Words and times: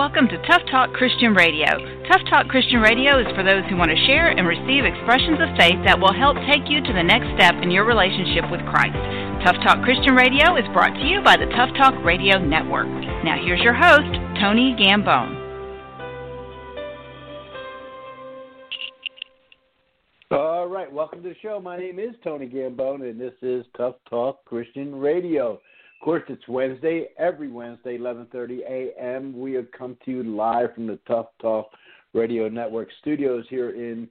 Welcome 0.00 0.28
to 0.28 0.40
Tough 0.48 0.62
Talk 0.70 0.94
Christian 0.94 1.34
Radio. 1.34 1.68
Tough 2.08 2.22
Talk 2.30 2.48
Christian 2.48 2.80
Radio 2.80 3.20
is 3.20 3.28
for 3.36 3.44
those 3.44 3.60
who 3.68 3.76
want 3.76 3.90
to 3.90 4.06
share 4.08 4.32
and 4.32 4.48
receive 4.48 4.88
expressions 4.88 5.36
of 5.36 5.52
faith 5.60 5.76
that 5.84 6.00
will 6.00 6.16
help 6.16 6.40
take 6.48 6.64
you 6.72 6.80
to 6.80 6.92
the 6.96 7.02
next 7.04 7.28
step 7.36 7.52
in 7.60 7.70
your 7.70 7.84
relationship 7.84 8.48
with 8.50 8.64
Christ. 8.64 8.96
Tough 9.44 9.60
Talk 9.60 9.84
Christian 9.84 10.16
Radio 10.16 10.56
is 10.56 10.64
brought 10.72 10.96
to 10.96 11.04
you 11.04 11.20
by 11.20 11.36
the 11.36 11.44
Tough 11.52 11.68
Talk 11.76 11.92
Radio 12.02 12.40
Network. 12.40 12.88
Now 13.28 13.36
here's 13.44 13.60
your 13.60 13.76
host, 13.76 14.08
Tony 14.40 14.72
Gambone. 14.72 15.36
All 20.30 20.66
right, 20.66 20.90
welcome 20.90 21.22
to 21.24 21.28
the 21.28 21.36
show. 21.42 21.60
My 21.60 21.76
name 21.76 21.98
is 21.98 22.16
Tony 22.24 22.48
Gambone, 22.48 23.04
and 23.04 23.20
this 23.20 23.36
is 23.42 23.66
Tough 23.76 23.96
Talk 24.08 24.46
Christian 24.46 24.96
Radio. 24.96 25.60
Of 26.00 26.04
course, 26.06 26.22
it's 26.28 26.48
Wednesday, 26.48 27.08
every 27.18 27.48
Wednesday, 27.48 27.98
11:30 27.98 28.60
a.m. 28.60 29.38
We 29.38 29.52
have 29.52 29.70
come 29.70 29.98
to 30.06 30.10
you 30.10 30.22
live 30.22 30.74
from 30.74 30.86
the 30.86 30.98
Tough 31.06 31.26
Talk 31.42 31.68
Radio 32.14 32.48
Network 32.48 32.88
studios 33.02 33.44
here 33.50 33.72
in 33.72 34.08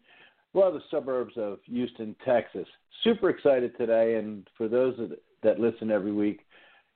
well, 0.53 0.71
the 0.71 0.83
suburbs 0.91 1.33
of 1.35 1.57
Houston, 1.65 2.15
Texas. 2.23 2.67
Super 3.03 3.31
excited 3.31 3.75
today, 3.75 4.17
and 4.17 4.47
for 4.55 4.67
those 4.67 4.99
that 5.41 5.59
listen 5.59 5.89
every 5.89 6.11
week, 6.11 6.41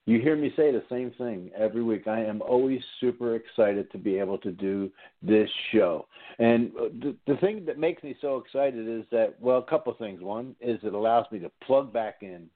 you 0.05 0.21
hear 0.21 0.35
me 0.35 0.53
say 0.55 0.71
the 0.71 0.83
same 0.89 1.09
thing 1.17 1.49
every 1.57 1.81
week. 1.81 2.07
I 2.07 2.23
am 2.23 2.43
always 2.43 2.81
super 2.99 3.35
excited 3.35 3.91
to 3.93 3.97
be 3.97 4.19
able 4.19 4.37
to 4.39 4.51
do 4.51 4.91
this 5.23 5.49
show. 5.71 6.07
And 6.37 6.71
the, 7.01 7.15
the 7.25 7.37
thing 7.37 7.65
that 7.65 7.79
makes 7.79 8.03
me 8.03 8.15
so 8.21 8.37
excited 8.37 8.87
is 8.87 9.05
that, 9.11 9.35
well, 9.39 9.57
a 9.57 9.63
couple 9.63 9.91
things. 9.95 10.21
One 10.21 10.55
is 10.61 10.77
it 10.83 10.93
allows 10.93 11.25
me 11.31 11.39
to 11.39 11.51
plug 11.65 11.91
back 11.91 12.17
in 12.21 12.47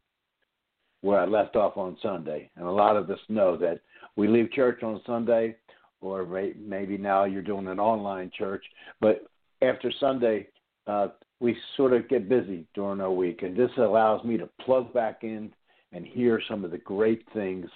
where 1.01 1.19
I 1.19 1.25
left 1.25 1.55
off 1.55 1.77
on 1.77 1.97
Sunday. 2.01 2.49
And 2.55 2.65
a 2.65 2.71
lot 2.71 2.97
of 2.97 3.09
us 3.09 3.19
know 3.29 3.57
that 3.57 3.81
we 4.15 4.27
leave 4.27 4.51
church 4.51 4.83
on 4.83 5.01
Sunday, 5.05 5.55
or 6.01 6.25
maybe 6.25 6.97
now 6.97 7.25
you're 7.25 7.41
doing 7.41 7.67
an 7.67 7.79
online 7.79 8.31
church, 8.37 8.63
but 9.01 9.25
after 9.61 9.91
Sunday, 9.99 10.47
uh, 10.85 11.07
we 11.39 11.55
sort 11.75 11.93
of 11.93 12.09
get 12.09 12.29
busy 12.29 12.65
during 12.73 13.01
our 13.01 13.11
week. 13.11 13.43
And 13.43 13.55
this 13.55 13.71
allows 13.77 14.23
me 14.23 14.37
to 14.37 14.49
plug 14.63 14.93
back 14.93 15.19
in 15.23 15.51
and 15.91 16.05
hear 16.05 16.41
some 16.47 16.65
of 16.65 16.71
the 16.71 16.77
great 16.79 17.23
things, 17.33 17.69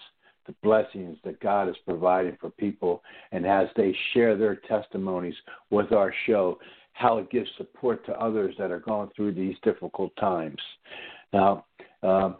the 0.47 0.55
blessings 0.63 1.17
that 1.23 1.39
God 1.39 1.69
is 1.69 1.75
providing 1.85 2.37
for 2.39 2.49
people, 2.51 3.03
and 3.31 3.45
as 3.45 3.67
they 3.75 3.95
share 4.13 4.35
their 4.35 4.55
testimonies 4.55 5.35
with 5.69 5.91
our 5.91 6.13
show, 6.25 6.59
how 6.93 7.17
it 7.19 7.29
gives 7.29 7.49
support 7.57 8.05
to 8.05 8.19
others 8.19 8.53
that 8.57 8.71
are 8.71 8.79
going 8.79 9.09
through 9.15 9.33
these 9.33 9.55
difficult 9.63 10.15
times. 10.17 10.59
Now, 11.31 11.65
uh, 12.03 12.33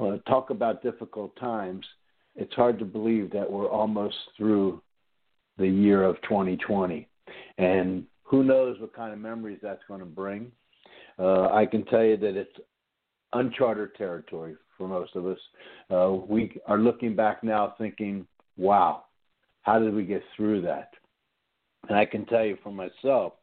uh, 0.00 0.18
talk 0.30 0.50
about 0.50 0.82
difficult 0.82 1.34
times, 1.36 1.84
it's 2.36 2.54
hard 2.54 2.78
to 2.78 2.84
believe 2.84 3.30
that 3.32 3.50
we're 3.50 3.68
almost 3.68 4.16
through 4.36 4.80
the 5.58 5.66
year 5.66 6.04
of 6.04 6.20
2020. 6.22 7.08
And 7.58 8.04
who 8.22 8.44
knows 8.44 8.78
what 8.80 8.94
kind 8.94 9.12
of 9.12 9.18
memories 9.18 9.58
that's 9.62 9.82
going 9.88 10.00
to 10.00 10.06
bring. 10.06 10.52
Uh, 11.18 11.48
I 11.52 11.66
can 11.66 11.84
tell 11.86 12.04
you 12.04 12.16
that 12.18 12.36
it's 12.36 12.56
uncharted 13.32 13.94
territory 13.96 14.56
for 14.76 14.86
most 14.86 15.16
of 15.16 15.26
us. 15.26 15.38
Uh, 15.90 16.12
we 16.28 16.58
are 16.66 16.78
looking 16.78 17.16
back 17.16 17.42
now 17.42 17.74
thinking, 17.76 18.26
wow, 18.56 19.04
how 19.62 19.78
did 19.78 19.94
we 19.94 20.04
get 20.04 20.22
through 20.36 20.62
that? 20.62 20.92
And 21.88 21.98
I 21.98 22.04
can 22.04 22.24
tell 22.26 22.44
you 22.44 22.56
for 22.62 22.72
myself, 22.72 23.34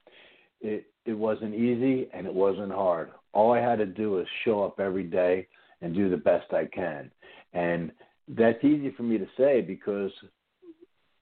it, 0.61 0.85
it 1.05 1.13
wasn't 1.13 1.53
easy 1.53 2.07
and 2.13 2.25
it 2.25 2.33
wasn't 2.33 2.71
hard. 2.71 3.11
All 3.33 3.53
I 3.53 3.59
had 3.59 3.79
to 3.79 3.85
do 3.85 4.11
was 4.11 4.25
show 4.45 4.63
up 4.63 4.79
every 4.79 5.03
day 5.03 5.47
and 5.85 5.93
do 5.93 6.09
the 6.09 6.17
best 6.17 6.51
I 6.51 6.65
can. 6.65 7.11
And 7.53 7.91
that's 8.27 8.63
easy 8.63 8.91
for 8.97 9.03
me 9.03 9.19
to 9.19 9.27
say 9.37 9.61
because 9.61 10.11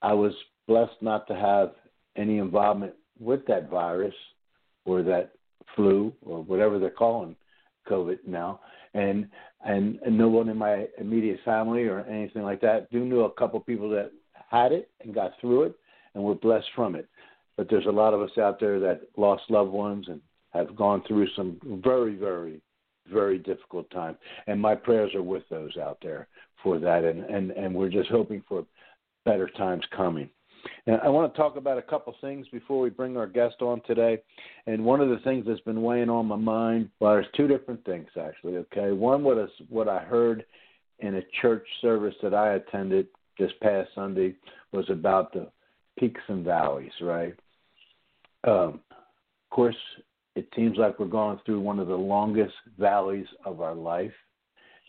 I 0.02 0.14
was 0.14 0.32
blessed 0.70 1.02
not 1.02 1.28
to 1.28 1.36
have 1.36 1.74
any 2.16 2.38
involvement 2.38 2.94
with 3.20 3.46
that 3.48 3.70
virus 3.70 4.16
or 4.86 5.04
that 5.04 5.34
flu 5.76 6.14
or 6.22 6.42
whatever 6.44 6.80
they're 6.80 6.90
calling 6.90 7.36
COVID 7.90 8.20
now. 8.26 8.62
And, 8.94 9.28
and 9.66 10.00
and 10.06 10.18
no 10.18 10.30
one 10.30 10.48
in 10.48 10.58
my 10.58 10.88
immediate 10.98 11.40
family 11.44 11.84
or 11.84 12.02
anything 12.02 12.44
like 12.44 12.62
that. 12.62 12.90
Do 12.90 13.04
know 13.04 13.26
a 13.26 13.32
couple 13.32 13.60
people 13.60 13.90
that 13.90 14.12
had 14.50 14.72
it 14.72 14.90
and 15.04 15.14
got 15.14 15.32
through 15.42 15.64
it 15.64 15.76
and 16.16 16.24
were 16.24 16.36
blessed 16.36 16.70
from 16.74 16.96
it. 16.96 17.10
But 17.58 17.70
there's 17.70 17.88
a 17.88 17.92
lot 17.92 18.14
of 18.14 18.22
us 18.22 18.38
out 18.38 18.62
there 18.62 18.80
that 18.80 19.02
lost 19.18 19.44
loved 19.50 19.72
ones 19.72 20.06
and 20.08 20.22
have 20.52 20.74
gone 20.76 21.04
through 21.06 21.28
some 21.36 21.60
very, 21.84 22.16
very 22.16 22.62
very 23.12 23.40
difficult 23.40 23.90
time. 23.92 24.18
And 24.48 24.60
my 24.60 24.76
prayers 24.76 25.14
are 25.16 25.24
with 25.24 25.44
those 25.50 25.78
out 25.78 25.98
there 26.02 26.28
for 26.62 26.80
that. 26.80 27.04
And, 27.04 27.24
and, 27.26 27.52
and 27.52 27.74
we're 27.74 27.90
just 27.90 28.10
hoping 28.10 28.44
for 28.48 28.66
better 29.26 29.50
times 29.50 29.84
coming. 29.96 30.30
And 30.88 31.00
I 31.02 31.10
want 31.10 31.34
to 31.34 31.38
talk 31.38 31.58
about 31.58 31.78
a 31.78 31.82
couple 31.82 32.16
things 32.22 32.48
before 32.52 32.80
we 32.80 32.90
bring 32.90 33.18
our 33.18 33.28
guest 33.28 33.56
on 33.62 33.82
today. 33.86 34.20
And 34.66 34.84
one 34.84 35.02
of 35.02 35.10
the 35.10 35.20
things 35.24 35.46
that's 35.46 35.60
been 35.62 35.82
weighing 35.82 36.10
on 36.10 36.26
my 36.26 36.36
mind, 36.38 36.90
well, 37.00 37.14
there's 37.14 37.26
two 37.36 37.48
different 37.48 37.84
things 37.86 38.08
actually. 38.20 38.58
Okay, 38.58 38.92
one 38.92 39.24
was 39.24 39.50
what 39.70 39.90
I 39.90 40.00
heard 40.00 40.46
in 41.00 41.16
a 41.16 41.22
church 41.42 41.68
service 41.82 42.16
that 42.24 42.34
I 42.34 42.54
attended 42.54 43.08
this 43.38 43.52
past 43.62 43.90
Sunday 43.96 44.36
was 44.72 44.90
about 44.90 45.34
the 45.34 45.50
peaks 45.98 46.22
and 46.28 46.46
valleys, 46.46 46.92
right? 47.02 47.34
Um, 48.46 48.80
of 48.92 49.50
course, 49.50 49.76
it 50.36 50.48
seems 50.56 50.78
like 50.78 51.00
we're 51.00 51.06
going 51.06 51.40
through 51.46 51.60
one 51.60 51.80
of 51.80 51.88
the 51.88 51.96
longest 51.96 52.54
valleys 52.80 53.28
of 53.46 53.62
our 53.62 53.76
life. 53.76 54.14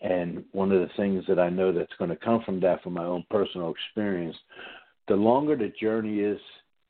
And 0.01 0.43
one 0.51 0.71
of 0.71 0.81
the 0.81 0.89
things 0.97 1.23
that 1.27 1.39
I 1.39 1.49
know 1.49 1.71
that's 1.71 1.93
going 1.97 2.09
to 2.09 2.15
come 2.15 2.41
from 2.45 2.59
that, 2.61 2.83
from 2.83 2.93
my 2.93 3.05
own 3.05 3.23
personal 3.29 3.71
experience, 3.71 4.35
the 5.07 5.15
longer 5.15 5.55
the 5.55 5.71
journey 5.79 6.19
is 6.19 6.39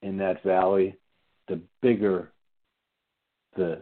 in 0.02 0.18
that 0.18 0.44
valley, 0.44 0.96
the 1.48 1.62
bigger 1.82 2.32
the 3.56 3.82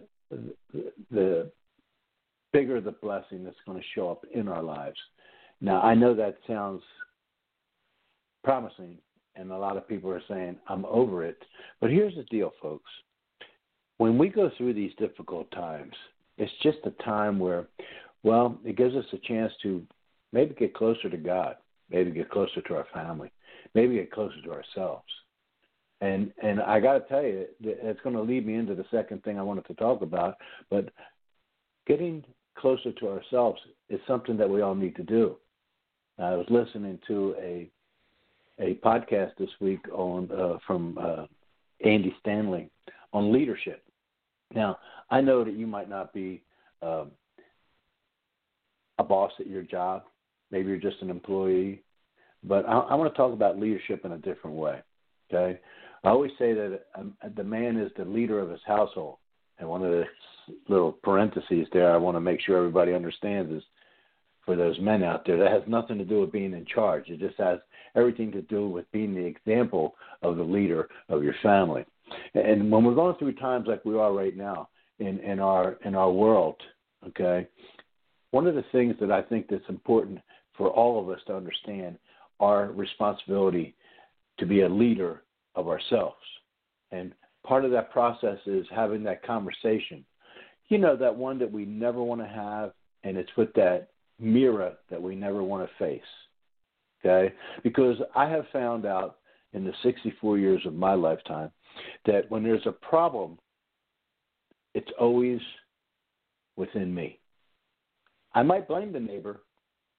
the 1.12 1.52
bigger 2.52 2.82
the 2.82 2.92
blessing 2.92 3.44
that's 3.44 3.56
going 3.66 3.80
to 3.80 3.86
show 3.96 4.10
up 4.10 4.26
in 4.34 4.48
our 4.48 4.62
lives. 4.62 4.98
Now, 5.62 5.82
I 5.82 5.96
know 5.96 6.14
that 6.14 6.38
sounds 6.48 6.84
promising, 8.44 8.98
and 9.36 9.52
a 9.52 9.58
lot 9.58 9.78
of 9.78 9.88
people 9.88 10.12
are 10.12 10.22
saying, 10.28 10.58
I'm 10.68 10.86
over 10.86 11.24
it. 11.24 11.42
But 11.80 11.92
here's 11.92 12.16
the 12.16 12.24
deal, 12.24 12.52
folks 12.62 12.90
when 14.04 14.18
we 14.18 14.28
go 14.28 14.52
through 14.58 14.74
these 14.74 14.92
difficult 14.98 15.50
times, 15.52 15.94
it's 16.38 16.52
just 16.62 16.80
a 16.84 17.04
time 17.04 17.40
where, 17.40 17.68
well, 18.24 18.60
it 18.66 18.76
gives 18.76 18.96
us 18.96 19.06
a 19.14 19.18
chance 19.20 19.54
to 19.64 19.82
maybe 20.34 20.54
get 20.56 20.74
closer 20.74 21.10
to 21.10 21.16
God, 21.16 21.56
maybe 21.90 22.12
get 22.12 22.30
closer 22.30 22.60
to 22.68 22.76
our 22.76 22.86
family, 22.94 23.32
maybe 23.74 23.96
get 23.96 24.12
closer 24.12 24.42
to 24.44 24.52
ourselves. 24.52 25.08
And 26.02 26.34
and 26.44 26.60
I 26.62 26.82
got 26.82 26.96
to 26.96 27.08
tell 27.08 27.24
you, 27.24 27.46
it's 27.62 28.02
going 28.02 28.18
to 28.18 28.22
lead 28.22 28.46
me 28.46 28.56
into 28.56 28.76
the 28.76 28.84
second 28.92 29.24
thing 29.24 29.40
I 29.40 29.42
wanted 29.42 29.66
to 29.68 29.74
talk 29.76 30.02
about. 30.02 30.36
But 30.70 30.90
getting 31.88 32.26
closer 32.58 32.92
to 32.92 33.08
ourselves 33.08 33.62
is 33.88 34.02
something 34.06 34.36
that 34.36 34.50
we 34.50 34.60
all 34.60 34.76
need 34.76 34.98
to 34.98 35.04
do. 35.04 35.38
I 36.20 36.36
was 36.36 36.48
listening 36.50 37.00
to 37.08 37.36
a 37.40 37.70
a 38.60 38.76
podcast 38.86 39.38
this 39.40 39.62
week 39.62 39.80
on 39.94 40.30
uh, 40.30 40.58
from 40.68 40.98
uh, 41.00 41.26
Andy 41.86 42.14
Stanley 42.20 42.70
on 43.14 43.32
leadership. 43.32 43.82
Now, 44.54 44.78
I 45.10 45.22
know 45.22 45.44
that 45.44 45.56
you 45.56 45.68
might 45.68 45.90
not 45.90 46.14
be 46.14 46.44
um, 46.82 47.12
a 49.00 49.04
boss 49.04 49.32
at 49.40 49.48
your 49.48 49.64
job. 49.64 50.04
Maybe 50.52 50.70
you're 50.70 50.78
just 50.78 51.02
an 51.02 51.10
employee. 51.10 51.82
But 52.44 52.68
I, 52.68 52.80
I 52.80 52.96
want 52.96 53.12
to 53.12 53.18
talk 53.18 53.34
about 53.34 53.60
leadership 53.60 54.06
in 54.06 54.12
a 54.14 54.18
different 54.18 54.58
way. 54.58 54.82
Okay, 55.32 55.60
I 56.04 56.10
always 56.10 56.32
say 56.38 56.54
that 56.54 56.82
um, 56.96 57.16
the 57.36 57.44
man 57.44 57.78
is 57.78 57.92
the 57.98 58.06
leader 58.06 58.40
of 58.40 58.50
his 58.50 58.60
household. 58.66 59.18
And 59.60 59.70
one 59.70 59.84
of 59.84 59.92
the 59.92 60.04
little 60.68 60.92
parentheses 60.92 61.68
there 61.72 61.94
I 61.94 61.98
want 61.98 62.18
to 62.18 62.22
make 62.22 62.42
sure 62.42 62.58
everybody 62.58 62.94
understands 62.94 63.52
is 63.52 63.64
for 64.46 64.56
those 64.56 64.80
men 64.80 65.04
out 65.04 65.26
there 65.26 65.38
that 65.38 65.52
has 65.52 65.62
nothing 65.68 65.98
to 66.00 66.06
do 66.06 66.20
with 66.22 66.32
being 66.32 66.54
in 66.54 66.66
charge. 66.66 67.08
It 67.08 67.20
just 67.20 67.38
has 67.40 67.60
everything 67.96 68.32
to 68.34 68.42
do 68.42 68.68
with 68.68 68.92
being 68.92 69.14
the 69.14 69.26
example 69.26 69.96
of 70.22 70.38
the 70.38 70.44
leader 70.44 70.90
of 71.08 71.24
your 71.24 71.36
family. 71.42 71.86
And 72.34 72.72
when 72.72 72.84
we're 72.84 72.96
going 72.96 73.16
through 73.18 73.34
times 73.34 73.66
like 73.68 73.86
we 73.86 73.98
are 73.98 74.14
right 74.14 74.36
now 74.36 74.70
in, 75.00 75.20
in 75.20 75.40
our 75.40 75.78
in 75.86 75.96
our 75.96 76.12
world, 76.12 76.56
okay, 77.08 77.48
one 78.32 78.48
of 78.48 78.56
the 78.56 78.66
things 78.72 78.96
that 79.00 79.12
I 79.12 79.22
think 79.22 79.48
that's 79.48 79.64
important 79.70 80.20
for 80.58 80.70
all 80.70 81.00
of 81.00 81.10
us 81.10 81.20
to 81.28 81.36
understand 81.36 81.98
our 82.40 82.72
responsibility 82.72 83.76
to 84.40 84.46
be 84.46 84.62
a 84.62 84.70
leader 84.70 85.24
of 85.56 85.68
ourselves. 85.68 86.16
And 86.92 87.14
part 87.46 87.66
of 87.66 87.72
that 87.72 87.92
process 87.92 88.40
is 88.46 88.66
having 88.76 89.04
that 89.04 89.26
conversation. 89.26 90.06
You 90.70 90.78
know, 90.78 90.96
that 90.96 91.16
one 91.16 91.38
that 91.40 91.52
we 91.52 91.66
never 91.66 92.02
want 92.02 92.22
to 92.22 92.28
have, 92.28 92.72
and 93.04 93.18
it's 93.18 93.30
with 93.38 93.54
that 93.54 93.90
mirror 94.20 94.74
that 94.90 95.02
we 95.02 95.16
never 95.16 95.44
want 95.44 95.68
to 95.68 95.84
face. 95.84 96.02
Okay? 97.06 97.34
Because 97.64 97.98
I 98.16 98.28
have 98.30 98.46
found 98.54 98.86
out 98.86 99.18
in 99.54 99.64
the 99.64 99.74
64 99.84 100.38
years 100.38 100.66
of 100.66 100.74
my 100.74 100.94
lifetime 100.94 101.52
that 102.06 102.30
when 102.30 102.44
there's 102.44 102.66
a 102.66 102.72
problem, 102.72 103.38
it's 104.74 104.92
always 105.00 105.40
within 106.56 106.94
me. 106.94 107.20
I 108.34 108.44
might 108.44 108.68
blame 108.68 108.92
the 108.92 109.00
neighbor. 109.00 109.42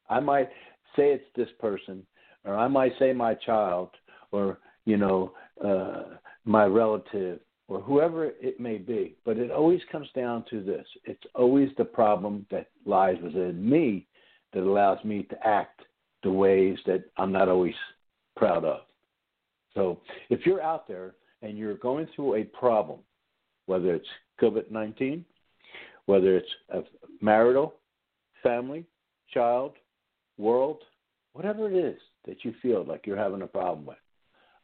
I 0.08 0.20
might 0.20 0.50
say 0.96 1.10
it's 1.10 1.24
this 1.36 1.48
person, 1.60 2.04
or 2.44 2.56
I 2.56 2.68
might 2.68 2.92
say 2.98 3.12
my 3.12 3.34
child, 3.34 3.90
or 4.32 4.58
you 4.84 4.96
know 4.96 5.32
uh, 5.64 6.16
my 6.44 6.64
relative, 6.64 7.40
or 7.68 7.80
whoever 7.80 8.26
it 8.40 8.60
may 8.60 8.78
be. 8.78 9.16
But 9.24 9.38
it 9.38 9.50
always 9.50 9.80
comes 9.90 10.08
down 10.14 10.44
to 10.50 10.62
this 10.62 10.86
it's 11.04 11.22
always 11.34 11.70
the 11.78 11.84
problem 11.84 12.46
that 12.50 12.68
lies 12.84 13.16
within 13.22 13.68
me 13.68 14.06
that 14.52 14.62
allows 14.62 15.02
me 15.04 15.24
to 15.24 15.46
act 15.46 15.82
the 16.22 16.30
ways 16.30 16.78
that 16.86 17.04
I'm 17.16 17.32
not 17.32 17.48
always 17.48 17.74
proud 18.36 18.64
of. 18.64 18.80
So 19.74 20.00
if 20.30 20.46
you're 20.46 20.62
out 20.62 20.86
there 20.86 21.14
and 21.44 21.58
you're 21.58 21.76
going 21.76 22.08
through 22.16 22.36
a 22.36 22.44
problem, 22.44 23.00
whether 23.66 23.94
it's 23.94 24.08
COVID 24.40 24.70
19, 24.70 25.24
whether 26.06 26.36
it's 26.36 26.48
a 26.70 26.80
marital, 27.20 27.74
family, 28.42 28.84
child, 29.32 29.72
world, 30.38 30.78
whatever 31.34 31.70
it 31.70 31.76
is 31.76 32.00
that 32.26 32.44
you 32.44 32.54
feel 32.62 32.84
like 32.84 33.06
you're 33.06 33.16
having 33.16 33.42
a 33.42 33.46
problem 33.46 33.84
with, 33.84 33.98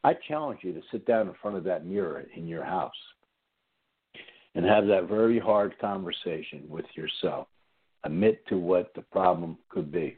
I 0.02 0.14
challenge 0.26 0.60
you 0.62 0.72
to 0.72 0.80
sit 0.90 1.06
down 1.06 1.28
in 1.28 1.34
front 1.42 1.58
of 1.58 1.64
that 1.64 1.84
mirror 1.84 2.24
in 2.34 2.48
your 2.48 2.64
house 2.64 2.92
and 4.54 4.64
have 4.64 4.86
that 4.86 5.08
very 5.08 5.38
hard 5.38 5.78
conversation 5.78 6.64
with 6.68 6.86
yourself. 6.94 7.46
Admit 8.04 8.46
to 8.48 8.56
what 8.56 8.92
the 8.94 9.02
problem 9.02 9.58
could 9.68 9.92
be. 9.92 10.16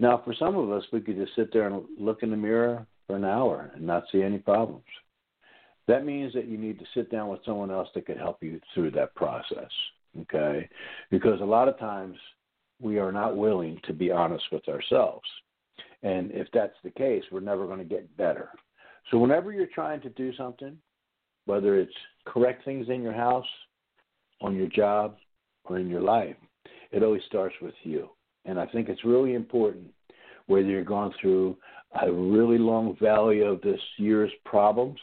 Now, 0.00 0.20
for 0.24 0.34
some 0.34 0.56
of 0.56 0.70
us, 0.72 0.82
we 0.92 1.00
could 1.00 1.16
just 1.16 1.36
sit 1.36 1.52
there 1.52 1.68
and 1.68 1.84
look 1.98 2.24
in 2.24 2.30
the 2.30 2.36
mirror 2.36 2.84
for 3.06 3.16
an 3.16 3.24
hour 3.24 3.70
and 3.74 3.86
not 3.86 4.04
see 4.10 4.22
any 4.22 4.38
problems. 4.38 4.84
That 5.88 6.04
means 6.04 6.32
that 6.34 6.46
you 6.46 6.58
need 6.58 6.78
to 6.78 6.84
sit 6.94 7.10
down 7.10 7.28
with 7.28 7.40
someone 7.44 7.70
else 7.70 7.88
that 7.94 8.06
could 8.06 8.18
help 8.18 8.42
you 8.42 8.60
through 8.74 8.90
that 8.92 9.14
process. 9.14 9.70
Okay? 10.22 10.68
Because 11.10 11.40
a 11.40 11.44
lot 11.44 11.68
of 11.68 11.78
times 11.78 12.16
we 12.80 12.98
are 12.98 13.12
not 13.12 13.36
willing 13.36 13.80
to 13.84 13.92
be 13.92 14.10
honest 14.10 14.44
with 14.50 14.68
ourselves. 14.68 15.26
And 16.02 16.30
if 16.32 16.48
that's 16.52 16.76
the 16.84 16.90
case, 16.90 17.22
we're 17.30 17.40
never 17.40 17.66
going 17.66 17.78
to 17.78 17.84
get 17.84 18.16
better. 18.16 18.50
So, 19.10 19.18
whenever 19.18 19.52
you're 19.52 19.66
trying 19.66 20.00
to 20.02 20.10
do 20.10 20.34
something, 20.34 20.76
whether 21.46 21.78
it's 21.78 21.94
correct 22.26 22.64
things 22.64 22.88
in 22.88 23.02
your 23.02 23.12
house, 23.12 23.46
on 24.40 24.56
your 24.56 24.66
job, 24.66 25.16
or 25.64 25.78
in 25.78 25.88
your 25.88 26.00
life, 26.00 26.36
it 26.92 27.02
always 27.02 27.22
starts 27.26 27.54
with 27.62 27.74
you. 27.82 28.10
And 28.44 28.58
I 28.58 28.66
think 28.66 28.88
it's 28.88 29.04
really 29.04 29.34
important 29.34 29.86
whether 30.46 30.66
you're 30.66 30.84
going 30.84 31.12
through 31.20 31.56
a 32.00 32.10
really 32.10 32.58
long 32.58 32.96
valley 33.00 33.42
of 33.42 33.60
this 33.62 33.80
year's 33.96 34.30
problems, 34.44 34.98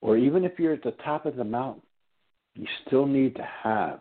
or 0.00 0.16
even 0.16 0.44
if 0.44 0.58
you're 0.58 0.72
at 0.72 0.82
the 0.82 0.94
top 1.04 1.26
of 1.26 1.36
the 1.36 1.44
mountain, 1.44 1.82
you 2.54 2.66
still 2.86 3.06
need 3.06 3.36
to 3.36 3.48
have 3.62 4.00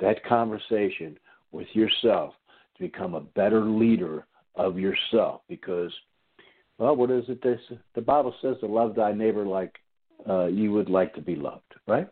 that 0.00 0.24
conversation 0.24 1.18
with 1.52 1.66
yourself 1.72 2.34
to 2.76 2.82
become 2.82 3.14
a 3.14 3.20
better 3.20 3.64
leader 3.64 4.26
of 4.54 4.78
yourself. 4.78 5.42
Because 5.48 5.92
well 6.78 6.96
what 6.96 7.10
is 7.10 7.24
it 7.28 7.42
this 7.42 7.60
the 7.94 8.00
bible 8.00 8.34
says 8.40 8.56
to 8.60 8.66
love 8.66 8.94
thy 8.94 9.12
neighbor 9.12 9.44
like 9.44 9.76
uh, 10.28 10.46
you 10.46 10.72
would 10.72 10.90
like 10.90 11.14
to 11.14 11.20
be 11.20 11.36
loved 11.36 11.74
right? 11.86 12.08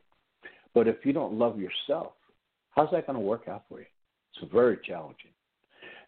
But 0.74 0.86
if 0.86 0.96
you 1.04 1.12
don't 1.12 1.34
love 1.34 1.58
yourself 1.58 2.12
how's 2.70 2.90
that 2.92 3.06
going 3.06 3.18
to 3.18 3.24
work 3.24 3.48
out 3.48 3.64
for 3.68 3.80
you? 3.80 3.86
It's 4.40 4.52
very 4.52 4.78
challenging. 4.86 5.32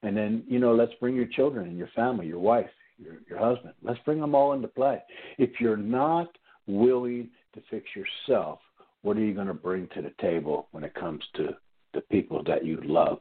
And 0.03 0.17
then 0.17 0.45
you 0.47 0.59
know 0.59 0.75
let's 0.75 0.93
bring 1.01 1.17
your 1.17 1.27
children 1.27 1.69
and 1.69 1.79
your 1.79 1.91
family 1.97 2.27
your 2.27 2.39
wife 2.39 2.71
your 2.99 3.15
your 3.29 3.39
husband 3.39 3.75
let's 3.83 4.01
bring 4.05 4.21
them 4.21 4.35
all 4.35 4.53
into 4.53 4.69
play. 4.69 5.03
If 5.39 5.61
you're 5.61 5.77
not 5.77 6.29
willing 6.67 7.29
to 7.55 7.63
fix 7.71 7.87
yourself 7.95 8.61
what 9.03 9.17
are 9.17 9.25
you 9.25 9.35
going 9.35 9.47
to 9.47 9.55
bring 9.55 9.89
to 9.95 10.03
the 10.03 10.13
table 10.21 10.69
when 10.73 10.85
it 10.85 10.95
comes 10.95 11.23
to 11.37 11.55
the 11.95 12.01
people 12.03 12.43
that 12.45 12.65
you 12.65 12.81
love 12.85 13.21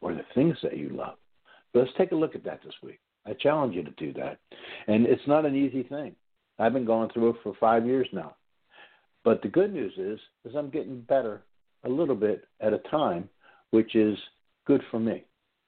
or 0.00 0.14
the 0.14 0.24
things 0.34 0.56
that 0.62 0.76
you 0.76 0.88
love. 0.90 1.16
But 1.72 1.80
let's 1.80 1.92
take 1.98 2.12
a 2.12 2.16
look 2.16 2.34
at 2.34 2.44
that 2.44 2.60
this 2.64 2.74
week. 2.82 3.00
I 3.26 3.34
challenge 3.34 3.74
you 3.74 3.82
to 3.82 3.90
do 3.92 4.12
that. 4.14 4.38
And 4.86 5.06
it's 5.06 5.26
not 5.26 5.44
an 5.44 5.54
easy 5.54 5.82
thing. 5.82 6.14
I've 6.58 6.72
been 6.72 6.86
going 6.86 7.10
through 7.10 7.30
it 7.30 7.36
for 7.42 7.52
five 7.60 7.86
years 7.86 8.08
now. 8.12 8.34
But 9.24 9.42
the 9.42 9.48
good 9.48 9.72
news 9.72 9.92
is, 9.96 10.18
is 10.44 10.56
I'm 10.56 10.70
getting 10.70 11.02
better 11.02 11.42
a 11.84 11.88
little 11.88 12.14
bit 12.14 12.44
at 12.60 12.72
a 12.72 12.78
time, 12.90 13.28
which 13.70 13.94
is 13.94 14.16
good 14.66 14.82
for 14.90 14.98
me. 14.98 15.24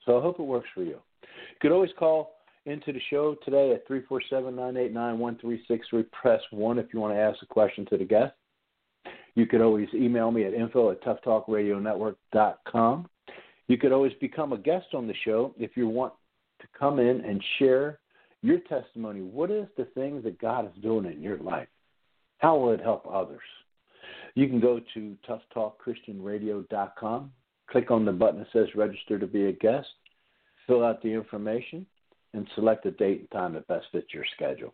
So 0.07 0.19
I 0.19 0.23
hope 0.23 0.41
it 0.41 0.45
works 0.45 0.69
for 0.75 0.83
you. 0.83 0.99
You 1.23 1.59
could 1.61 1.73
always 1.73 1.91
call 1.99 2.37
into 2.71 2.93
the 2.93 3.01
show 3.11 3.37
today 3.45 3.73
at 3.73 3.87
347-989-1363. 3.89 6.11
Press 6.13 6.41
1 6.51 6.79
if 6.79 6.87
you 6.93 7.01
want 7.01 7.15
to 7.15 7.21
ask 7.21 7.43
a 7.43 7.47
question 7.47 7.85
to 7.87 7.99
the 7.99 8.05
guest. 8.05 8.35
You 9.35 9.47
could 9.47 9.61
always 9.61 9.89
email 9.95 10.31
me 10.31 10.45
at 10.45 10.55
info 10.55 10.91
at 10.91 11.03
toughtalkradionetwork.com. 11.03 13.09
You 13.69 13.79
could 13.79 13.93
always 13.93 14.13
become 14.21 14.53
a 14.53 14.59
guest 14.59 14.87
on 14.95 15.07
the 15.07 15.15
show 15.25 15.55
if 15.59 15.77
you 15.77 15.89
want 15.89 16.13
to 16.61 16.67
come 16.79 16.99
in 16.99 17.21
and 17.21 17.43
share 17.59 18.01
your 18.43 18.59
testimony. 18.61 19.21
What 19.21 19.51
is 19.51 19.67
the 19.77 19.85
thing 19.87 20.23
that 20.23 20.41
God 20.41 20.67
is 20.67 20.83
doing 20.83 21.07
in 21.07 21.23
your 21.23 21.39
life? 21.39 21.69
How 22.39 22.57
will 22.57 22.73
it 22.73 22.81
help 22.81 23.07
others? 23.11 23.41
You 24.35 24.49
can 24.49 24.61
go 24.61 24.81
to 24.95 25.17
toughtalkchristianradio.com, 25.29 27.33
click 27.71 27.91
on 27.91 28.05
the 28.05 28.13
button 28.13 28.41
that 28.41 28.49
says 28.53 28.69
register 28.75 29.19
to 29.19 29.27
be 29.27 29.47
a 29.47 29.53
guest, 29.53 29.89
fill 30.67 30.85
out 30.85 31.03
the 31.03 31.09
information, 31.09 31.87
and 32.35 32.47
select 32.55 32.87
a 32.87 32.91
date 32.91 33.21
and 33.21 33.31
time 33.31 33.55
that 33.55 33.67
best 33.69 33.87
fits 33.93 34.15
your 34.15 34.25
schedule. 34.35 34.73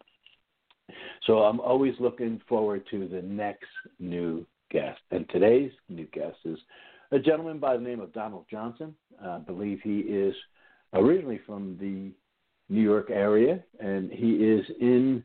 So 1.26 1.38
I'm 1.38 1.60
always 1.60 1.94
looking 1.98 2.40
forward 2.48 2.84
to 2.90 3.08
the 3.08 3.22
next 3.22 3.66
new 3.98 4.46
guest. 4.70 5.00
And 5.10 5.28
today's 5.30 5.72
new 5.88 6.06
guest 6.12 6.36
is 6.44 6.58
a 7.12 7.18
gentleman 7.18 7.58
by 7.58 7.76
the 7.76 7.82
name 7.82 8.00
of 8.00 8.12
Donald 8.12 8.46
Johnson. 8.50 8.94
I 9.24 9.38
believe 9.38 9.80
he 9.82 10.00
is 10.00 10.34
originally 10.92 11.40
from 11.46 11.76
the 11.80 12.12
New 12.72 12.82
York 12.82 13.10
area, 13.10 13.62
and 13.80 14.10
he 14.10 14.34
is 14.34 14.64
in 14.80 15.24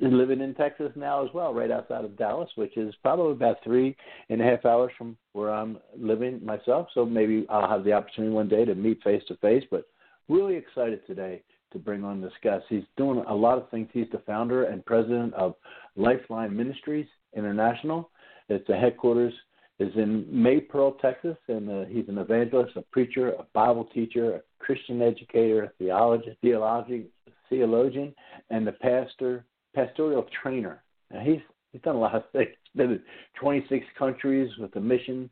living 0.00 0.40
in 0.40 0.54
Texas 0.54 0.92
now 0.94 1.24
as 1.24 1.30
well, 1.34 1.52
right 1.52 1.72
outside 1.72 2.04
of 2.04 2.16
Dallas, 2.16 2.48
which 2.54 2.76
is 2.76 2.94
probably 3.02 3.32
about 3.32 3.56
three 3.64 3.96
and 4.28 4.40
a 4.40 4.44
half 4.44 4.64
hours 4.64 4.92
from 4.96 5.16
where 5.32 5.52
I'm 5.52 5.78
living 5.96 6.44
myself. 6.44 6.86
So 6.94 7.04
maybe 7.04 7.46
I'll 7.50 7.68
have 7.68 7.82
the 7.82 7.92
opportunity 7.92 8.32
one 8.32 8.48
day 8.48 8.64
to 8.64 8.76
meet 8.76 9.02
face 9.02 9.22
to 9.26 9.36
face. 9.38 9.64
But 9.72 9.86
really 10.32 10.56
excited 10.56 11.06
today 11.06 11.42
to 11.72 11.78
bring 11.78 12.04
on 12.04 12.20
this 12.20 12.32
guest. 12.42 12.64
He's 12.68 12.84
doing 12.96 13.22
a 13.28 13.34
lot 13.34 13.58
of 13.58 13.68
things. 13.70 13.88
He's 13.92 14.08
the 14.12 14.22
founder 14.26 14.64
and 14.64 14.84
president 14.84 15.34
of 15.34 15.54
Lifeline 15.96 16.56
Ministries 16.56 17.06
International. 17.36 18.10
It's 18.48 18.66
the 18.66 18.76
headquarters 18.76 19.32
is 19.78 19.92
in 19.96 20.24
Maypearl, 20.32 21.00
Texas, 21.00 21.36
and 21.48 21.68
uh, 21.68 21.84
he's 21.86 22.08
an 22.08 22.18
evangelist, 22.18 22.76
a 22.76 22.82
preacher, 22.82 23.32
a 23.32 23.44
Bible 23.52 23.88
teacher, 23.92 24.36
a 24.36 24.40
Christian 24.58 25.02
educator, 25.02 25.64
a 25.64 25.68
theology, 25.78 26.36
theology, 26.40 27.06
theologian, 27.48 28.14
and 28.50 28.66
the 28.66 28.72
pastor, 28.72 29.44
pastoral 29.74 30.26
trainer. 30.42 30.82
Now 31.10 31.20
he's 31.20 31.40
he's 31.72 31.82
done 31.82 31.96
a 31.96 32.00
lot 32.00 32.14
of 32.14 32.24
things. 32.32 32.48
He's 32.72 32.78
been 32.78 32.92
in 32.92 33.00
26 33.40 33.84
countries 33.98 34.50
with 34.58 34.76
a 34.76 34.80
mission 34.80 35.28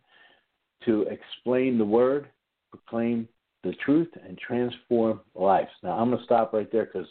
to 0.84 1.02
explain 1.02 1.78
the 1.78 1.84
word, 1.84 2.28
proclaim 2.70 3.28
the 3.62 3.72
truth, 3.84 4.08
and 4.26 4.38
transform 4.38 5.20
lives. 5.34 5.70
Now 5.82 5.98
I'm 5.98 6.08
going 6.08 6.18
to 6.18 6.24
stop 6.24 6.52
right 6.52 6.70
there 6.72 6.86
because 6.86 7.08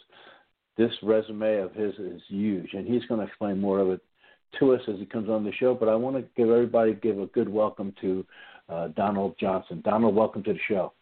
this 0.76 0.92
resume 1.02 1.58
of 1.58 1.74
his 1.74 1.94
is 1.94 2.22
huge, 2.28 2.72
and 2.72 2.86
he's 2.86 3.04
going 3.06 3.20
to 3.20 3.26
explain 3.26 3.60
more 3.60 3.78
of 3.80 3.90
it 3.90 4.00
to 4.58 4.74
us 4.74 4.80
as 4.88 4.96
he 4.98 5.06
comes 5.06 5.28
on 5.28 5.44
the 5.44 5.52
show. 5.52 5.74
But 5.74 5.88
I 5.88 5.94
want 5.94 6.16
to 6.16 6.24
give 6.36 6.50
everybody 6.50 6.94
give 6.94 7.18
a 7.18 7.26
good 7.26 7.48
welcome 7.48 7.94
to 8.00 8.26
uh, 8.68 8.88
Donald 8.88 9.36
Johnson. 9.38 9.82
Donald, 9.84 10.14
welcome 10.14 10.42
to 10.44 10.52
the 10.52 10.58
show. 10.68 10.92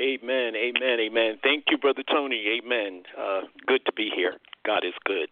Amen, 0.00 0.52
amen, 0.54 0.98
amen. 1.00 1.38
Thank 1.42 1.64
you, 1.70 1.78
Brother 1.78 2.02
Tony. 2.10 2.60
Amen. 2.62 3.02
Uh, 3.18 3.40
good 3.66 3.80
to 3.86 3.92
be 3.94 4.10
here. 4.14 4.34
God 4.66 4.84
is 4.84 4.92
good. 5.06 5.28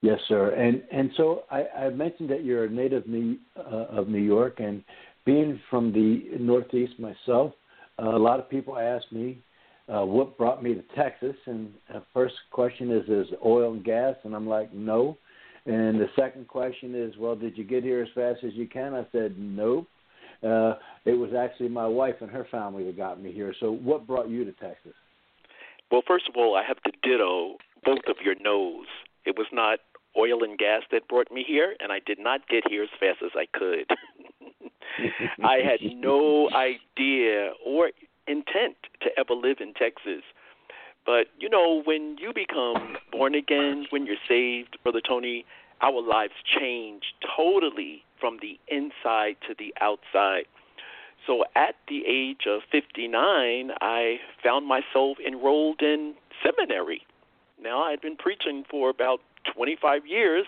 Yes, 0.00 0.20
sir. 0.28 0.50
And 0.50 0.82
and 0.92 1.10
so 1.16 1.44
I, 1.50 1.64
I 1.76 1.88
mentioned 1.88 2.30
that 2.30 2.44
you're 2.44 2.64
a 2.64 2.70
native 2.70 3.08
New, 3.08 3.38
uh, 3.56 3.86
of 3.88 4.06
New 4.06 4.20
York, 4.20 4.60
and 4.60 4.84
being 5.24 5.60
from 5.70 5.92
the 5.92 6.38
Northeast 6.38 6.94
myself, 6.98 7.52
uh, 8.02 8.16
a 8.16 8.18
lot 8.18 8.38
of 8.38 8.48
people 8.50 8.78
ask 8.78 9.04
me 9.12 9.38
uh, 9.88 10.04
what 10.04 10.36
brought 10.38 10.62
me 10.62 10.74
to 10.74 10.82
Texas. 10.96 11.36
And 11.46 11.72
the 11.92 12.02
first 12.12 12.34
question 12.50 12.90
is, 12.90 13.08
is 13.08 13.32
oil 13.44 13.74
and 13.74 13.84
gas? 13.84 14.16
And 14.24 14.34
I'm 14.34 14.48
like, 14.48 14.72
no. 14.72 15.16
And 15.66 15.98
the 16.00 16.08
second 16.16 16.48
question 16.48 16.94
is, 16.94 17.14
well, 17.18 17.36
did 17.36 17.56
you 17.56 17.64
get 17.64 17.82
here 17.82 18.02
as 18.02 18.08
fast 18.14 18.44
as 18.44 18.52
you 18.54 18.66
can? 18.66 18.94
I 18.94 19.06
said, 19.12 19.36
nope. 19.38 19.86
Uh, 20.42 20.74
it 21.06 21.14
was 21.14 21.30
actually 21.32 21.70
my 21.70 21.86
wife 21.86 22.16
and 22.20 22.30
her 22.30 22.46
family 22.50 22.84
that 22.84 22.96
got 22.96 23.22
me 23.22 23.32
here. 23.32 23.54
So, 23.60 23.72
what 23.72 24.06
brought 24.06 24.28
you 24.28 24.44
to 24.44 24.52
Texas? 24.52 24.92
Well, 25.90 26.02
first 26.06 26.28
of 26.28 26.34
all, 26.36 26.54
I 26.54 26.62
have 26.66 26.82
to 26.82 26.92
ditto 27.02 27.56
both 27.82 28.04
of 28.08 28.16
your 28.22 28.34
no's. 28.38 28.86
It 29.24 29.38
was 29.38 29.46
not 29.52 29.78
oil 30.18 30.44
and 30.44 30.58
gas 30.58 30.82
that 30.92 31.08
brought 31.08 31.32
me 31.32 31.44
here, 31.46 31.74
and 31.80 31.92
I 31.92 32.00
did 32.04 32.18
not 32.18 32.46
get 32.48 32.64
here 32.68 32.82
as 32.82 32.90
fast 33.00 33.22
as 33.24 33.30
I 33.34 33.46
could. 33.56 33.86
I 35.44 35.58
had 35.58 35.80
no 35.96 36.50
idea 36.50 37.52
or 37.64 37.90
intent 38.26 38.76
to 39.02 39.10
ever 39.18 39.34
live 39.34 39.58
in 39.60 39.74
Texas. 39.74 40.22
But 41.06 41.26
you 41.38 41.48
know, 41.48 41.82
when 41.84 42.16
you 42.18 42.32
become 42.34 42.96
born 43.12 43.34
again, 43.34 43.86
when 43.90 44.06
you're 44.06 44.16
saved, 44.28 44.78
Brother 44.82 45.00
Tony, 45.06 45.44
our 45.82 46.00
lives 46.00 46.34
change 46.58 47.02
totally 47.36 48.02
from 48.18 48.38
the 48.40 48.58
inside 48.68 49.36
to 49.46 49.54
the 49.58 49.74
outside. 49.80 50.46
So 51.26 51.44
at 51.56 51.74
the 51.88 52.02
age 52.06 52.46
of 52.46 52.62
59, 52.70 53.70
I 53.80 54.16
found 54.42 54.66
myself 54.66 55.18
enrolled 55.26 55.80
in 55.80 56.14
seminary. 56.42 57.02
Now 57.60 57.82
I 57.82 57.90
had 57.90 58.00
been 58.00 58.16
preaching 58.16 58.64
for 58.70 58.90
about 58.90 59.20
25 59.54 60.06
years 60.06 60.46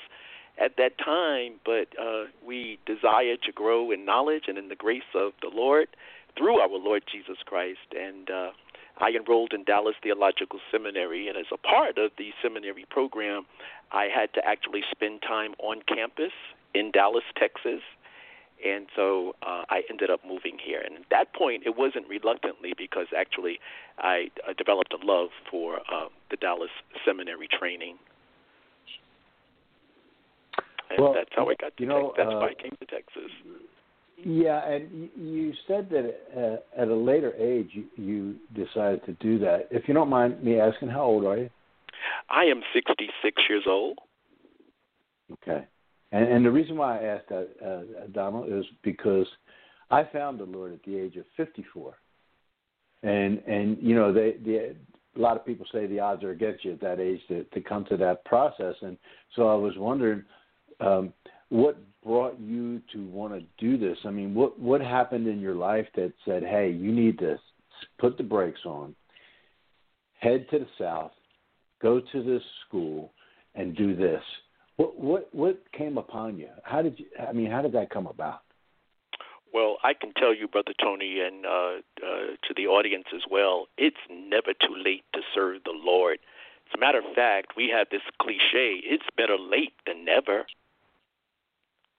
at 0.58 0.76
that 0.78 0.98
time, 0.98 1.54
but 1.64 1.88
uh, 2.00 2.24
we 2.44 2.78
desire 2.86 3.36
to 3.44 3.52
grow 3.52 3.90
in 3.90 4.04
knowledge 4.04 4.44
and 4.48 4.56
in 4.56 4.68
the 4.68 4.76
grace 4.76 5.10
of 5.14 5.32
the 5.42 5.50
Lord 5.52 5.88
through 6.36 6.60
our 6.60 6.68
Lord 6.68 7.02
Jesus 7.10 7.38
Christ. 7.44 7.92
And 7.92 8.30
uh, 8.30 8.50
I 8.98 9.10
enrolled 9.10 9.52
in 9.52 9.64
Dallas 9.64 9.94
Theological 10.02 10.58
Seminary, 10.70 11.28
and 11.28 11.36
as 11.36 11.46
a 11.52 11.58
part 11.58 11.98
of 11.98 12.12
the 12.16 12.30
seminary 12.42 12.86
program, 12.90 13.44
I 13.92 14.04
had 14.04 14.32
to 14.34 14.46
actually 14.46 14.82
spend 14.90 15.22
time 15.22 15.54
on 15.58 15.82
campus 15.86 16.32
in 16.74 16.90
Dallas, 16.90 17.24
Texas. 17.38 17.82
And 18.64 18.86
so 18.96 19.36
uh, 19.42 19.64
I 19.68 19.82
ended 19.90 20.08
up 20.08 20.20
moving 20.26 20.56
here. 20.62 20.80
And 20.80 20.96
at 20.96 21.10
that 21.10 21.34
point, 21.34 21.64
it 21.66 21.76
wasn't 21.76 22.08
reluctantly 22.08 22.72
because 22.76 23.06
actually 23.16 23.60
I 23.98 24.30
uh, 24.48 24.54
developed 24.56 24.94
a 24.94 25.04
love 25.04 25.28
for 25.50 25.80
uh, 25.92 26.08
the 26.30 26.36
Dallas 26.36 26.70
seminary 27.04 27.48
training. 27.48 27.98
And 30.90 31.02
well, 31.02 31.14
that's 31.14 31.30
how 31.34 31.48
I 31.48 31.54
got 31.60 31.76
to 31.76 31.82
you 31.82 31.88
know, 31.88 32.12
Texas. 32.16 32.24
That's 32.24 32.34
uh, 32.34 32.38
why 32.38 32.48
I 32.48 32.62
came 32.62 32.76
to 32.78 32.86
Texas. 32.86 33.30
Yeah, 34.24 34.66
and 34.66 35.10
you 35.14 35.52
said 35.66 35.90
that 35.90 36.14
uh, 36.36 36.80
at 36.80 36.88
a 36.88 36.94
later 36.94 37.34
age 37.34 37.70
you, 37.72 37.84
you 37.96 38.36
decided 38.54 39.04
to 39.04 39.12
do 39.14 39.38
that. 39.40 39.68
If 39.70 39.88
you 39.88 39.94
don't 39.94 40.08
mind 40.08 40.42
me 40.42 40.58
asking, 40.58 40.88
how 40.88 41.02
old 41.02 41.24
are 41.24 41.36
you? 41.36 41.50
I 42.30 42.44
am 42.44 42.62
66 42.72 43.42
years 43.48 43.64
old. 43.66 43.98
Okay. 45.32 45.66
And, 46.12 46.28
and 46.28 46.46
the 46.46 46.50
reason 46.50 46.76
why 46.76 46.98
I 46.98 47.02
asked 47.04 47.28
that, 47.28 47.48
uh, 47.64 48.06
Donald, 48.12 48.50
is 48.50 48.64
because 48.82 49.26
I 49.90 50.04
found 50.04 50.40
the 50.40 50.44
Lord 50.44 50.72
at 50.72 50.82
the 50.84 50.96
age 50.96 51.16
of 51.16 51.24
54. 51.36 51.94
And 53.02 53.38
and 53.46 53.76
you 53.80 53.94
know 53.94 54.12
they, 54.12 54.36
they 54.44 54.72
a 55.16 55.20
lot 55.20 55.36
of 55.36 55.44
people 55.44 55.66
say 55.70 55.86
the 55.86 56.00
odds 56.00 56.24
are 56.24 56.30
against 56.30 56.64
you 56.64 56.72
at 56.72 56.80
that 56.80 56.98
age 56.98 57.20
to 57.28 57.44
to 57.44 57.60
come 57.60 57.84
to 57.90 57.96
that 57.98 58.24
process. 58.24 58.74
And 58.80 58.96
so 59.34 59.48
I 59.48 59.54
was 59.54 59.74
wondering 59.76 60.24
um, 60.80 61.12
what 61.48 61.78
brought 62.04 62.38
you 62.38 62.80
to 62.92 63.06
want 63.08 63.32
to 63.34 63.42
do 63.58 63.76
this? 63.76 63.98
I 64.04 64.10
mean, 64.10 64.34
what 64.34 64.58
what 64.58 64.80
happened 64.80 65.26
in 65.26 65.40
your 65.40 65.54
life 65.54 65.86
that 65.96 66.12
said, 66.24 66.42
"Hey, 66.42 66.70
you 66.70 66.92
need 66.92 67.18
to 67.18 67.38
put 67.98 68.16
the 68.16 68.22
brakes 68.22 68.60
on, 68.64 68.94
head 70.20 70.46
to 70.50 70.60
the 70.60 70.68
south, 70.78 71.12
go 71.80 72.00
to 72.00 72.22
this 72.22 72.42
school, 72.66 73.12
and 73.54 73.76
do 73.76 73.94
this"? 73.96 74.22
What 74.76 74.98
what 74.98 75.28
what 75.34 75.72
came 75.72 75.98
upon 75.98 76.38
you? 76.38 76.48
How 76.62 76.82
did 76.82 76.98
you? 76.98 77.06
I 77.28 77.32
mean, 77.32 77.50
how 77.50 77.62
did 77.62 77.72
that 77.72 77.90
come 77.90 78.06
about? 78.06 78.40
Well, 79.52 79.78
I 79.82 79.94
can 79.94 80.12
tell 80.18 80.34
you, 80.34 80.48
Brother 80.48 80.74
Tony, 80.78 81.20
and 81.20 81.46
uh, 81.46 81.48
uh, 81.48 82.36
to 82.46 82.54
the 82.54 82.66
audience 82.66 83.06
as 83.14 83.22
well, 83.30 83.68
it's 83.78 83.96
never 84.10 84.52
too 84.52 84.74
late 84.76 85.04
to 85.14 85.20
serve 85.34 85.64
the 85.64 85.72
Lord. 85.72 86.18
As 86.68 86.74
a 86.76 86.78
matter 86.78 86.98
of 86.98 87.14
fact, 87.14 87.52
we 87.56 87.70
have 87.70 87.86
this 87.90 88.02
cliche: 88.20 88.82
"It's 88.84 89.06
better 89.16 89.38
late 89.38 89.72
than 89.86 90.04
never." 90.04 90.44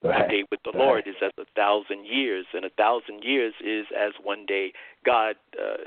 Right. 0.08 0.22
One 0.22 0.30
day 0.30 0.44
with 0.50 0.60
the 0.64 0.72
right. 0.72 0.86
Lord 0.86 1.08
is 1.08 1.16
as 1.22 1.32
a 1.38 1.46
thousand 1.56 2.06
years, 2.06 2.46
and 2.54 2.66
a 2.66 2.70
thousand 2.70 3.24
years 3.24 3.54
is 3.64 3.86
as 3.98 4.14
one 4.24 4.46
day. 4.46 4.74
God's 5.06 5.40
uh, 5.60 5.78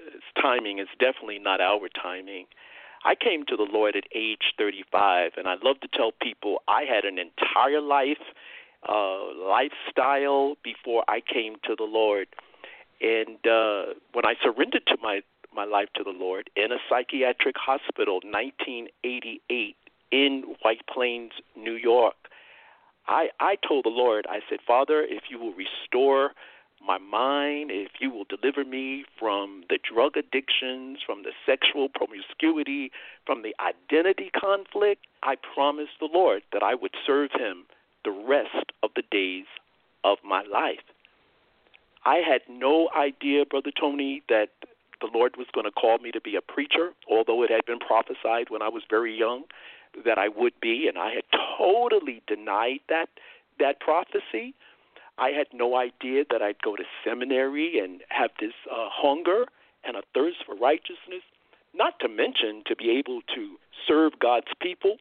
timing 0.41 0.79
is 0.79 0.89
definitely 0.99 1.39
not 1.39 1.61
our 1.61 1.89
timing. 1.89 2.47
I 3.05 3.15
came 3.15 3.45
to 3.47 3.57
the 3.57 3.67
Lord 3.71 3.97
at 3.97 4.05
age 4.15 4.53
35, 4.59 5.33
and 5.37 5.49
I 5.49 5.55
love 5.63 5.81
to 5.81 5.89
tell 5.89 6.13
people 6.21 6.63
I 6.69 6.83
had 6.83 7.05
an 7.05 7.19
entire 7.19 7.81
life, 7.81 8.21
uh, 8.87 9.33
lifestyle 9.35 10.57
before 10.63 11.05
I 11.09 11.21
came 11.21 11.57
to 11.65 11.75
the 11.77 11.85
Lord. 11.85 12.29
And 13.01 13.39
uh, 13.47 13.95
when 14.13 14.27
I 14.27 14.35
surrendered 14.43 14.87
to 14.89 14.97
my 15.03 15.23
my 15.53 15.65
life 15.65 15.89
to 15.97 16.05
the 16.05 16.11
Lord 16.11 16.49
in 16.55 16.71
a 16.71 16.77
psychiatric 16.89 17.57
hospital, 17.59 18.21
1988 18.23 19.77
in 20.13 20.55
White 20.63 20.87
Plains, 20.87 21.33
New 21.57 21.75
York, 21.75 22.15
I, 23.11 23.31
I 23.41 23.57
told 23.57 23.85
the 23.85 23.91
Lord, 23.91 24.27
I 24.31 24.39
said, 24.49 24.61
Father, 24.65 25.03
if 25.03 25.25
you 25.29 25.39
will 25.39 25.53
restore 25.53 26.31
my 26.81 26.97
mind, 26.97 27.71
if 27.73 27.91
you 27.99 28.09
will 28.09 28.25
deliver 28.25 28.65
me 28.65 29.05
from 29.19 29.65
the 29.69 29.79
drug 29.83 30.17
addictions, 30.17 31.01
from 31.05 31.25
the 31.25 31.33
sexual 31.45 31.89
promiscuity, 31.89 32.93
from 33.27 33.43
the 33.43 33.55
identity 33.61 34.31
conflict, 34.31 35.07
I 35.25 35.35
promised 35.35 35.99
the 35.99 36.09
Lord 36.11 36.43
that 36.53 36.63
I 36.63 36.77
would 36.77 36.95
serve 37.05 37.33
him 37.33 37.65
the 38.05 38.13
rest 38.13 38.73
of 38.85 38.91
the 38.95 39.03
days 39.11 39.47
of 40.05 40.19
my 40.25 40.43
life. 40.43 40.79
I 42.05 42.19
had 42.19 42.43
no 42.49 42.89
idea, 42.97 43.45
Brother 43.45 43.73
Tony, 43.79 44.23
that 44.29 44.51
the 45.01 45.11
Lord 45.13 45.37
was 45.37 45.49
going 45.53 45.67
to 45.67 45.73
call 45.73 45.99
me 45.99 46.13
to 46.13 46.21
be 46.21 46.37
a 46.37 46.41
preacher, 46.41 46.93
although 47.11 47.43
it 47.43 47.51
had 47.51 47.67
been 47.67 47.81
prophesied 47.81 48.51
when 48.51 48.63
I 48.63 48.69
was 48.69 48.85
very 48.89 49.19
young 49.19 49.45
that 50.05 50.19
I 50.19 50.29
would 50.29 50.55
be, 50.61 50.87
and 50.89 50.99
I 50.99 51.15
had 51.15 51.25
totally 51.59 52.23
denied 52.27 52.81
that 52.89 53.09
that 53.59 53.81
prophecy. 53.81 54.55
I 55.19 55.31
had 55.31 55.49
no 55.53 55.77
idea 55.77 56.25
that 56.31 56.41
I'd 56.41 56.63
go 56.63 56.77
to 56.77 56.85
seminary 57.05 57.79
and 57.79 58.01
have 58.09 58.31
this 58.41 58.55
uh, 58.71 58.89
hunger 58.91 59.45
and 59.85 59.97
a 59.97 60.03
thirst 60.15 60.39
for 60.47 60.55
righteousness, 60.55 61.23
not 61.75 62.01
to 62.01 62.09
mention 62.09 62.63
to 62.67 62.77
be 62.77 62.91
able 62.91 63.21
to 63.35 63.57
serve 63.87 64.13
God's 64.19 64.53
people 64.61 64.97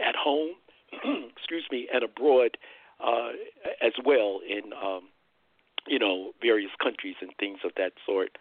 at 0.00 0.16
home, 0.16 0.54
excuse 1.36 1.64
me, 1.70 1.88
and 1.92 2.02
abroad 2.02 2.56
uh, 3.02 3.30
as 3.80 3.92
well 4.04 4.40
in 4.46 4.72
um, 4.72 5.08
you 5.86 5.98
know 5.98 6.32
various 6.42 6.72
countries 6.82 7.16
and 7.20 7.30
things 7.38 7.58
of 7.64 7.72
that 7.76 7.92
sort. 8.04 8.36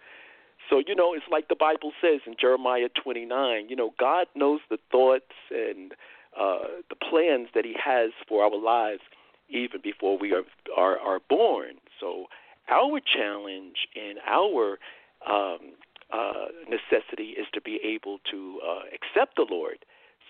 So, 0.69 0.81
you 0.85 0.95
know, 0.95 1.13
it's 1.13 1.25
like 1.31 1.47
the 1.47 1.55
Bible 1.55 1.91
says 2.01 2.21
in 2.27 2.35
Jeremiah 2.39 2.89
29, 3.01 3.69
you 3.69 3.75
know, 3.75 3.93
God 3.99 4.27
knows 4.35 4.59
the 4.69 4.77
thoughts 4.91 5.33
and 5.49 5.93
uh, 6.39 6.81
the 6.89 6.95
plans 6.95 7.47
that 7.55 7.65
He 7.65 7.75
has 7.83 8.11
for 8.27 8.43
our 8.43 8.57
lives 8.57 9.01
even 9.49 9.81
before 9.81 10.17
we 10.17 10.31
are, 10.31 10.43
are, 10.77 10.99
are 10.99 11.19
born. 11.27 11.75
So, 11.99 12.25
our 12.69 12.99
challenge 12.99 13.87
and 13.95 14.19
our 14.27 14.77
um, 15.27 15.73
uh, 16.13 16.45
necessity 16.69 17.31
is 17.31 17.47
to 17.53 17.61
be 17.61 17.79
able 17.83 18.19
to 18.31 18.59
uh, 18.63 18.81
accept 18.93 19.35
the 19.37 19.47
Lord 19.49 19.79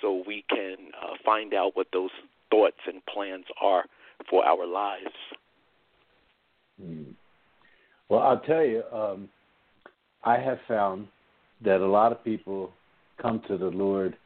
so 0.01 0.24
we 0.25 0.46
can 0.50 0.77
uh, 1.01 1.15
find 1.25 1.53
out 1.53 1.75
what 1.75 1.88
those 1.91 2.12
thoughts 2.50 2.77
and 2.88 3.05
plans 3.05 3.46
are 3.62 3.84
for 4.29 4.46
our 4.46 4.65
lives. 4.65 5.15
Mm. 6.81 7.13
Well, 8.08 8.22
I'll 8.22 8.39
tell 8.39 8.63
you, 8.63 8.84
um, 8.91 9.29
I 10.24 10.38
have 10.38 10.60
found 10.68 11.08
that 11.64 11.82
a 11.82 11.88
lot 11.88 12.12
of 12.12 12.24
people 12.24 12.72
come 13.22 13.42
to 13.48 13.58
the 13.58 13.70
Lord 13.70 14.18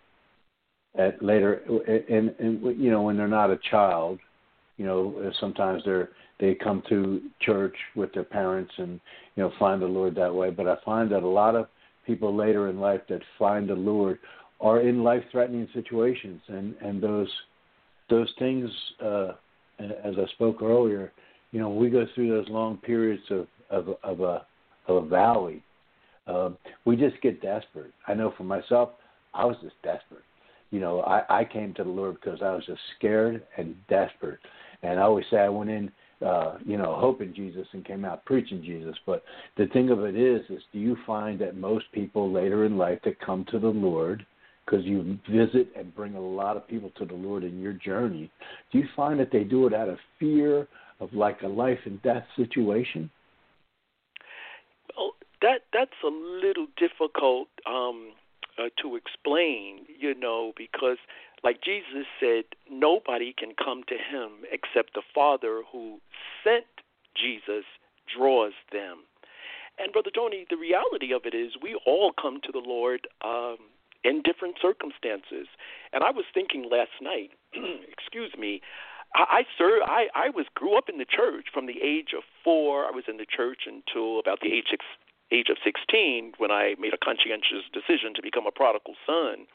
at 0.96 1.24
later, 1.24 1.62
and, 2.10 2.36
you 2.80 2.92
know 2.92 3.02
when 3.02 3.18
they're 3.18 3.28
not 3.28 3.50
a 3.50 3.60
child, 3.70 4.20
you 4.78 4.86
know 4.86 5.32
sometimes 5.40 5.84
they're 5.86 6.10
they 6.40 6.56
come 6.56 6.84
to 6.90 7.22
church 7.42 7.76
with 7.96 8.14
their 8.14 8.24
parents 8.24 8.72
and 8.78 9.00
you 9.36 9.44
know 9.44 9.52
find 9.60 9.82
the 9.82 9.88
Lord 9.88 10.16
that 10.16 10.34
way. 10.34 10.50
But 10.50 10.68
I 10.68 10.76
find 10.86 11.12
that 11.12 11.24
a 11.24 11.28
lot 11.28 11.56
of 11.56 11.68
people 12.06 12.36
later 12.36 12.70
in 12.70 12.80
life 12.80 13.02
that 13.10 13.22
find 13.40 13.68
the 13.68 13.76
Lord 13.76 14.20
are 14.60 14.82
in 14.82 15.04
life-threatening 15.04 15.68
situations, 15.74 16.42
and 16.48 16.76
and 16.82 17.02
those 17.02 17.30
those 18.10 18.32
things, 18.38 18.70
uh, 19.04 19.34
as 19.80 20.16
I 20.18 20.26
spoke 20.34 20.62
earlier, 20.62 21.12
you 21.52 21.60
know 21.60 21.70
we 21.70 21.90
go 21.90 22.06
through 22.14 22.30
those 22.30 22.50
long 22.50 22.78
periods 22.78 23.24
of 23.32 23.48
of, 23.72 23.96
of 24.04 24.22
a 24.22 24.46
of 24.88 25.04
a 25.04 25.08
valley 25.08 25.64
um, 26.28 26.58
we 26.86 26.96
just 26.96 27.22
get 27.22 27.42
desperate. 27.42 27.92
I 28.08 28.14
know 28.14 28.34
for 28.38 28.44
myself, 28.44 28.90
I 29.34 29.46
was 29.46 29.58
just 29.62 29.76
desperate. 29.84 30.24
You 30.72 30.80
know, 30.80 31.02
I, 31.02 31.42
I 31.42 31.46
came 31.46 31.74
to 31.76 31.84
the 31.84 31.90
Lord 31.90 32.16
because 32.16 32.40
I 32.42 32.54
was 32.54 32.66
just 32.66 32.82
scared 32.98 33.44
and 33.58 33.76
desperate. 33.90 34.40
And 34.82 35.00
I 35.00 35.04
always 35.04 35.26
say 35.30 35.38
I 35.38 35.50
went 35.50 35.70
in, 35.70 35.92
uh, 36.26 36.58
you 36.66 36.78
know, 36.78 36.96
hoping 36.98 37.34
Jesus 37.34 37.68
and 37.74 37.86
came 37.86 38.06
out 38.06 38.26
preaching 38.26 38.64
Jesus. 38.64 38.96
But 39.06 39.24
the 39.58 39.68
thing 39.68 39.90
of 39.92 40.04
it 40.04 40.16
is, 40.16 40.42
is 40.50 40.62
do 40.72 40.80
you 40.80 40.98
find 41.06 41.40
that 41.42 41.56
most 41.56 41.86
people 41.92 42.32
later 42.32 42.66
in 42.66 42.78
life 42.78 43.00
that 43.06 43.20
come 43.20 43.46
to 43.52 43.60
the 43.60 43.68
Lord, 43.68 44.26
because 44.66 44.86
you 44.86 45.20
visit 45.30 45.68
and 45.78 45.96
bring 45.96 46.16
a 46.16 46.22
lot 46.22 46.58
of 46.58 46.68
people 46.68 46.92
to 46.98 47.06
the 47.06 47.14
Lord 47.14 47.44
in 47.44 47.62
your 47.62 47.74
journey, 47.74 48.32
do 48.72 48.80
you 48.80 48.88
find 48.96 49.20
that 49.20 49.32
they 49.32 49.44
do 49.44 49.68
it 49.68 49.74
out 49.74 49.90
of 49.90 49.98
fear 50.20 50.68
of 51.00 51.14
like 51.14 51.42
a 51.44 51.48
life 51.48 51.80
and 51.86 52.02
death 52.02 52.24
situation? 52.36 53.10
That 55.44 55.68
that's 55.72 56.00
a 56.04 56.08
little 56.08 56.68
difficult 56.78 57.50
um, 57.68 58.14
uh, 58.58 58.70
to 58.82 58.96
explain, 58.96 59.86
you 60.00 60.16
know, 60.18 60.54
because 60.58 60.98
like 61.44 61.62
Jesus 61.62 62.08
said, 62.20 62.46
nobody 62.72 63.36
can 63.38 63.52
come 63.54 63.84
to 63.90 63.96
him 63.96 64.48
except 64.52 64.96
the 64.96 65.04
Father 65.14 65.62
who 65.72 66.00
sent 66.44 66.66
Jesus 67.16 67.66
draws 68.08 68.54
them. 68.72 69.04
And 69.78 69.92
Brother 69.92 70.12
Tony, 70.14 70.46
the 70.50 70.56
reality 70.56 71.14
of 71.14 71.24
it 71.26 71.36
is 71.36 71.54
we 71.62 71.80
all 71.86 72.12
come 72.20 72.40
to 72.44 72.52
the 72.52 72.64
Lord 72.64 73.08
um, 73.26 73.58
in 74.04 74.22
different 74.22 74.56
circumstances. 74.62 75.48
And 75.92 76.04
I 76.04 76.12
was 76.12 76.26
thinking 76.34 76.70
last 76.72 76.96
night, 77.02 77.32
excuse 77.92 78.32
me, 78.38 78.62
I, 79.16 79.44
I. 79.60 79.74
I 79.86 80.08
I 80.16 80.30
was 80.30 80.46
grew 80.56 80.78
up 80.78 80.90
in 80.90 80.98
the 80.98 81.06
church 81.06 81.48
from 81.54 81.66
the 81.66 81.82
age 81.84 82.14
of 82.16 82.24
four. 82.44 82.86
I 82.86 82.92
was 82.92 83.06
in 83.08 83.18
the 83.18 83.26
church 83.26 83.68
until 83.68 84.20
about 84.20 84.40
the 84.42 84.54
age 84.54 84.74
age 85.34 85.50
of 85.50 85.58
16 85.64 86.34
when 86.38 86.52
I 86.52 86.76
made 86.80 86.94
a 86.94 86.98
conscientious 86.98 87.66
decision 87.74 88.14
to 88.16 88.22
become 88.22 88.46
a 88.46 88.52
prodigal 88.52 88.94
son. 89.06 89.48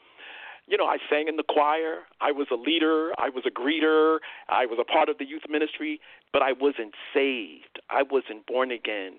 you 0.67 0.77
know, 0.77 0.85
I 0.85 0.97
sang 1.09 1.27
in 1.27 1.35
the 1.35 1.43
choir. 1.43 2.05
I 2.21 2.31
was 2.31 2.47
a 2.51 2.55
leader. 2.55 3.11
I 3.17 3.29
was 3.29 3.43
a 3.47 3.49
greeter. 3.49 4.19
I 4.49 4.65
was 4.67 4.77
a 4.79 4.83
part 4.83 5.09
of 5.09 5.17
the 5.17 5.25
youth 5.25 5.43
ministry, 5.49 5.99
but 6.31 6.43
I 6.43 6.51
wasn't 6.53 6.93
saved. 7.13 7.81
I 7.89 8.03
wasn't 8.03 8.45
born 8.45 8.69
again. 8.69 9.13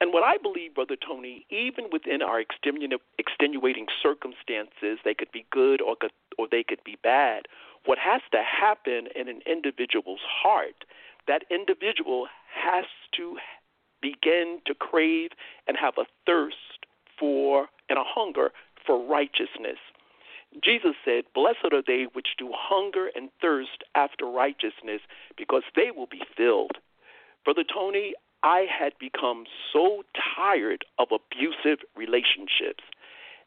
And 0.00 0.12
what 0.12 0.22
I 0.22 0.36
believe, 0.36 0.74
Brother 0.74 0.96
Tony, 0.96 1.46
even 1.50 1.86
within 1.90 2.20
our 2.22 2.38
extenuating 3.18 3.86
circumstances, 4.02 4.98
they 5.04 5.14
could 5.14 5.32
be 5.32 5.46
good 5.50 5.80
or 5.80 5.96
could, 5.96 6.12
or 6.38 6.46
they 6.50 6.62
could 6.62 6.84
be 6.84 6.98
bad. 7.02 7.46
What 7.86 7.98
has 7.98 8.20
to 8.32 8.42
happen 8.42 9.08
in 9.16 9.28
an 9.28 9.40
individual's 9.46 10.20
heart, 10.22 10.84
that 11.26 11.44
individual 11.50 12.28
has 12.52 12.84
to 13.16 13.38
begin 14.00 14.60
to 14.66 14.74
crave 14.74 15.30
and 15.66 15.76
have 15.76 15.94
a 15.98 16.06
thirst 16.24 16.86
for 17.18 17.68
and 17.88 17.98
a 17.98 18.04
hunger 18.04 18.50
for 18.86 19.04
righteousness. 19.04 19.78
Jesus 20.62 20.94
said, 21.04 21.24
Blessed 21.34 21.72
are 21.72 21.82
they 21.86 22.06
which 22.12 22.28
do 22.38 22.50
hunger 22.52 23.10
and 23.14 23.30
thirst 23.40 23.84
after 23.94 24.26
righteousness, 24.26 25.00
because 25.36 25.62
they 25.74 25.90
will 25.94 26.06
be 26.06 26.22
filled. 26.36 26.78
Brother 27.44 27.64
Tony, 27.64 28.14
I 28.42 28.66
had 28.66 28.92
become 28.98 29.44
so 29.72 30.02
tired 30.36 30.84
of 30.98 31.08
abusive 31.10 31.84
relationships. 31.96 32.84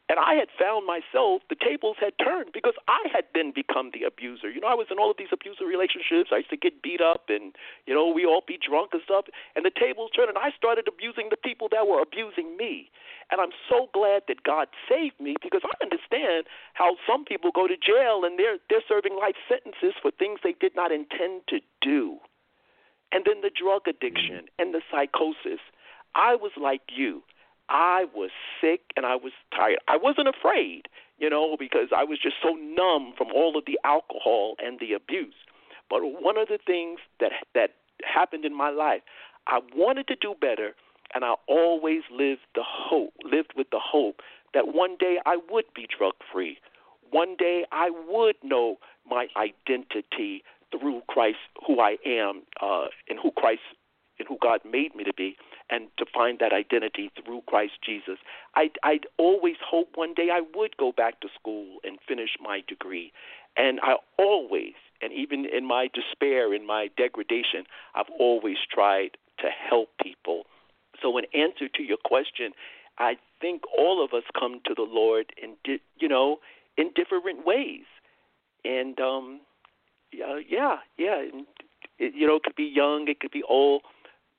And 0.10 0.18
I 0.18 0.34
had 0.34 0.50
found 0.58 0.90
myself, 0.90 1.46
the 1.54 1.56
tables 1.56 2.02
had 2.02 2.18
turned 2.18 2.50
because 2.50 2.74
I 2.90 3.06
had 3.14 3.30
then 3.38 3.54
become 3.54 3.94
the 3.94 4.10
abuser. 4.10 4.50
You 4.50 4.60
know, 4.60 4.68
I 4.68 4.74
was 4.74 4.90
in 4.90 4.98
all 4.98 5.14
of 5.14 5.22
these 5.22 5.30
abusive 5.32 5.70
relationships. 5.70 6.34
I 6.34 6.42
used 6.42 6.50
to 6.50 6.58
get 6.58 6.82
beat 6.82 7.00
up 7.00 7.30
and, 7.30 7.54
you 7.86 7.94
know, 7.94 8.10
we 8.10 8.26
all 8.26 8.42
be 8.42 8.58
drunk 8.58 8.98
and 8.98 9.06
stuff. 9.06 9.30
And 9.56 9.62
the 9.64 9.70
tables 9.70 10.10
turned 10.18 10.34
and 10.34 10.42
I 10.42 10.50
started 10.58 10.90
abusing 10.90 11.30
the 11.30 11.38
people 11.38 11.70
that 11.70 11.86
were 11.86 12.02
abusing 12.02 12.58
me. 12.58 12.90
And 13.30 13.40
I'm 13.40 13.54
so 13.70 13.94
glad 13.94 14.26
that 14.28 14.42
God 14.42 14.68
saved 14.90 15.22
me 15.22 15.38
because 15.38 15.62
I 15.62 15.78
understand 15.78 16.50
how 16.74 16.98
some 17.06 17.22
people 17.24 17.54
go 17.54 17.70
to 17.70 17.78
jail 17.78 18.26
and 18.26 18.42
they're 18.42 18.58
they're 18.74 18.86
serving 18.90 19.14
life 19.14 19.38
sentences 19.46 19.94
for 20.02 20.10
things 20.10 20.42
they 20.42 20.58
did 20.58 20.74
not 20.76 20.92
intend 20.92 21.46
to 21.54 21.62
do. 21.86 22.18
And 23.14 23.26
then 23.30 23.42
the 23.46 23.54
drug 23.54 23.86
addiction 23.86 24.50
mm-hmm. 24.50 24.58
and 24.58 24.74
the 24.74 24.82
psychosis. 24.90 25.62
I 26.16 26.34
was 26.34 26.52
like 26.58 26.82
you. 26.90 27.22
I 27.70 28.06
was 28.14 28.32
sick 28.60 28.82
and 28.96 29.06
I 29.06 29.16
was 29.16 29.32
tired. 29.56 29.80
I 29.88 29.98
wasn't 29.98 30.28
afraid, 30.28 30.88
you 31.20 31.30
know, 31.30 31.56
because 31.58 31.90
I 31.96 32.04
was 32.04 32.20
just 32.22 32.36
so 32.42 32.50
numb 32.54 33.14
from 33.18 33.28
all 33.34 33.58
of 33.58 33.66
the 33.66 33.80
alcohol 33.84 34.56
and 34.60 34.80
the 34.80 34.94
abuse. 34.94 35.36
But 35.90 36.02
one 36.04 36.38
of 36.38 36.48
the 36.48 36.60
things 36.66 37.00
that 37.20 37.32
that 37.54 37.72
happened 38.04 38.46
in 38.46 38.56
my 38.56 38.70
life, 38.70 39.02
I 39.48 39.60
wanted 39.76 40.08
to 40.08 40.16
do 40.16 40.36
better, 40.40 40.76
and 41.14 41.24
I 41.24 41.36
always 41.48 42.02
lived 42.12 42.42
the 42.56 42.64
hope, 42.66 43.14
lived 43.24 43.54
with 43.56 43.68
the 43.72 43.80
hope 43.82 44.22
that 44.54 44.74
one 44.74 44.98
day 45.00 45.18
I 45.26 45.38
would 45.50 45.66
be 45.76 45.88
drug 45.88 46.14
free. 46.32 46.58
One 47.12 47.36
day 47.38 47.66
I 47.72 47.90
would 47.90 48.36
know 48.44 48.78
my 49.10 49.28
identity 49.36 50.44
through 50.72 51.02
Christ, 51.08 51.38
who 51.66 51.80
I 51.80 51.98
am, 52.06 52.44
uh, 52.62 52.86
and 53.08 53.20
who 53.22 53.32
Christ 53.32 53.62
and 54.20 54.28
who 54.28 54.38
God 54.42 54.60
made 54.70 54.96
me 54.96 55.04
to 55.04 55.14
be, 55.14 55.36
and 55.70 55.88
to 55.98 56.06
find 56.14 56.40
that 56.40 56.54
identity 56.54 57.12
through 57.24 57.42
Christ 57.48 57.74
Jesus. 57.86 58.18
I'd, 58.56 58.78
I'd 58.84 59.06
always 59.18 59.56
hope 59.66 59.90
one 59.96 60.14
day 60.14 60.30
I 60.32 60.42
would 60.56 60.78
go 60.78 60.92
back 60.92 61.20
to 61.22 61.28
school 61.40 61.78
and 61.84 62.00
finish 62.08 62.32
my 62.42 62.62
degree. 62.68 63.12
And 63.58 63.80
I 63.82 63.96
always, 64.18 64.74
and 65.02 65.14
even 65.14 65.46
in 65.46 65.66
my 65.66 65.90
despair, 65.94 66.54
in 66.54 66.66
my 66.66 66.90
degradation, 66.98 67.66
I've 67.96 68.10
always 68.20 68.58
tried 68.72 69.18
to 69.40 69.48
help 69.48 69.90
people. 70.02 70.44
So, 71.02 71.18
in 71.18 71.26
answer 71.34 71.68
to 71.76 71.84
your 71.84 71.98
question, 72.04 72.52
I 72.98 73.18
think 73.40 73.62
all 73.78 74.04
of 74.04 74.14
us 74.14 74.24
come 74.38 74.60
to 74.66 74.74
the 74.76 74.88
Lord 74.88 75.32
in, 75.42 75.56
di- 75.64 75.82
you 75.98 76.10
know, 76.10 76.40
in 76.78 76.92
different 76.96 77.46
ways. 77.46 77.86
And 78.66 79.00
um, 79.00 79.40
yeah, 80.12 80.40
yeah, 80.48 80.78
yeah. 80.98 81.24
It, 81.98 82.14
you 82.16 82.28
know, 82.28 82.36
it 82.36 82.44
could 82.44 82.56
be 82.56 82.66
young, 82.66 83.08
it 83.08 83.20
could 83.20 83.32
be 83.32 83.44
old 83.48 83.84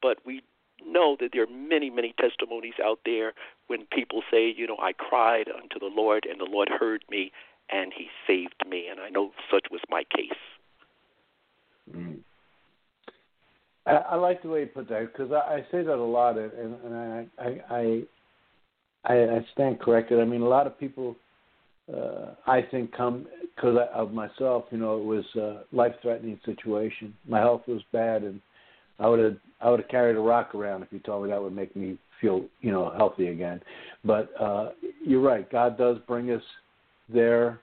but 0.02 0.18
we 0.24 0.42
know 0.86 1.16
that 1.20 1.30
there 1.32 1.42
are 1.42 1.46
many, 1.46 1.90
many 1.90 2.14
testimonies 2.20 2.74
out 2.82 3.00
there 3.04 3.32
when 3.66 3.86
people 3.92 4.22
say, 4.30 4.52
you 4.54 4.66
know, 4.66 4.76
I 4.80 4.92
cried 4.92 5.48
unto 5.48 5.78
the 5.78 5.90
Lord 5.94 6.26
and 6.30 6.40
the 6.40 6.50
Lord 6.50 6.68
heard 6.68 7.04
me 7.10 7.32
and 7.70 7.92
he 7.96 8.08
saved 8.26 8.62
me. 8.68 8.86
And 8.90 9.00
I 9.00 9.08
know 9.10 9.30
such 9.50 9.66
was 9.70 9.80
my 9.88 10.04
case. 10.04 10.38
Mm. 11.94 12.18
I, 13.86 13.92
I 13.92 14.14
like 14.16 14.42
the 14.42 14.48
way 14.48 14.60
you 14.60 14.66
put 14.66 14.88
that 14.88 15.12
because 15.12 15.32
I, 15.32 15.54
I 15.54 15.60
say 15.70 15.82
that 15.82 15.94
a 15.94 15.96
lot, 15.96 16.36
and, 16.36 16.52
and 16.52 16.94
I, 16.94 17.26
I, 17.38 18.04
I, 19.04 19.14
I 19.14 19.46
stand 19.52 19.80
corrected. 19.80 20.20
I 20.20 20.24
mean, 20.24 20.42
a 20.42 20.48
lot 20.48 20.66
of 20.66 20.78
people, 20.78 21.16
uh, 21.92 22.34
I 22.46 22.62
think, 22.70 22.92
come 22.94 23.26
because 23.56 23.78
of 23.94 24.12
myself. 24.12 24.64
You 24.70 24.78
know, 24.78 24.98
it 24.98 25.04
was 25.04 25.24
a 25.36 25.62
life-threatening 25.74 26.38
situation. 26.44 27.14
My 27.26 27.38
health 27.38 27.62
was 27.66 27.80
bad, 27.92 28.22
and 28.22 28.40
I 29.00 29.08
would 29.08 29.18
have 29.18 29.36
I 29.60 29.70
would 29.70 29.80
have 29.80 29.88
carried 29.88 30.16
a 30.16 30.20
rock 30.20 30.54
around 30.54 30.82
if 30.82 30.88
you 30.90 31.00
told 31.00 31.24
me 31.24 31.30
that 31.30 31.42
would 31.42 31.54
make 31.54 31.74
me 31.74 31.98
feel 32.20 32.44
you 32.60 32.70
know 32.70 32.92
healthy 32.96 33.28
again. 33.28 33.60
But 34.04 34.30
uh, 34.40 34.70
you're 35.04 35.20
right. 35.20 35.50
God 35.50 35.76
does 35.76 35.96
bring 36.06 36.30
us 36.30 36.42
there 37.08 37.60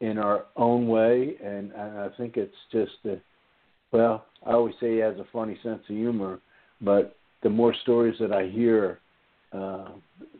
in 0.00 0.18
our 0.18 0.44
own 0.56 0.86
way, 0.86 1.36
and, 1.42 1.72
and 1.72 1.98
I 1.98 2.08
think 2.16 2.36
it's 2.36 2.54
just 2.70 2.92
that. 3.04 3.20
Well, 3.92 4.26
I 4.44 4.50
always 4.50 4.74
say 4.80 4.94
he 4.94 4.98
has 4.98 5.16
a 5.18 5.26
funny 5.32 5.56
sense 5.62 5.80
of 5.88 5.96
humor, 5.96 6.40
but 6.80 7.16
the 7.42 7.48
more 7.48 7.72
stories 7.82 8.16
that 8.18 8.32
I 8.32 8.48
hear, 8.48 8.98
uh, 9.52 9.90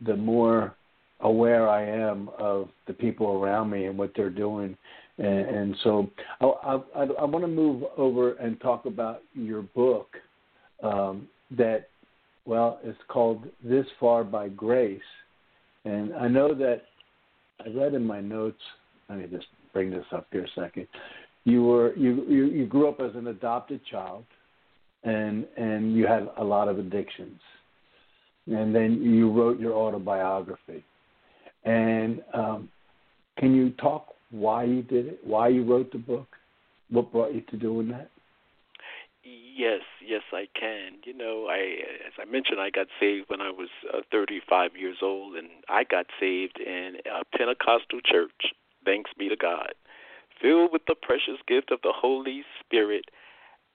the 0.05 0.17
more 0.17 0.75
aware 1.21 1.69
I 1.69 1.85
am 1.85 2.29
of 2.37 2.67
the 2.85 2.93
people 2.93 3.27
around 3.27 3.69
me 3.69 3.85
and 3.85 3.97
what 3.97 4.11
they're 4.13 4.29
doing. 4.29 4.77
And, 5.17 5.27
and 5.27 5.75
so 5.83 6.09
I, 6.41 6.81
I, 6.93 7.03
I 7.03 7.23
want 7.23 7.45
to 7.45 7.47
move 7.47 7.83
over 7.95 8.33
and 8.33 8.59
talk 8.59 8.85
about 8.85 9.21
your 9.33 9.61
book 9.61 10.17
um, 10.83 11.27
that, 11.51 11.87
well, 12.45 12.79
it's 12.83 12.97
called 13.07 13.45
This 13.63 13.85
Far 13.99 14.23
by 14.23 14.49
Grace. 14.49 14.99
And 15.85 16.13
I 16.13 16.27
know 16.27 16.53
that 16.53 16.81
I 17.63 17.69
read 17.69 17.93
in 17.93 18.05
my 18.05 18.21
notes, 18.21 18.61
let 19.09 19.19
me 19.19 19.27
just 19.31 19.47
bring 19.73 19.91
this 19.91 20.05
up 20.11 20.27
here 20.31 20.45
a 20.45 20.61
second. 20.61 20.87
You 21.43 21.63
were 21.63 21.95
you, 21.95 22.25
you, 22.27 22.45
you 22.45 22.65
grew 22.65 22.89
up 22.89 22.99
as 22.99 23.15
an 23.15 23.27
adopted 23.27 23.81
child 23.89 24.25
and 25.03 25.45
and 25.57 25.95
you 25.95 26.07
had 26.07 26.27
a 26.37 26.43
lot 26.43 26.67
of 26.67 26.79
addictions. 26.79 27.39
And 28.47 28.75
then 28.75 29.01
you 29.01 29.31
wrote 29.31 29.59
your 29.59 29.73
autobiography. 29.73 30.83
And 31.63 32.21
um, 32.33 32.69
can 33.37 33.55
you 33.55 33.71
talk 33.71 34.07
why 34.31 34.63
you 34.63 34.83
did 34.83 35.07
it, 35.07 35.19
why 35.23 35.47
you 35.47 35.63
wrote 35.63 35.91
the 35.91 35.97
book, 35.97 36.27
what 36.89 37.11
brought 37.11 37.33
you 37.33 37.41
to 37.49 37.57
doing 37.57 37.89
that? 37.89 38.09
Yes, 39.25 39.81
yes, 40.05 40.21
I 40.31 40.47
can. 40.53 40.99
You 41.03 41.13
know, 41.15 41.47
I 41.49 41.79
as 42.05 42.13
I 42.19 42.25
mentioned, 42.25 42.59
I 42.61 42.69
got 42.69 42.87
saved 42.99 43.25
when 43.27 43.41
I 43.41 43.49
was 43.49 43.69
uh, 43.91 44.01
35 44.11 44.71
years 44.77 44.97
old, 45.01 45.35
and 45.35 45.49
I 45.67 45.83
got 45.83 46.05
saved 46.19 46.59
in 46.59 46.97
a 47.05 47.25
Pentecostal 47.35 48.01
church. 48.05 48.53
Thanks 48.85 49.09
be 49.17 49.27
to 49.29 49.35
God, 49.35 49.73
filled 50.39 50.71
with 50.71 50.83
the 50.87 50.93
precious 50.93 51.41
gift 51.47 51.71
of 51.71 51.79
the 51.81 51.93
Holy 51.93 52.43
Spirit. 52.59 53.05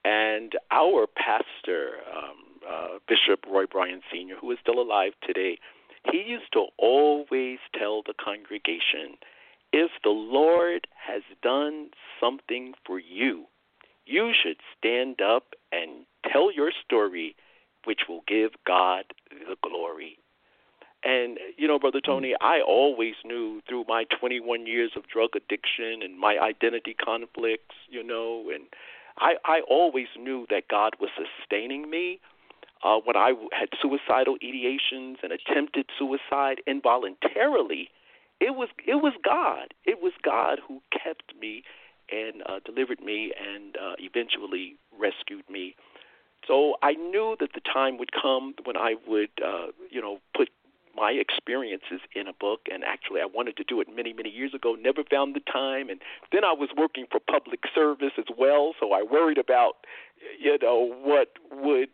And 0.05 0.53
our 0.71 1.05
pastor, 1.05 1.97
um, 2.15 2.37
uh, 2.67 2.87
Bishop 3.09 3.43
Roy 3.45 3.65
Bryan 3.65 4.01
Sr., 4.09 4.35
who 4.39 4.51
is 4.51 4.57
still 4.61 4.79
alive 4.79 5.13
today, 5.21 5.59
he 6.11 6.23
used 6.25 6.51
to 6.53 6.67
always 6.77 7.59
tell 7.77 8.03
the 8.03 8.13
congregation, 8.23 9.17
if 9.73 9.91
the 10.03 10.09
Lord 10.09 10.87
has 10.95 11.23
done 11.43 11.89
something 12.19 12.73
for 12.85 12.99
you, 12.99 13.45
you 14.05 14.31
should 14.33 14.57
stand 14.77 15.21
up 15.21 15.53
and 15.71 16.05
tell 16.31 16.51
your 16.51 16.71
story, 16.85 17.35
which 17.85 18.01
will 18.07 18.23
give 18.27 18.51
God 18.65 19.05
the 19.29 19.55
glory. 19.61 20.17
And, 21.03 21.39
you 21.57 21.67
know, 21.67 21.79
Brother 21.79 22.01
Tony, 22.01 22.35
I 22.39 22.61
always 22.61 23.15
knew 23.25 23.61
through 23.67 23.85
my 23.87 24.05
21 24.19 24.67
years 24.67 24.91
of 24.95 25.07
drug 25.07 25.31
addiction 25.35 26.03
and 26.03 26.19
my 26.19 26.37
identity 26.37 26.93
conflicts, 26.93 27.75
you 27.89 28.03
know, 28.03 28.51
and 28.53 28.65
I, 29.17 29.33
I 29.45 29.61
always 29.67 30.07
knew 30.17 30.45
that 30.49 30.67
God 30.67 30.93
was 30.99 31.09
sustaining 31.15 31.89
me. 31.89 32.19
Uh, 32.83 32.99
when 33.03 33.15
I 33.15 33.33
had 33.51 33.69
suicidal 33.79 34.37
ideations 34.43 35.17
and 35.23 35.31
attempted 35.31 35.85
suicide 35.97 36.61
involuntarily, 36.67 37.89
it 38.39 38.55
was 38.55 38.69
it 38.87 38.95
was 38.95 39.13
God. 39.23 39.75
It 39.85 40.01
was 40.01 40.13
God 40.23 40.59
who 40.67 40.81
kept 40.91 41.33
me 41.39 41.63
and 42.11 42.43
uh, 42.45 42.59
delivered 42.65 43.01
me 43.01 43.31
and 43.39 43.75
uh, 43.77 43.93
eventually 43.99 44.75
rescued 44.99 45.49
me. 45.49 45.75
So 46.47 46.75
I 46.81 46.93
knew 46.93 47.35
that 47.39 47.51
the 47.53 47.61
time 47.61 47.97
would 47.97 48.11
come 48.11 48.55
when 48.63 48.75
I 48.75 48.95
would, 49.07 49.29
uh, 49.45 49.67
you 49.89 50.01
know, 50.01 50.19
put 50.35 50.49
my 50.95 51.11
experiences 51.11 52.01
in 52.15 52.27
a 52.27 52.33
book. 52.33 52.61
And 52.71 52.83
actually, 52.83 53.21
I 53.21 53.25
wanted 53.25 53.57
to 53.57 53.63
do 53.63 53.79
it 53.79 53.87
many, 53.93 54.13
many 54.13 54.29
years 54.29 54.53
ago. 54.53 54.75
Never 54.75 55.03
found 55.09 55.35
the 55.35 55.41
time. 55.51 55.89
And 55.89 56.01
then 56.31 56.43
I 56.43 56.53
was 56.53 56.69
working 56.75 57.05
for 57.09 57.19
public 57.19 57.61
service 57.73 58.13
as 58.17 58.25
well, 58.37 58.73
so 58.79 58.91
I 58.91 59.03
worried 59.03 59.37
about, 59.37 59.85
you 60.39 60.57
know, 60.61 60.93
what 61.03 61.29
would 61.51 61.89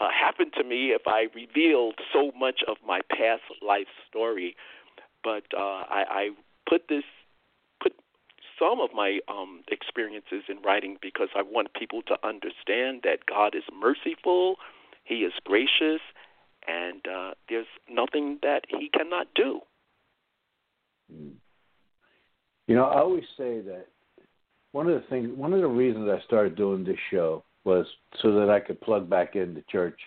uh, 0.00 0.08
happen 0.10 0.50
to 0.58 0.64
me 0.64 0.90
if 0.90 1.02
I 1.06 1.26
revealed 1.34 1.94
so 2.12 2.32
much 2.38 2.60
of 2.66 2.76
my 2.86 3.00
past 3.10 3.42
life 3.66 3.88
story. 4.08 4.56
But 5.22 5.44
uh, 5.56 5.84
I, 5.88 6.04
I 6.08 6.30
put 6.68 6.88
this 6.88 7.04
some 8.62 8.80
of 8.80 8.90
my 8.94 9.18
um, 9.28 9.62
experiences 9.68 10.44
in 10.48 10.62
writing 10.62 10.96
because 11.02 11.28
I 11.34 11.42
want 11.42 11.74
people 11.74 12.02
to 12.02 12.16
understand 12.26 13.00
that 13.02 13.26
God 13.28 13.54
is 13.54 13.64
merciful, 13.72 14.56
He 15.04 15.16
is 15.16 15.32
gracious, 15.44 16.00
and 16.68 17.00
uh, 17.06 17.30
there's 17.48 17.66
nothing 17.90 18.38
that 18.42 18.64
He 18.68 18.88
cannot 18.96 19.28
do. 19.34 19.60
Mm. 21.12 21.32
You 22.68 22.76
know, 22.76 22.84
I 22.84 23.00
always 23.00 23.24
say 23.36 23.60
that 23.60 23.88
one 24.70 24.88
of 24.88 24.94
the 24.94 25.06
things, 25.08 25.36
one 25.36 25.52
of 25.52 25.60
the 25.60 25.66
reasons 25.66 26.08
I 26.08 26.24
started 26.24 26.56
doing 26.56 26.84
this 26.84 26.96
show 27.10 27.44
was 27.64 27.86
so 28.22 28.32
that 28.32 28.48
I 28.48 28.60
could 28.60 28.80
plug 28.80 29.10
back 29.10 29.34
into 29.34 29.62
church 29.70 29.98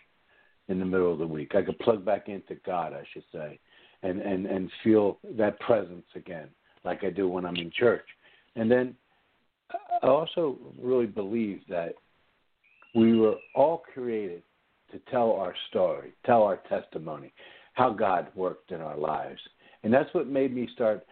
in 0.68 0.80
the 0.80 0.86
middle 0.86 1.12
of 1.12 1.20
the 1.20 1.28
week. 1.28 1.54
I 1.56 1.62
could 1.62 1.78
plug 1.80 2.04
back 2.06 2.28
into 2.28 2.56
God, 2.66 2.94
I 2.94 3.04
should 3.14 3.26
say, 3.34 3.60
and 4.02 4.22
and 4.22 4.46
and 4.46 4.72
feel 4.84 5.20
that 5.38 5.60
presence 5.60 6.06
again, 6.16 6.48
like 6.84 7.04
I 7.04 7.10
do 7.10 7.28
when 7.28 7.46
I'm 7.46 7.58
in 7.58 7.70
church. 7.72 8.06
And 8.56 8.70
then 8.70 8.96
I 10.04 10.08
also 10.08 10.58
really 10.82 11.06
believe 11.06 11.62
that 11.70 11.96
we 12.94 13.18
were 13.18 13.36
all 13.54 13.84
created 13.94 14.44
to 14.92 15.00
tell 15.12 15.34
our 15.34 15.54
story, 15.70 16.14
tell 16.26 16.44
our 16.44 16.58
testimony, 16.70 17.34
how 17.74 17.92
God 17.92 18.28
worked 18.36 18.72
in 18.72 18.82
our 18.82 18.98
lives. 18.98 19.40
And 19.84 19.94
that's 19.94 20.14
what 20.14 20.28
made 20.28 20.56
me 20.56 20.70
start 20.74 21.06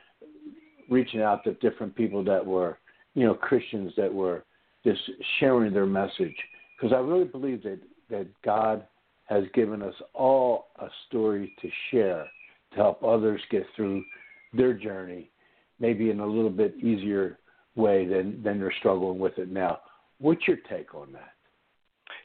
reaching 0.90 1.22
out 1.22 1.44
to 1.44 1.54
different 1.56 1.96
people 1.96 2.24
that 2.24 2.46
were, 2.46 2.78
you 3.16 3.26
know, 3.26 3.34
Christians 3.34 3.92
that 3.98 4.14
were 4.14 4.44
just 4.86 5.02
sharing 5.40 5.74
their 5.74 5.86
message. 5.86 6.36
Because 6.78 6.94
I 6.96 7.00
really 7.00 7.26
believe 7.26 7.64
that, 7.64 7.80
that 8.10 8.28
God 8.44 8.86
has 9.26 9.44
given 9.54 9.82
us 9.82 9.94
all 10.14 10.68
a 10.80 10.88
story 11.08 11.54
to 11.62 11.70
share 11.92 12.26
to 12.72 12.76
help 12.78 13.04
others 13.04 13.42
get 13.50 13.66
through 13.76 14.04
their 14.54 14.74
journey, 14.74 15.30
maybe 15.80 16.10
in 16.10 16.20
a 16.20 16.26
little 16.26 16.50
bit 16.50 16.76
easier 16.78 17.40
way 17.76 18.06
than, 18.06 18.42
than 18.44 18.60
they're 18.60 18.74
struggling 18.80 19.20
with 19.20 19.38
it 19.38 19.50
now. 19.50 19.80
What's 20.20 20.48
your 20.48 20.58
take 20.70 20.94
on 20.94 21.12
that? 21.14 21.34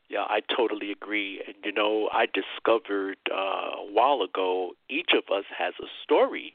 Yeah, 0.09 0.25
I 0.29 0.41
totally 0.57 0.91
agree. 0.91 1.43
And 1.47 1.57
you 1.65 1.73
know, 1.73 2.09
I 2.13 2.27
discovered 2.27 3.19
uh, 3.31 3.35
a 3.35 3.93
while 3.93 4.23
ago 4.23 4.73
each 4.89 5.11
of 5.13 5.25
us 5.35 5.45
has 5.57 5.75
a 5.81 5.87
story, 6.03 6.55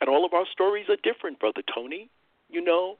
and 0.00 0.08
all 0.08 0.24
of 0.24 0.32
our 0.32 0.46
stories 0.50 0.86
are 0.88 0.96
different, 1.02 1.38
brother 1.38 1.62
Tony. 1.74 2.10
You 2.48 2.62
know, 2.62 2.96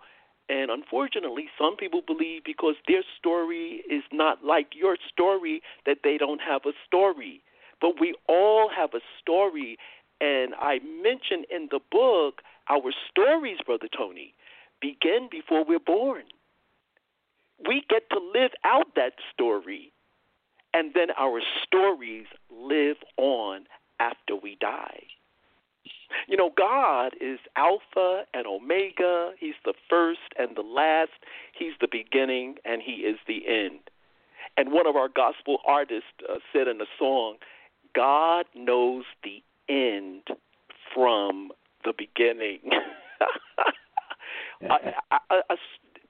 and 0.48 0.70
unfortunately, 0.70 1.46
some 1.58 1.76
people 1.76 2.02
believe 2.06 2.42
because 2.44 2.74
their 2.86 3.02
story 3.18 3.82
is 3.88 4.02
not 4.12 4.44
like 4.44 4.68
your 4.74 4.96
story 5.10 5.62
that 5.86 5.98
they 6.04 6.18
don't 6.18 6.40
have 6.40 6.62
a 6.66 6.72
story. 6.86 7.42
But 7.80 8.00
we 8.00 8.14
all 8.28 8.70
have 8.74 8.90
a 8.94 9.00
story. 9.20 9.78
And 10.20 10.54
I 10.54 10.80
mentioned 10.80 11.46
in 11.50 11.68
the 11.70 11.80
book 11.90 12.42
our 12.68 12.92
stories, 13.10 13.58
Brother 13.64 13.88
Tony, 13.96 14.34
begin 14.80 15.28
before 15.30 15.64
we're 15.64 15.78
born. 15.78 16.24
We 17.66 17.82
get 17.88 18.08
to 18.10 18.18
live 18.18 18.50
out 18.64 18.94
that 18.96 19.14
story. 19.32 19.92
And 20.72 20.92
then 20.94 21.08
our 21.16 21.40
stories 21.64 22.26
live 22.50 22.96
on 23.16 23.66
after 24.00 24.34
we 24.34 24.56
die. 24.60 25.04
You 26.26 26.36
know, 26.36 26.50
God 26.56 27.12
is 27.20 27.38
Alpha 27.56 28.24
and 28.32 28.46
Omega. 28.46 29.32
He's 29.38 29.54
the 29.64 29.74
first 29.88 30.20
and 30.38 30.56
the 30.56 30.62
last. 30.62 31.10
He's 31.56 31.74
the 31.80 31.88
beginning 31.90 32.56
and 32.64 32.82
He 32.82 33.02
is 33.02 33.18
the 33.26 33.46
end. 33.46 33.80
And 34.56 34.72
one 34.72 34.86
of 34.86 34.96
our 34.96 35.08
gospel 35.08 35.58
artists 35.66 36.08
uh, 36.28 36.36
said 36.52 36.68
in 36.68 36.80
a 36.80 36.86
song, 36.98 37.36
God 37.94 38.46
knows 38.54 39.04
the 39.22 39.42
end 39.68 40.22
from 40.94 41.50
the 41.84 41.92
beginning. 41.96 42.60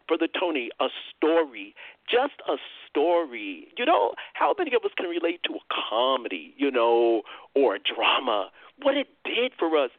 for 0.07 0.19
the 0.19 0.29
Tony, 0.39 0.71
a 0.81 0.89
story, 1.17 1.75
just 2.11 2.35
a 2.49 2.57
story. 2.89 3.69
You 3.77 3.87
know, 3.87 4.15
how 4.35 4.55
many 4.59 4.75
of 4.75 4.85
us 4.85 4.91
can 4.97 5.09
relate 5.09 5.41
to 5.45 5.55
a 5.55 5.65
comedy, 5.91 6.55
you 6.57 6.71
know, 6.71 7.23
or 7.55 7.77
a 7.77 7.79
drama 7.79 8.51
what 8.83 8.97
it 8.97 9.09
did 9.25 9.53
for 9.59 9.77
us. 9.79 9.91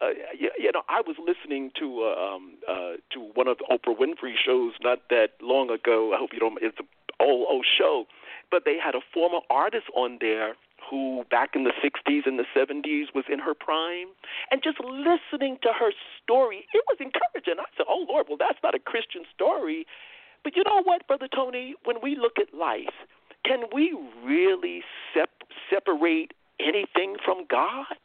Uh, 0.00 0.10
you, 0.38 0.50
you 0.58 0.70
know, 0.72 0.82
I 0.88 1.02
was 1.04 1.16
listening 1.18 1.72
to 1.78 2.04
uh, 2.04 2.34
um, 2.34 2.54
uh, 2.68 2.92
to 3.12 3.20
one 3.34 3.48
of 3.48 3.58
the 3.58 3.64
Oprah 3.70 3.96
Winfrey 3.98 4.34
shows 4.44 4.74
not 4.80 5.08
that 5.10 5.30
long 5.42 5.70
ago. 5.70 6.12
I 6.14 6.18
hope 6.18 6.30
you 6.32 6.38
don't. 6.38 6.58
It's 6.62 6.78
an 6.78 6.86
old 7.20 7.46
old 7.48 7.66
show, 7.66 8.06
but 8.50 8.62
they 8.64 8.76
had 8.82 8.94
a 8.94 9.00
former 9.12 9.40
artist 9.50 9.86
on 9.96 10.18
there 10.20 10.54
who 10.88 11.24
back 11.30 11.50
in 11.54 11.64
the 11.64 11.72
60s 11.82 12.26
and 12.26 12.38
the 12.38 12.46
70s 12.56 13.14
was 13.14 13.24
in 13.30 13.38
her 13.38 13.54
prime. 13.54 14.08
And 14.50 14.62
just 14.62 14.78
listening 14.80 15.58
to 15.62 15.72
her 15.78 15.92
story 16.22 16.66
it 16.74 16.84
was 16.88 16.98
encouraging. 17.00 17.60
I 17.60 17.68
said 17.76 17.86
oh 17.88 18.04
lord 18.08 18.26
well 18.28 18.38
that's 18.38 18.58
not 18.62 18.74
a 18.74 18.78
christian 18.78 19.22
story. 19.34 19.86
But 20.44 20.56
you 20.56 20.64
know 20.64 20.82
what 20.82 21.06
brother 21.06 21.28
tony? 21.28 21.74
When 21.84 21.96
we 22.02 22.16
look 22.16 22.38
at 22.38 22.54
life 22.54 22.94
can 23.44 23.64
we 23.72 23.96
really 24.24 24.82
sep- 25.14 25.48
separate 25.70 26.32
anything 26.60 27.16
from 27.24 27.46
god? 27.48 27.96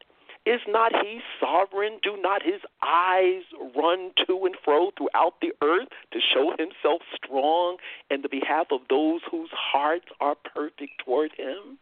Is 0.45 0.59
not 0.67 0.91
he 1.01 1.21
sovereign? 1.39 1.99
Do 2.03 2.17
not 2.21 2.43
his 2.43 2.61
eyes 2.81 3.43
run 3.77 4.11
to 4.27 4.45
and 4.45 4.55
fro 4.63 4.91
throughout 4.97 5.35
the 5.41 5.53
earth 5.61 5.87
to 6.11 6.19
show 6.19 6.51
himself 6.59 7.01
strong 7.15 7.77
in 8.11 8.23
the 8.23 8.29
behalf 8.29 8.67
of 8.71 8.81
those 8.89 9.21
whose 9.29 9.51
hearts 9.53 10.07
are 10.19 10.35
perfect 10.35 11.01
toward 11.03 11.31
him? 11.37 11.77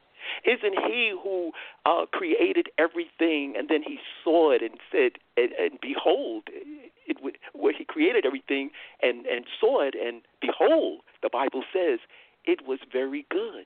Isn't 0.46 0.78
he 0.88 1.14
who 1.22 1.52
uh, 1.86 2.06
created 2.12 2.68
everything 2.78 3.56
and 3.58 3.70
then 3.70 3.84
he 3.84 4.00
saw 4.24 4.52
it 4.52 4.62
and 4.62 4.76
said, 4.92 5.14
and, 5.38 5.52
and 5.54 5.80
behold, 5.82 6.44
it, 6.48 6.92
it, 7.08 7.36
where 7.54 7.74
he 7.78 7.86
created 7.86 8.26
everything 8.26 8.72
and, 9.02 9.26
and 9.26 9.46
saw 9.60 9.82
it, 9.82 9.96
and 9.96 10.22
behold, 10.42 11.02
the 11.22 11.30
Bible 11.32 11.64
says 11.74 12.00
it 12.46 12.66
was 12.68 12.80
very 12.92 13.26
good. 13.30 13.66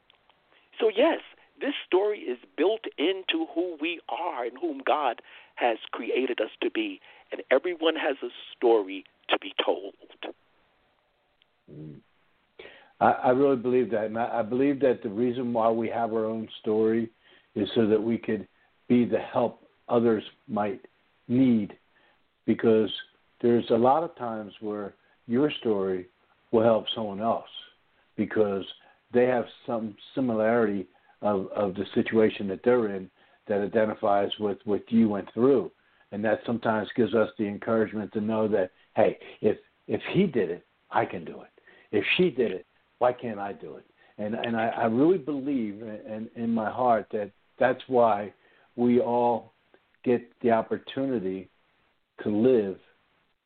So, 0.79 0.89
yes, 0.93 1.19
this 1.59 1.73
story 1.85 2.19
is 2.19 2.37
built 2.57 2.85
into 2.97 3.47
who 3.53 3.77
we 3.79 4.01
are 4.09 4.43
and 4.43 4.57
whom 4.59 4.81
God 4.85 5.21
has 5.55 5.77
created 5.91 6.41
us 6.41 6.49
to 6.61 6.69
be, 6.69 6.99
and 7.31 7.41
everyone 7.49 7.95
has 7.95 8.17
a 8.21 8.29
story 8.55 9.05
to 9.29 9.39
be 9.39 9.53
told. 9.63 9.93
Mm. 11.71 12.01
I, 12.99 13.11
I 13.11 13.29
really 13.29 13.55
believe 13.57 13.91
that, 13.91 14.05
and 14.05 14.17
I, 14.17 14.39
I 14.39 14.41
believe 14.41 14.79
that 14.81 15.03
the 15.03 15.09
reason 15.09 15.53
why 15.53 15.69
we 15.69 15.89
have 15.89 16.13
our 16.13 16.25
own 16.25 16.47
story 16.61 17.09
is 17.55 17.69
so 17.75 17.87
that 17.87 18.01
we 18.01 18.17
could 18.17 18.47
be 18.87 19.05
the 19.05 19.19
help 19.19 19.63
others 19.89 20.23
might 20.47 20.81
need, 21.27 21.73
because 22.45 22.89
there's 23.41 23.69
a 23.69 23.75
lot 23.75 24.03
of 24.03 24.15
times 24.15 24.53
where 24.61 24.93
your 25.27 25.51
story 25.59 26.07
will 26.51 26.63
help 26.63 26.85
someone 26.93 27.21
else 27.21 27.49
because 28.15 28.63
they 29.13 29.25
have 29.25 29.45
some 29.65 29.95
similarity 30.13 30.87
of, 31.21 31.47
of 31.55 31.75
the 31.75 31.85
situation 31.93 32.47
that 32.47 32.61
they're 32.63 32.95
in 32.95 33.09
that 33.47 33.61
identifies 33.61 34.29
with 34.39 34.57
what 34.65 34.83
you 34.91 35.09
went 35.09 35.27
through. 35.33 35.71
And 36.11 36.23
that 36.23 36.39
sometimes 36.45 36.87
gives 36.95 37.13
us 37.13 37.29
the 37.37 37.45
encouragement 37.45 38.13
to 38.13 38.21
know 38.21 38.47
that, 38.47 38.71
hey, 38.95 39.17
if 39.41 39.57
if 39.87 40.01
he 40.13 40.27
did 40.27 40.49
it, 40.49 40.65
I 40.91 41.03
can 41.05 41.25
do 41.25 41.41
it. 41.41 41.49
If 41.91 42.05
she 42.15 42.29
did 42.29 42.51
it, 42.51 42.64
why 42.99 43.13
can't 43.13 43.39
I 43.39 43.53
do 43.53 43.75
it? 43.75 43.85
And 44.17 44.35
and 44.35 44.55
I, 44.55 44.67
I 44.67 44.85
really 44.85 45.17
believe 45.17 45.81
in, 45.81 46.29
in 46.35 46.49
my 46.53 46.69
heart 46.69 47.07
that 47.11 47.31
that's 47.59 47.81
why 47.87 48.33
we 48.75 48.99
all 48.99 49.53
get 50.03 50.21
the 50.41 50.51
opportunity 50.51 51.49
to 52.23 52.29
live 52.29 52.77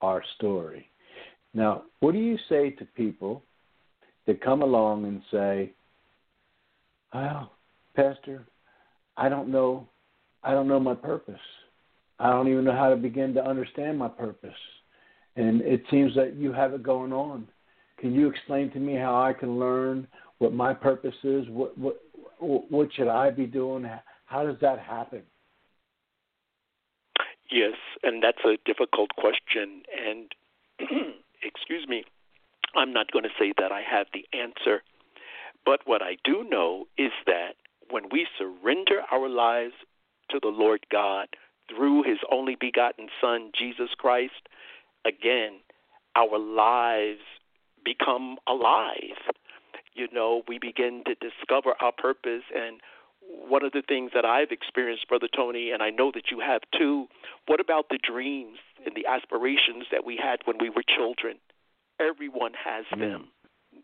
our 0.02 0.24
story. 0.36 0.90
Now, 1.54 1.84
what 2.00 2.12
do 2.12 2.20
you 2.20 2.38
say 2.48 2.70
to 2.72 2.86
people 2.86 3.44
that 4.28 4.42
come 4.42 4.62
along 4.62 5.06
and 5.06 5.22
say, 5.32 5.72
well, 7.14 7.52
Pastor, 7.96 8.46
I 9.18 9.30
don't 9.30 9.50
know 9.50 9.88
I 10.44 10.52
don't 10.52 10.68
know 10.68 10.80
my 10.80 10.96
purpose. 10.96 11.40
I 12.20 12.30
don't 12.30 12.48
even 12.48 12.64
know 12.64 12.76
how 12.76 12.90
to 12.90 12.96
begin 12.96 13.34
to 13.34 13.46
understand 13.46 13.98
my 13.98 14.08
purpose. 14.08 14.52
And 15.36 15.62
it 15.62 15.84
seems 15.90 16.16
that 16.16 16.36
you 16.36 16.52
have 16.54 16.74
it 16.74 16.84
going 16.84 17.14
on. 17.14 17.48
Can 18.00 18.14
you 18.14 18.30
explain 18.30 18.72
to 18.72 18.80
me 18.80 18.96
how 18.96 19.22
I 19.22 19.34
can 19.34 19.60
learn 19.60 20.08
what 20.38 20.54
my 20.54 20.74
purpose 20.74 21.16
is? 21.24 21.46
What 21.50 21.78
what 21.78 22.02
what 22.40 22.90
should 22.94 23.10
I 23.10 23.30
be 23.30 23.46
doing? 23.46 23.90
How 24.26 24.44
does 24.44 24.56
that 24.62 24.80
happen? 24.80 25.24
Yes, 27.52 27.74
and 28.04 28.24
that's 28.24 28.44
a 28.46 28.58
difficult 28.66 29.10
question. 29.18 29.82
And 30.08 30.32
excuse 31.44 31.88
me, 31.88 32.04
I'm 32.76 32.94
not 32.94 33.12
going 33.12 33.24
to 33.24 33.30
say 33.40 33.54
that 33.58 33.72
I 33.72 33.82
have 33.82 34.08
the 34.14 34.26
answer. 34.38 34.84
But 35.66 35.82
what 35.86 36.02
I 36.02 36.18
do 36.24 36.46
know 36.50 36.86
is 36.98 37.12
that 37.26 37.56
when 37.90 38.04
we 38.12 38.28
surrender 38.38 39.02
our 39.12 39.28
lives 39.28 39.74
to 40.30 40.40
the 40.42 40.50
Lord 40.50 40.86
God 40.92 41.28
through 41.70 42.04
his 42.04 42.20
only 42.32 42.56
begotten 42.60 43.08
Son, 43.20 43.52
Jesus 43.58 43.90
Christ, 43.98 44.48
again, 45.06 45.60
our 46.16 46.38
lives 46.38 47.22
become 47.84 48.38
alive. 48.48 49.18
You 49.94 50.08
know, 50.14 50.44
we 50.48 50.60
begin 50.60 51.04
to 51.06 51.16
discover 51.16 51.76
our 51.82 51.92
purpose. 51.92 52.44
And 52.56 52.80
one 53.22 53.64
of 53.64 53.74
the 53.74 53.84
things 53.88 54.12
that 54.14 54.26
I've 54.26 54.52
experienced, 54.52 55.08
Brother 55.08 55.28
Tony, 55.34 55.72
and 55.72 55.84
I 55.84 55.90
know 55.90 56.12
that 56.14 56.32
you 56.32 56.40
have 56.40 56.62
too, 56.78 57.08
what 57.48 57.60
about 57.60 57.90
the 57.90 58.00
dreams 58.02 58.58
and 58.86 58.96
the 58.96 59.06
aspirations 59.06 59.86
that 59.92 60.06
we 60.06 60.18
had 60.22 60.40
when 60.46 60.58
we 60.60 60.70
were 60.70 60.84
children. 60.84 61.38
Everyone 62.00 62.54
has 62.54 62.86
mm. 62.94 63.00
them. 63.00 63.28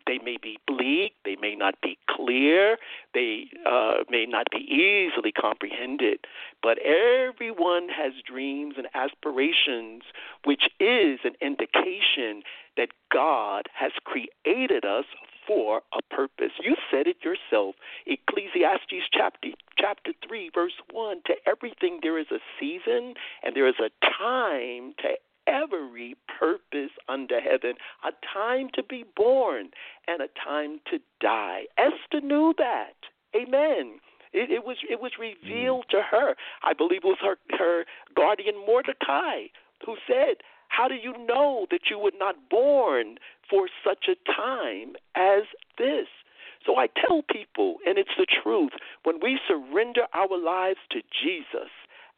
They 0.06 0.18
may 0.18 0.36
be 0.40 0.58
bleak, 0.66 1.14
they 1.24 1.36
may 1.40 1.54
not 1.54 1.74
be 1.82 1.98
clear, 2.08 2.76
they 3.14 3.46
uh, 3.68 4.04
may 4.08 4.26
not 4.26 4.46
be 4.50 4.58
easily 4.58 5.32
comprehended, 5.32 6.20
but 6.62 6.78
everyone 6.78 7.88
has 7.88 8.12
dreams 8.26 8.74
and 8.78 8.86
aspirations, 8.94 10.02
which 10.44 10.68
is 10.80 11.20
an 11.24 11.34
indication 11.40 12.42
that 12.76 12.90
God 13.12 13.66
has 13.74 13.92
created 14.04 14.84
us 14.84 15.06
for 15.46 15.82
a 15.92 16.14
purpose. 16.14 16.52
You 16.62 16.76
said 16.90 17.06
it 17.06 17.16
yourself. 17.22 17.76
Ecclesiastes 18.06 19.08
chapter 19.12 19.48
chapter 19.78 20.12
3 20.26 20.50
verse 20.54 20.72
1 20.92 21.22
to 21.26 21.34
everything 21.46 22.00
there 22.02 22.18
is 22.18 22.26
a 22.30 22.38
season 22.58 23.14
and 23.42 23.54
there 23.54 23.68
is 23.68 23.76
a 23.78 23.90
time 24.04 24.94
to 24.98 25.10
every 25.46 26.16
purpose 26.38 26.90
under 27.08 27.40
heaven, 27.40 27.74
a 28.04 28.10
time 28.32 28.68
to 28.74 28.82
be 28.82 29.04
born 29.16 29.70
and 30.08 30.20
a 30.20 30.28
time 30.44 30.80
to 30.90 30.98
die. 31.20 31.64
Esther 31.78 32.20
knew 32.20 32.54
that. 32.58 32.94
Amen. 33.34 33.98
It, 34.32 34.50
it 34.50 34.64
was 34.64 34.76
it 34.88 35.00
was 35.00 35.12
revealed 35.18 35.86
to 35.90 36.02
her. 36.02 36.34
I 36.62 36.72
believe 36.72 37.00
it 37.04 37.04
was 37.04 37.18
her 37.22 37.36
her 37.58 37.84
guardian 38.14 38.56
Mordecai 38.66 39.48
who 39.84 39.96
said, 40.06 40.38
"How 40.68 40.88
do 40.88 40.94
you 40.94 41.12
know 41.26 41.66
that 41.70 41.88
you 41.90 41.98
were 41.98 42.12
not 42.18 42.50
born 42.50 43.18
for 43.48 43.68
such 43.84 44.08
a 44.08 44.16
time 44.30 44.96
as 45.14 45.44
this?" 45.78 46.08
So 46.64 46.76
I 46.76 46.88
tell 46.88 47.22
people, 47.22 47.76
and 47.86 47.96
it's 47.96 48.16
the 48.18 48.26
truth, 48.26 48.72
when 49.04 49.20
we 49.22 49.38
surrender 49.46 50.02
our 50.12 50.36
lives 50.36 50.80
to 50.90 51.00
Jesus, 51.22 51.70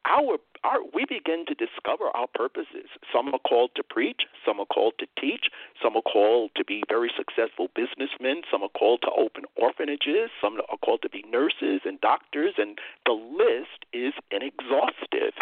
our, 0.09 0.39
our 0.65 0.79
we 0.95 1.05
begin 1.05 1.45
to 1.47 1.55
discover 1.55 2.09
our 2.15 2.27
purposes. 2.35 2.89
Some 3.13 3.29
are 3.35 3.39
called 3.39 3.71
to 3.77 3.83
preach, 3.83 4.23
some 4.45 4.59
are 4.61 4.67
called 4.67 4.95
to 4.99 5.07
teach, 5.21 5.51
some 5.83 5.97
are 5.97 6.03
called 6.03 6.51
to 6.57 6.65
be 6.65 6.83
very 6.89 7.11
successful 7.17 7.69
businessmen, 7.75 8.43
some 8.51 8.63
are 8.63 8.71
called 8.71 9.03
to 9.03 9.11
open 9.11 9.45
orphanages, 9.57 10.31
some 10.41 10.59
are 10.69 10.79
called 10.79 11.03
to 11.03 11.09
be 11.09 11.25
nurses 11.31 11.83
and 11.85 12.01
doctors, 12.01 12.55
and 12.59 12.79
the 13.07 13.13
list 13.13 13.85
is 13.93 14.15
inexhaustive. 14.31 15.35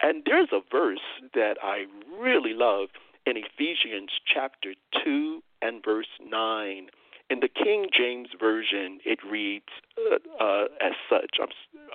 And 0.00 0.22
there's 0.24 0.52
a 0.52 0.60
verse 0.70 1.04
that 1.34 1.56
I 1.62 1.84
really 2.18 2.54
love 2.54 2.88
in 3.26 3.36
Ephesians 3.36 4.10
chapter 4.32 4.74
2 5.04 5.42
and 5.60 5.84
verse 5.84 6.08
9 6.24 6.88
in 7.30 7.40
the 7.40 7.48
King 7.48 7.86
James 7.92 8.28
version, 8.38 9.00
it 9.04 9.18
reads 9.28 9.68
uh, 10.10 10.16
uh, 10.42 10.64
as 10.80 10.92
such. 11.10 11.36
I'm, 11.40 11.48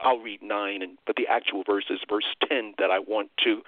I'll 0.04 0.20
read 0.20 0.42
nine, 0.42 0.82
and, 0.82 0.98
but 1.08 1.16
the 1.16 1.28
actual 1.28 1.64
verse 1.66 1.86
is 1.90 2.00
verse 2.08 2.36
ten 2.48 2.74
that 2.78 2.92
I 2.92 3.00
want 3.00 3.32
to 3.44 3.62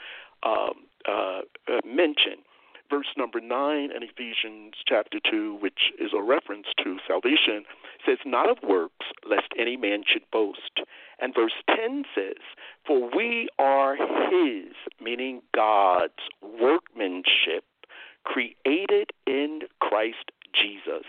um, 0.44 0.86
uh, 1.08 1.42
uh, 1.68 1.82
mention. 1.86 2.44
Verse 2.88 3.08
number 3.18 3.42
nine 3.42 3.90
in 3.92 4.04
Ephesians 4.04 4.76
chapter 4.86 5.18
two, 5.20 5.58
which 5.60 5.92
is 6.00 6.12
a 6.16 6.22
reference 6.22 6.68
to 6.84 6.98
salvation, 7.08 7.66
says, 8.06 8.20
"Not 8.26 8.48
of 8.48 8.58
works, 8.62 9.08
lest 9.28 9.48
any 9.58 9.76
man 9.76 10.04
should 10.06 10.30
boast." 10.32 10.82
And 11.20 11.34
verse 11.34 11.64
ten 11.68 12.06
says, 12.14 12.44
"For 12.86 13.10
we 13.16 13.50
are 13.58 13.96
His," 13.96 14.76
meaning 15.02 15.42
God's 15.56 16.14
workmanship, 16.44 17.66
created 18.24 19.10
in 19.26 19.62
Christ 19.80 20.32
Jesus 20.54 21.06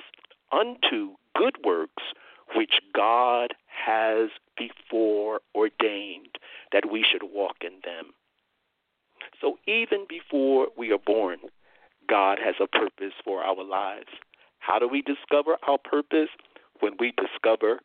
unto 0.52 1.14
good 1.34 1.56
works 1.64 2.02
which 2.54 2.80
God 2.94 3.54
has 3.66 4.30
before 4.56 5.40
ordained 5.54 6.38
that 6.72 6.90
we 6.90 7.04
should 7.04 7.22
walk 7.22 7.56
in 7.62 7.80
them. 7.84 8.12
So 9.40 9.58
even 9.66 10.06
before 10.08 10.68
we 10.76 10.92
are 10.92 10.98
born, 10.98 11.38
God 12.08 12.38
has 12.42 12.54
a 12.60 12.66
purpose 12.66 13.12
for 13.24 13.42
our 13.42 13.62
lives. 13.64 14.08
How 14.58 14.78
do 14.78 14.88
we 14.88 15.02
discover 15.02 15.56
our 15.66 15.78
purpose? 15.78 16.30
When 16.80 16.92
we 16.98 17.12
discover 17.16 17.80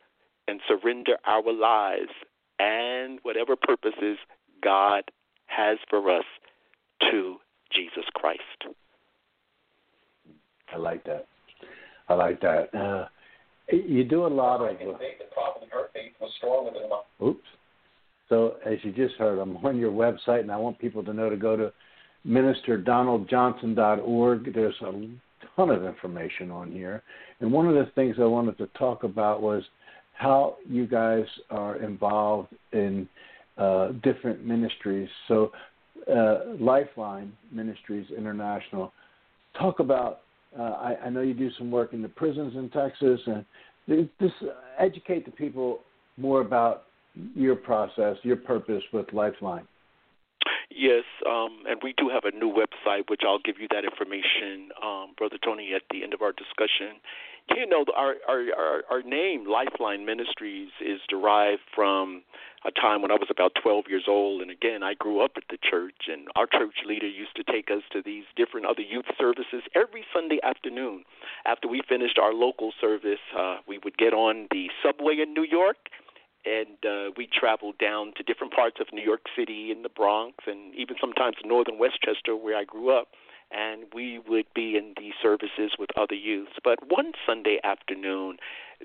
and 0.46 0.60
surrender 0.68 1.16
our 1.26 1.52
lives 1.52 2.12
and 2.58 3.18
whatever 3.22 3.56
purposes 3.56 4.18
God 4.62 5.04
has 5.46 5.78
for 5.88 6.10
us 6.10 6.24
to 7.10 7.36
Jesus 7.70 8.04
Christ. 8.14 8.66
I 10.72 10.76
like 10.76 11.04
that. 11.04 11.26
I 12.12 12.14
like 12.14 12.40
that. 12.42 12.74
Uh, 12.74 13.06
you 13.70 14.04
do 14.04 14.26
a 14.26 14.28
lot 14.28 14.60
of. 14.60 14.76
Uh, 14.76 14.80
oops. 17.24 17.48
So 18.28 18.56
as 18.66 18.76
you 18.82 18.92
just 18.92 19.14
heard, 19.16 19.38
I'm 19.38 19.56
on 19.58 19.78
your 19.78 19.92
website, 19.92 20.40
and 20.40 20.52
I 20.52 20.58
want 20.58 20.78
people 20.78 21.02
to 21.04 21.14
know 21.14 21.30
to 21.30 21.36
go 21.36 21.56
to 21.56 21.72
ministerdonaldjohnson.org. 22.26 24.54
There's 24.54 24.74
a 24.82 24.92
ton 25.56 25.70
of 25.70 25.84
information 25.84 26.50
on 26.50 26.70
here, 26.70 27.02
and 27.40 27.50
one 27.50 27.66
of 27.66 27.74
the 27.74 27.90
things 27.94 28.16
I 28.20 28.24
wanted 28.24 28.58
to 28.58 28.66
talk 28.78 29.04
about 29.04 29.40
was 29.40 29.62
how 30.14 30.56
you 30.68 30.86
guys 30.86 31.24
are 31.50 31.76
involved 31.82 32.54
in 32.72 33.08
uh, 33.56 33.92
different 34.02 34.44
ministries. 34.44 35.08
So, 35.28 35.50
uh, 36.12 36.40
Lifeline 36.60 37.32
Ministries 37.50 38.06
International. 38.16 38.92
Talk 39.58 39.80
about 39.80 40.20
uh, 40.58 40.62
I, 40.62 40.96
I 41.06 41.08
know 41.08 41.20
you 41.22 41.34
do 41.34 41.50
some 41.58 41.70
work 41.70 41.92
in 41.92 42.02
the 42.02 42.08
prisons 42.08 42.54
in 42.56 42.70
Texas, 42.70 43.20
and 43.26 43.44
just 44.20 44.34
educate 44.78 45.24
the 45.24 45.32
people 45.32 45.80
more 46.16 46.40
about 46.40 46.84
your 47.34 47.56
process, 47.56 48.16
your 48.22 48.36
purpose 48.36 48.82
with 48.92 49.12
Lifeline. 49.12 49.66
Yes, 50.70 51.04
um, 51.28 51.62
and 51.68 51.80
we 51.82 51.94
do 51.96 52.08
have 52.08 52.24
a 52.24 52.36
new 52.36 52.50
website, 52.50 53.08
which 53.08 53.20
I'll 53.26 53.38
give 53.44 53.56
you 53.60 53.68
that 53.70 53.84
information, 53.84 54.70
um, 54.82 55.12
Brother 55.18 55.36
Tony, 55.44 55.72
at 55.74 55.82
the 55.90 56.02
end 56.02 56.14
of 56.14 56.22
our 56.22 56.32
discussion. 56.32 56.96
You 57.48 57.66
know, 57.66 57.84
our, 57.94 58.14
our 58.28 58.44
our 58.56 58.82
our 58.90 59.02
name, 59.02 59.46
Lifeline 59.46 60.06
Ministries, 60.06 60.70
is 60.80 61.00
derived 61.08 61.60
from 61.74 62.22
a 62.64 62.70
time 62.70 63.02
when 63.02 63.10
I 63.10 63.14
was 63.14 63.28
about 63.30 63.52
12 63.62 63.84
years 63.88 64.04
old. 64.08 64.42
And 64.42 64.50
again, 64.50 64.82
I 64.82 64.94
grew 64.94 65.24
up 65.24 65.32
at 65.36 65.44
the 65.50 65.58
church, 65.58 66.08
and 66.08 66.28
our 66.36 66.46
church 66.46 66.76
leader 66.86 67.08
used 67.08 67.34
to 67.36 67.44
take 67.44 67.70
us 67.70 67.82
to 67.92 68.02
these 68.04 68.24
different 68.36 68.66
other 68.66 68.82
youth 68.82 69.06
services 69.18 69.62
every 69.74 70.04
Sunday 70.14 70.38
afternoon. 70.42 71.04
After 71.44 71.68
we 71.68 71.82
finished 71.88 72.18
our 72.18 72.32
local 72.32 72.72
service, 72.80 73.22
uh, 73.36 73.56
we 73.66 73.78
would 73.84 73.98
get 73.98 74.14
on 74.14 74.46
the 74.50 74.68
subway 74.82 75.18
in 75.20 75.34
New 75.34 75.44
York 75.44 75.76
and 76.44 76.78
uh, 76.84 77.10
we 77.16 77.28
traveled 77.32 77.78
down 77.78 78.12
to 78.16 78.22
different 78.22 78.52
parts 78.52 78.78
of 78.80 78.86
New 78.92 79.02
York 79.02 79.20
City 79.36 79.70
and 79.70 79.84
the 79.84 79.88
Bronx, 79.88 80.34
and 80.46 80.74
even 80.74 80.96
sometimes 81.00 81.36
northern 81.44 81.78
Westchester, 81.78 82.34
where 82.34 82.56
I 82.56 82.64
grew 82.64 82.90
up 82.90 83.08
and 83.52 83.84
we 83.94 84.18
would 84.28 84.46
be 84.54 84.76
in 84.76 84.94
these 84.96 85.14
services 85.22 85.72
with 85.78 85.90
other 85.96 86.14
youths. 86.14 86.52
But 86.62 86.90
one 86.90 87.12
Sunday 87.26 87.58
afternoon, 87.62 88.38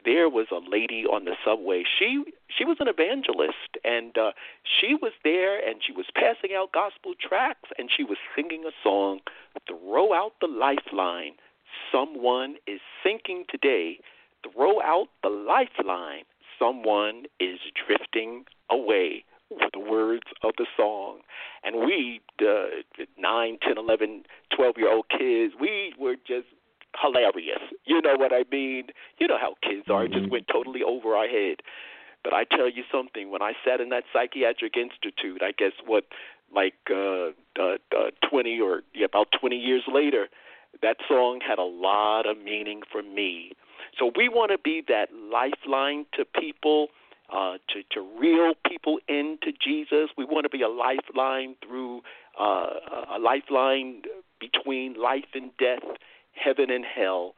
there 0.05 0.29
was 0.29 0.47
a 0.51 0.59
lady 0.69 1.05
on 1.05 1.25
the 1.25 1.35
subway. 1.43 1.83
She 1.97 2.23
she 2.47 2.65
was 2.65 2.77
an 2.79 2.87
evangelist, 2.87 3.77
and 3.83 4.17
uh, 4.17 4.31
she 4.63 4.95
was 4.95 5.13
there, 5.23 5.57
and 5.57 5.81
she 5.85 5.91
was 5.91 6.05
passing 6.13 6.55
out 6.55 6.71
gospel 6.71 7.13
tracts, 7.19 7.69
and 7.77 7.89
she 7.95 8.03
was 8.03 8.17
singing 8.35 8.65
a 8.65 8.71
song, 8.83 9.21
"Throw 9.67 10.13
out 10.13 10.33
the 10.41 10.47
lifeline." 10.47 11.33
Someone 11.91 12.55
is 12.65 12.81
sinking 13.03 13.45
today. 13.49 13.99
Throw 14.53 14.81
out 14.81 15.07
the 15.23 15.29
lifeline. 15.29 16.23
Someone 16.59 17.25
is 17.39 17.59
drifting 17.85 18.45
away 18.69 19.23
with 19.49 19.71
the 19.73 19.79
words 19.79 20.23
of 20.43 20.51
the 20.57 20.65
song. 20.75 21.19
And 21.63 21.85
we, 21.85 22.21
uh, 22.41 23.03
nine, 23.17 23.57
ten, 23.61 23.77
eleven, 23.77 24.23
twelve 24.55 24.75
year 24.77 24.91
old 24.91 25.05
kids, 25.09 25.53
we 25.59 25.93
were 25.97 26.15
just 26.15 26.47
hilarious. 27.01 27.61
You 27.85 28.01
know 28.01 28.15
what 28.17 28.33
I 28.33 28.43
mean? 28.51 28.87
You 29.19 29.27
know 29.27 29.37
how 29.39 29.55
kids 29.61 29.87
are. 29.89 30.05
It 30.05 30.11
just 30.11 30.23
mm-hmm. 30.23 30.31
went 30.31 30.47
totally 30.51 30.81
over 30.83 31.15
our 31.15 31.27
head. 31.27 31.57
But 32.23 32.33
I 32.33 32.43
tell 32.43 32.69
you 32.69 32.83
something, 32.91 33.31
when 33.31 33.41
I 33.41 33.53
sat 33.63 33.79
in 33.79 33.89
that 33.89 34.03
psychiatric 34.11 34.75
institute, 34.75 35.41
I 35.41 35.51
guess 35.57 35.73
what, 35.85 36.05
like 36.53 36.73
uh, 36.89 37.29
uh, 37.59 37.77
uh, 37.95 38.11
20 38.29 38.59
or 38.59 38.81
yeah, 38.93 39.05
about 39.05 39.27
20 39.39 39.55
years 39.55 39.83
later, 39.91 40.27
that 40.81 40.97
song 41.07 41.39
had 41.45 41.59
a 41.59 41.63
lot 41.63 42.29
of 42.29 42.37
meaning 42.37 42.81
for 42.91 43.01
me. 43.01 43.51
So 43.97 44.11
we 44.15 44.29
want 44.29 44.51
to 44.51 44.57
be 44.57 44.83
that 44.87 45.09
lifeline 45.13 46.05
to 46.13 46.25
people 46.25 46.87
uh, 47.29 47.57
to 47.69 47.83
to 47.91 48.01
reel 48.19 48.53
people 48.67 48.99
into 49.07 49.51
Jesus. 49.61 50.09
We 50.17 50.25
want 50.25 50.45
to 50.45 50.49
be 50.49 50.61
a 50.61 50.69
lifeline 50.69 51.55
through 51.65 52.01
uh, 52.39 52.69
a 53.15 53.19
lifeline 53.19 54.03
between 54.39 54.93
life 54.93 55.25
and 55.33 55.51
death, 55.57 55.83
heaven 56.33 56.69
and 56.69 56.85
hell. 56.85 57.35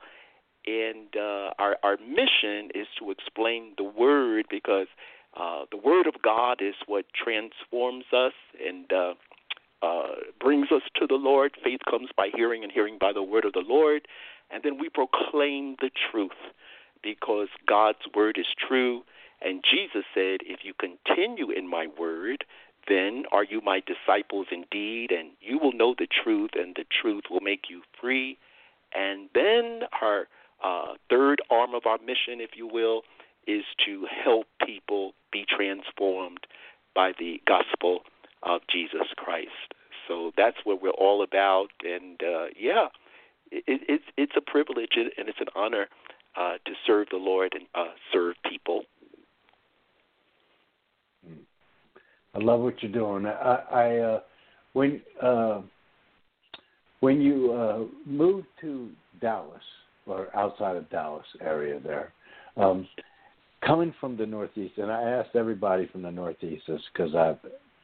And 0.68 1.16
uh, 1.16 1.52
our 1.58 1.78
our 1.84 1.98
mission 1.98 2.70
is 2.76 2.88
to 3.00 3.12
explain 3.12 3.74
the 3.78 3.84
Word 3.84 4.46
because 4.50 4.88
uh, 5.36 5.66
the 5.72 5.78
Word 5.78 6.06
of 6.06 6.22
God 6.22 6.62
is 6.62 6.76
what 6.86 7.06
transforms 7.14 8.06
us 8.14 8.34
and 8.64 8.92
uh, 8.92 9.14
uh, 9.82 10.16
brings 10.40 10.72
us 10.72 10.82
to 10.98 11.08
the 11.08 11.16
Lord. 11.16 11.56
Faith 11.64 11.80
comes 11.90 12.10
by 12.16 12.30
hearing, 12.36 12.64
and 12.64 12.72
hearing 12.72 12.98
by 13.00 13.14
the 13.14 13.24
Word 13.24 13.46
of 13.46 13.54
the 13.54 13.64
Lord. 13.66 14.08
And 14.52 14.64
then 14.64 14.78
we 14.80 14.90
proclaim 14.90 15.78
the 15.80 15.92
truth 16.12 16.32
because 17.02 17.48
God's 17.68 18.00
Word 18.14 18.38
is 18.38 18.48
true 18.68 19.04
and 19.42 19.64
Jesus 19.64 20.04
said, 20.14 20.42
If 20.46 20.60
you 20.64 20.74
continue 20.74 21.52
in 21.52 21.70
my 21.70 21.88
word, 21.98 22.46
Then 22.88 23.26
are 23.32 23.44
you 23.44 23.62
my 23.62 23.82
disciples 23.86 24.48
indeed, 24.52 25.12
and 25.12 25.32
you 25.42 25.60
will 25.60 25.74
know 25.74 25.94
the 25.98 26.08
truth, 26.24 26.52
and 26.56 26.76
the 26.76 26.86
truth 27.02 27.24
will 27.30 27.42
make 27.42 27.70
you 27.70 27.82
free. 28.00 28.38
And 28.94 29.30
then 29.36 29.82
our 30.02 30.28
uh, 30.64 30.94
third 31.10 31.42
arm 31.50 31.76
of 31.76 31.86
our 31.86 32.00
mission, 32.00 32.42
if 32.42 32.52
you 32.56 32.68
will, 32.68 33.04
is 33.48 33.64
to 33.86 34.06
help 34.24 34.48
people 34.66 35.14
be 35.32 35.46
transformed 35.48 36.48
by 36.96 37.12
the 37.20 37.42
gospel 37.46 38.02
of 38.44 38.62
Jesus 38.72 39.08
Christ. 39.18 39.74
So 40.08 40.32
that's 40.36 40.58
what 40.64 40.82
we're 40.82 40.90
all 40.92 41.22
about, 41.22 41.68
and 41.84 42.20
uh, 42.24 42.46
yeah, 42.60 42.88
it, 43.52 43.82
it's 43.88 44.04
it's 44.18 44.34
a 44.36 44.42
privilege 44.42 44.94
and 44.96 45.30
it's 45.30 45.40
an 45.40 45.48
honor 45.56 45.88
uh, 46.36 46.54
to 46.66 46.72
serve 46.88 47.08
the 47.12 47.18
Lord 47.18 47.54
and 47.54 47.68
uh, 47.76 47.94
serve 48.12 48.36
people. 48.50 48.84
I 52.40 52.44
love 52.44 52.62
what 52.62 52.82
you're 52.82 52.92
doing. 52.92 53.26
I, 53.26 53.56
I 53.72 53.98
uh, 53.98 54.20
when 54.74 55.02
uh, 55.22 55.62
when 57.00 57.22
you 57.22 57.54
uh, 57.54 58.10
moved 58.10 58.48
to 58.62 58.90
Dallas 59.22 59.62
or 60.06 60.36
outside 60.36 60.76
of 60.76 60.90
Dallas 60.90 61.26
area 61.42 61.80
there, 61.80 62.14
um, 62.58 62.88
coming 63.66 63.94
from 64.00 64.18
the 64.18 64.26
Northeast, 64.26 64.78
and 64.78 64.92
I 64.92 65.02
asked 65.02 65.36
everybody 65.36 65.88
from 65.88 66.02
the 66.02 66.12
Northeast 66.12 66.64
this 66.68 66.82
because 66.94 67.14
I, 67.16 67.36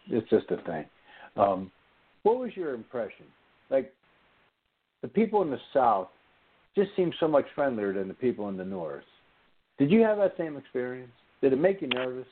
it's 0.07 0.29
just 0.29 0.49
a 0.51 0.57
thing. 0.63 0.85
Um, 1.37 1.71
what 2.23 2.37
was 2.37 2.51
your 2.55 2.73
impression? 2.73 3.25
Like 3.69 3.93
the 5.01 5.07
people 5.07 5.41
in 5.41 5.51
the 5.51 5.59
South 5.73 6.07
just 6.75 6.89
seem 6.95 7.11
so 7.19 7.27
much 7.27 7.45
friendlier 7.55 7.93
than 7.93 8.07
the 8.07 8.13
people 8.13 8.49
in 8.49 8.57
the 8.57 8.65
North. 8.65 9.03
Did 9.77 9.91
you 9.91 10.01
have 10.01 10.17
that 10.17 10.35
same 10.37 10.57
experience? 10.57 11.11
Did 11.41 11.53
it 11.53 11.59
make 11.59 11.81
you 11.81 11.87
nervous? 11.87 12.27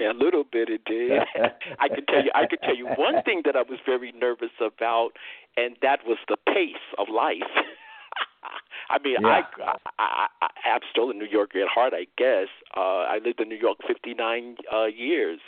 a 0.10 0.12
little 0.12 0.44
bit 0.44 0.68
it 0.68 0.84
did. 0.84 1.20
I 1.78 1.88
could 1.88 2.06
tell 2.08 2.24
you 2.24 2.30
I 2.34 2.46
could 2.46 2.60
tell 2.62 2.76
you 2.76 2.86
one 2.86 3.22
thing 3.24 3.42
that 3.44 3.56
I 3.56 3.62
was 3.62 3.78
very 3.84 4.12
nervous 4.12 4.50
about 4.60 5.10
and 5.56 5.76
that 5.82 6.00
was 6.06 6.18
the 6.28 6.36
pace 6.46 6.84
of 6.98 7.08
life. 7.08 7.42
I 8.90 8.98
mean, 9.04 9.16
yeah. 9.20 9.42
I, 9.60 9.74
I, 9.98 10.26
I 10.42 10.46
I'm 10.70 10.80
still 10.90 11.10
a 11.10 11.14
New 11.14 11.26
Yorker 11.26 11.60
at 11.60 11.68
heart, 11.68 11.92
I 11.94 12.06
guess. 12.16 12.48
Uh 12.76 13.04
I 13.08 13.18
lived 13.24 13.40
in 13.40 13.48
New 13.48 13.58
York 13.58 13.78
59 13.86 14.56
uh 14.72 14.84
years. 14.86 15.40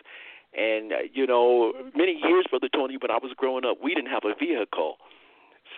And 0.55 0.93
uh, 0.93 0.97
you 1.13 1.27
know, 1.27 1.73
many 1.97 2.21
years 2.25 2.47
brother 2.51 2.69
Tony 2.73 2.97
when 3.01 3.11
I 3.11 3.19
was 3.23 3.33
growing 3.37 3.65
up, 3.65 3.79
we 3.83 3.95
didn't 3.95 4.11
have 4.11 4.25
a 4.25 4.35
vehicle. 4.39 4.97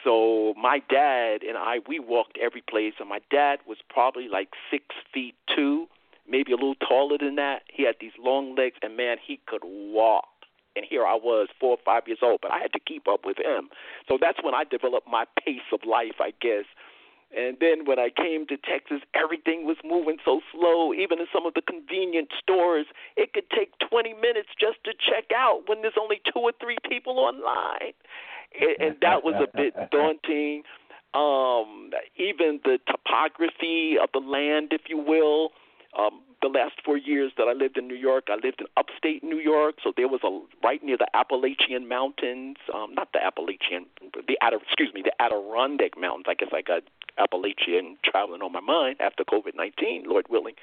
So 0.02 0.54
my 0.60 0.80
dad 0.90 1.42
and 1.42 1.56
I 1.56 1.78
we 1.88 1.98
walked 1.98 2.38
every 2.38 2.62
place 2.62 2.94
and 2.98 3.08
my 3.08 3.20
dad 3.30 3.60
was 3.66 3.78
probably 3.88 4.28
like 4.28 4.50
6 4.70 4.84
feet 5.12 5.34
2 5.54 5.86
maybe 6.28 6.52
a 6.52 6.56
little 6.56 6.76
taller 6.76 7.18
than 7.18 7.36
that. 7.36 7.62
He 7.72 7.84
had 7.84 7.96
these 8.00 8.16
long 8.18 8.54
legs, 8.54 8.76
and 8.82 8.96
man, 8.96 9.16
he 9.24 9.40
could 9.46 9.62
walk. 9.64 10.28
And 10.76 10.84
here 10.88 11.06
I 11.06 11.14
was, 11.14 11.48
four 11.60 11.70
or 11.70 11.82
five 11.84 12.02
years 12.06 12.18
old, 12.22 12.40
but 12.42 12.50
I 12.50 12.58
had 12.58 12.72
to 12.72 12.80
keep 12.80 13.06
up 13.06 13.20
with 13.24 13.38
him. 13.38 13.68
So 14.08 14.18
that's 14.20 14.38
when 14.42 14.54
I 14.54 14.64
developed 14.64 15.06
my 15.08 15.24
pace 15.44 15.68
of 15.72 15.80
life, 15.86 16.18
I 16.20 16.32
guess. 16.40 16.64
And 17.36 17.56
then 17.60 17.84
when 17.84 17.98
I 17.98 18.10
came 18.10 18.46
to 18.46 18.56
Texas, 18.56 19.00
everything 19.14 19.66
was 19.66 19.76
moving 19.84 20.18
so 20.24 20.40
slow. 20.52 20.94
Even 20.94 21.18
in 21.18 21.26
some 21.32 21.46
of 21.46 21.54
the 21.54 21.62
convenient 21.62 22.28
stores, 22.40 22.86
it 23.16 23.32
could 23.32 23.50
take 23.50 23.72
20 23.90 24.14
minutes 24.14 24.48
just 24.58 24.78
to 24.84 24.92
check 24.92 25.30
out 25.36 25.62
when 25.66 25.82
there's 25.82 25.98
only 26.00 26.20
two 26.32 26.40
or 26.40 26.52
three 26.60 26.78
people 26.88 27.18
online. 27.18 27.94
And 28.78 28.96
that 29.02 29.24
was 29.24 29.34
a 29.34 29.56
bit 29.56 29.74
daunting. 29.90 30.62
Um, 31.12 31.90
even 32.16 32.60
the 32.64 32.78
topography 32.86 33.96
of 34.02 34.10
the 34.12 34.20
land, 34.20 34.68
if 34.72 34.82
you 34.88 34.98
will, 34.98 35.50
um, 35.98 36.20
the 36.42 36.48
last 36.48 36.74
four 36.84 36.98
years 36.98 37.32
that 37.38 37.48
I 37.48 37.52
lived 37.52 37.78
in 37.78 37.88
New 37.88 37.94
York, 37.94 38.24
I 38.28 38.34
lived 38.34 38.60
in 38.60 38.66
upstate 38.76 39.24
New 39.24 39.38
York, 39.38 39.76
so 39.82 39.92
there 39.96 40.08
was 40.08 40.20
a 40.24 40.40
right 40.66 40.82
near 40.84 40.98
the 40.98 41.08
Appalachian 41.16 41.88
Mountains, 41.88 42.56
um, 42.74 42.94
not 42.94 43.12
the 43.12 43.24
Appalachian, 43.24 43.86
the 44.12 44.36
excuse 44.62 44.92
me, 44.92 45.02
the 45.02 45.12
Adirondack 45.22 45.98
Mountains. 45.98 46.26
I 46.28 46.34
guess 46.34 46.50
I 46.52 46.60
got 46.60 46.82
Appalachian 47.18 47.96
traveling 48.04 48.42
on 48.42 48.52
my 48.52 48.60
mind 48.60 48.96
after 49.00 49.24
COVID 49.24 49.54
nineteen, 49.54 50.04
Lord 50.06 50.26
willing. 50.28 50.54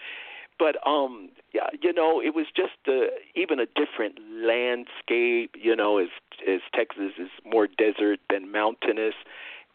But 0.60 0.76
um, 0.86 1.30
yeah, 1.54 1.70
you 1.82 1.92
know, 1.92 2.22
it 2.22 2.36
was 2.36 2.46
just 2.56 2.78
uh, 2.88 3.10
even 3.34 3.60
a 3.60 3.66
different 3.66 4.20
landscape. 4.32 5.56
You 5.60 5.76
know, 5.76 5.98
as 5.98 6.10
as 6.48 6.62
Texas 6.76 7.14
is 7.18 7.30
more 7.44 7.68
desert 7.68 8.20
than 8.30 8.52
mountainous, 8.52 9.16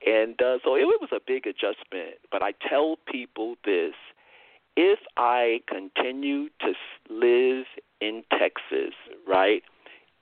and 0.07 0.41
uh, 0.41 0.59
so 0.63 0.77
it, 0.77 0.83
it 0.83 1.01
was 1.01 1.11
a 1.11 1.21
big 1.27 1.47
adjustment. 1.49 2.15
But 2.31 2.43
I 2.45 2.53
tell 2.53 2.99
people 3.11 3.57
this 3.65 3.95
if 4.77 4.99
I 5.17 5.61
continue 5.69 6.49
to 6.61 6.73
live 7.09 7.65
in 8.01 8.23
Texas, 8.31 8.95
right, 9.27 9.63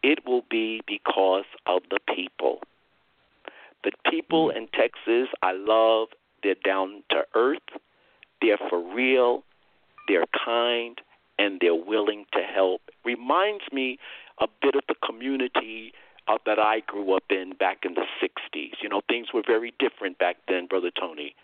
it 0.03 0.21
will 0.27 0.45
be 0.49 0.81
because 0.87 1.45
of 1.67 1.83
the 1.91 1.99
people. 2.15 2.61
The 3.83 3.93
people 4.09 4.51
mm. 4.51 4.57
in 4.57 4.69
Texas, 4.69 5.29
I 5.43 5.53
love. 5.53 6.09
They're 6.43 6.55
down 6.63 7.03
to 7.11 7.25
earth, 7.35 7.63
they're 8.43 8.59
for 8.69 8.79
real, 8.95 9.45
they're 10.09 10.27
kind, 10.45 11.01
and 11.39 11.59
they're 11.59 11.75
willing 11.75 12.27
to 12.35 12.41
help. 12.41 12.83
Reminds 13.03 13.65
me 13.73 13.99
a 14.39 14.47
bit 14.61 14.75
of 14.75 14.83
the 14.89 14.95
community 15.07 15.95
uh, 16.29 16.37
that 16.45 16.59
I 16.59 16.81
grew 16.81 17.17
up 17.17 17.25
in 17.31 17.55
back 17.59 17.79
in 17.87 17.95
the 17.95 18.05
60s. 18.23 18.73
You 18.83 18.91
know, 18.91 19.01
things 19.09 19.29
were 19.33 19.43
very 19.47 19.73
different 19.79 20.19
back 20.19 20.37
then, 20.49 20.67
Brother 20.67 20.91
Tony 20.91 21.35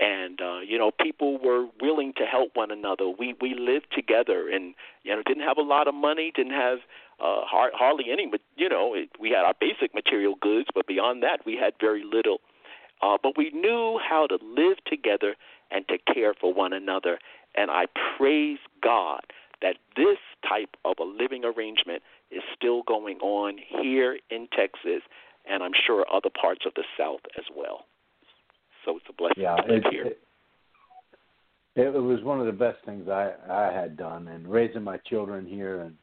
and 0.00 0.40
uh, 0.40 0.60
you 0.60 0.78
know 0.78 0.90
people 0.90 1.38
were 1.38 1.66
willing 1.80 2.12
to 2.16 2.24
help 2.24 2.50
one 2.54 2.70
another. 2.70 3.08
We 3.08 3.34
we 3.40 3.54
lived 3.54 3.88
together, 3.94 4.48
and 4.48 4.74
you 5.02 5.14
know 5.14 5.22
didn't 5.26 5.44
have 5.44 5.58
a 5.58 5.62
lot 5.62 5.88
of 5.88 5.94
money, 5.94 6.32
didn't 6.34 6.52
have 6.52 6.78
uh, 7.20 7.42
hard, 7.44 7.72
hardly 7.74 8.06
any. 8.10 8.26
But 8.26 8.40
you 8.56 8.68
know, 8.68 8.94
it, 8.94 9.10
we 9.20 9.30
had 9.30 9.44
our 9.44 9.54
basic 9.60 9.94
material 9.94 10.34
goods, 10.40 10.68
but 10.74 10.86
beyond 10.86 11.22
that, 11.22 11.40
we 11.44 11.56
had 11.56 11.74
very 11.80 12.04
little. 12.04 12.38
Uh, 13.00 13.16
but 13.22 13.36
we 13.36 13.50
knew 13.50 14.00
how 14.02 14.26
to 14.26 14.38
live 14.42 14.78
together 14.86 15.36
and 15.70 15.86
to 15.88 15.98
care 16.12 16.34
for 16.34 16.52
one 16.52 16.72
another. 16.72 17.18
And 17.56 17.70
I 17.70 17.86
praise 18.16 18.58
God 18.82 19.20
that 19.62 19.76
this 19.96 20.18
type 20.48 20.76
of 20.84 20.96
a 21.00 21.04
living 21.04 21.44
arrangement 21.44 22.02
is 22.30 22.42
still 22.54 22.82
going 22.82 23.18
on 23.18 23.58
here 23.68 24.18
in 24.30 24.48
Texas, 24.56 25.02
and 25.48 25.62
I'm 25.62 25.72
sure 25.74 26.04
other 26.12 26.30
parts 26.30 26.64
of 26.66 26.74
the 26.74 26.84
South 26.96 27.20
as 27.36 27.44
well. 27.54 27.86
So 28.88 28.96
it's 28.96 29.06
a 29.10 29.12
blessing 29.12 29.42
yeah, 29.42 29.54
to 29.56 29.70
live 29.74 29.82
here. 29.90 30.06
It, 31.76 31.94
it 31.94 32.02
was 32.02 32.22
one 32.22 32.40
of 32.40 32.46
the 32.46 32.52
best 32.52 32.78
things 32.86 33.06
I 33.06 33.32
I 33.50 33.70
had 33.70 33.98
done, 33.98 34.28
and 34.28 34.48
raising 34.48 34.82
my 34.82 34.96
children 35.08 35.44
here, 35.44 35.82
and 35.82 35.94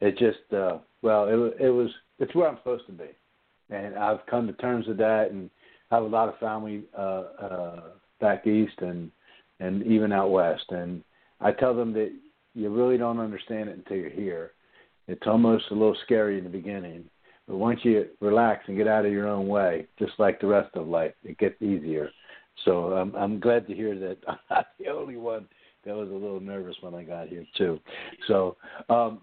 it 0.00 0.16
just 0.16 0.52
uh, 0.52 0.78
well, 1.02 1.24
it 1.24 1.56
it 1.60 1.70
was 1.70 1.90
it's 2.20 2.32
where 2.36 2.48
I'm 2.48 2.58
supposed 2.58 2.86
to 2.86 2.92
be, 2.92 3.08
and 3.70 3.96
I've 3.96 4.24
come 4.30 4.46
to 4.46 4.52
terms 4.52 4.86
with 4.86 4.98
that, 4.98 5.32
and 5.32 5.50
I 5.90 5.96
have 5.96 6.04
a 6.04 6.06
lot 6.06 6.28
of 6.28 6.38
family 6.38 6.84
uh, 6.96 7.24
uh, 7.42 7.80
back 8.20 8.46
east 8.46 8.78
and 8.78 9.10
and 9.58 9.82
even 9.82 10.12
out 10.12 10.30
west, 10.30 10.66
and 10.68 11.02
I 11.40 11.50
tell 11.50 11.74
them 11.74 11.92
that 11.94 12.12
you 12.54 12.70
really 12.70 12.96
don't 12.96 13.18
understand 13.18 13.70
it 13.70 13.76
until 13.76 13.96
you're 13.96 14.10
here. 14.10 14.52
It's 15.08 15.26
almost 15.26 15.64
a 15.72 15.74
little 15.74 15.96
scary 16.04 16.38
in 16.38 16.44
the 16.44 16.50
beginning, 16.50 17.06
but 17.48 17.56
once 17.56 17.80
you 17.82 18.06
relax 18.20 18.62
and 18.68 18.76
get 18.76 18.86
out 18.86 19.04
of 19.04 19.10
your 19.10 19.26
own 19.26 19.48
way, 19.48 19.88
just 19.98 20.12
like 20.18 20.40
the 20.40 20.46
rest 20.46 20.76
of 20.76 20.86
life, 20.86 21.12
it 21.24 21.36
gets 21.38 21.60
easier. 21.60 22.08
So 22.64 22.92
I'm 22.92 23.14
I'm 23.14 23.40
glad 23.40 23.66
to 23.68 23.74
hear 23.74 23.98
that 23.98 24.18
I'm 24.50 24.64
the 24.78 24.88
only 24.88 25.16
one 25.16 25.46
that 25.84 25.94
was 25.94 26.08
a 26.10 26.14
little 26.14 26.40
nervous 26.40 26.76
when 26.80 26.94
I 26.94 27.02
got 27.02 27.28
here 27.28 27.46
too. 27.56 27.80
So 28.28 28.56
um, 28.88 29.22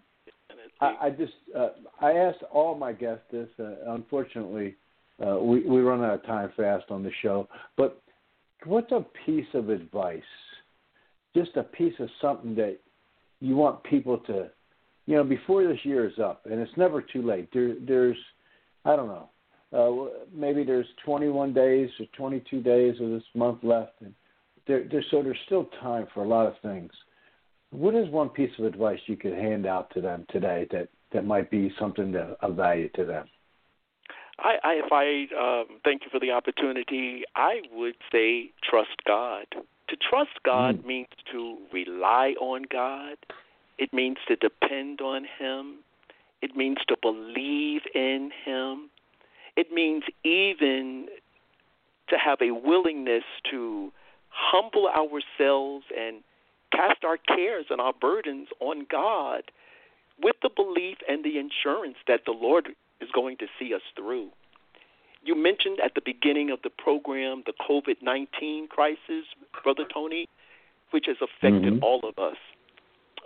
I, 0.81 0.95
I 1.03 1.09
just 1.09 1.33
uh, 1.57 1.69
I 2.01 2.13
asked 2.13 2.43
all 2.51 2.75
my 2.75 2.93
guests 2.93 3.23
this. 3.31 3.49
Uh, 3.59 3.93
unfortunately, 3.93 4.75
uh, 5.25 5.37
we 5.39 5.61
we 5.61 5.81
run 5.81 6.03
out 6.03 6.15
of 6.15 6.25
time 6.25 6.51
fast 6.57 6.85
on 6.89 7.03
the 7.03 7.11
show. 7.21 7.47
But 7.75 8.01
what's 8.65 8.91
a 8.91 9.05
piece 9.25 9.47
of 9.53 9.69
advice? 9.69 10.21
Just 11.35 11.55
a 11.55 11.63
piece 11.63 11.93
of 11.99 12.09
something 12.21 12.55
that 12.55 12.79
you 13.39 13.55
want 13.55 13.83
people 13.83 14.17
to, 14.19 14.49
you 15.05 15.15
know, 15.15 15.23
before 15.23 15.67
this 15.67 15.79
year 15.83 16.07
is 16.07 16.17
up, 16.19 16.45
and 16.45 16.59
it's 16.59 16.75
never 16.77 17.01
too 17.01 17.21
late. 17.21 17.49
There, 17.53 17.75
there's, 17.79 18.17
I 18.85 18.95
don't 18.95 19.07
know, 19.07 19.29
uh, 19.73 19.91
maybe 20.33 20.63
there's 20.63 20.87
21 21.05 21.53
days 21.53 21.89
or 21.99 22.05
22 22.15 22.61
days 22.61 22.95
of 23.01 23.09
this 23.09 23.23
month 23.35 23.63
left, 23.63 24.01
and 24.01 24.13
there, 24.65 24.87
there, 24.89 25.03
so 25.11 25.21
there's 25.21 25.37
still 25.45 25.69
time 25.81 26.07
for 26.13 26.23
a 26.23 26.27
lot 26.27 26.47
of 26.47 26.53
things. 26.61 26.91
What 27.71 27.95
is 27.95 28.09
one 28.09 28.29
piece 28.29 28.51
of 28.59 28.65
advice 28.65 28.99
you 29.07 29.17
could 29.17 29.33
hand 29.33 29.65
out 29.65 29.93
to 29.93 30.01
them 30.01 30.25
today 30.29 30.67
that 30.71 30.87
that 31.13 31.25
might 31.25 31.49
be 31.49 31.73
something 31.79 32.11
that, 32.13 32.37
of 32.41 32.55
value 32.55 32.89
to 32.95 33.05
them? 33.05 33.27
I, 34.39 34.55
I 34.63 34.73
if 34.73 34.91
I 34.91 35.61
um, 35.61 35.79
thank 35.83 36.03
you 36.03 36.09
for 36.11 36.19
the 36.19 36.31
opportunity, 36.31 37.23
I 37.35 37.61
would 37.73 37.95
say 38.11 38.51
trust 38.63 39.03
God. 39.05 39.45
To 39.89 39.95
trust 40.09 40.43
God 40.45 40.83
mm. 40.83 40.85
means 40.85 41.07
to 41.31 41.57
rely 41.73 42.35
on 42.39 42.63
God. 42.69 43.17
It 43.77 43.93
means 43.93 44.17
to 44.27 44.35
depend 44.35 45.01
on 45.01 45.25
Him. 45.39 45.79
It 46.41 46.55
means 46.55 46.77
to 46.87 46.95
believe 47.01 47.81
in 47.95 48.31
Him. 48.45 48.89
It 49.57 49.71
means 49.71 50.03
even 50.23 51.07
to 52.09 52.15
have 52.17 52.37
a 52.41 52.51
willingness 52.51 53.23
to 53.51 53.91
humble 54.29 54.87
ourselves 54.87 55.85
and 55.97 56.23
cast 56.71 57.03
our 57.03 57.17
cares 57.17 57.65
and 57.69 57.81
our 57.81 57.93
burdens 57.99 58.47
on 58.59 58.85
God 58.89 59.43
with 60.21 60.35
the 60.41 60.49
belief 60.55 60.97
and 61.09 61.23
the 61.25 61.37
insurance 61.37 61.97
that 62.07 62.21
the 62.25 62.31
Lord 62.31 62.69
is 63.01 63.09
going 63.13 63.37
to 63.37 63.47
see 63.59 63.73
us 63.73 63.81
through. 63.95 64.29
You 65.23 65.35
mentioned 65.35 65.79
at 65.83 65.93
the 65.95 66.01
beginning 66.05 66.51
of 66.51 66.59
the 66.63 66.69
program 66.69 67.43
the 67.45 67.53
COVID 67.67 68.01
19 68.01 68.67
crisis, 68.67 69.25
Brother 69.63 69.83
Tony, 69.91 70.29
which 70.91 71.05
has 71.07 71.17
affected 71.21 71.73
mm-hmm. 71.73 71.83
all 71.83 72.01
of 72.07 72.17
us. 72.17 72.37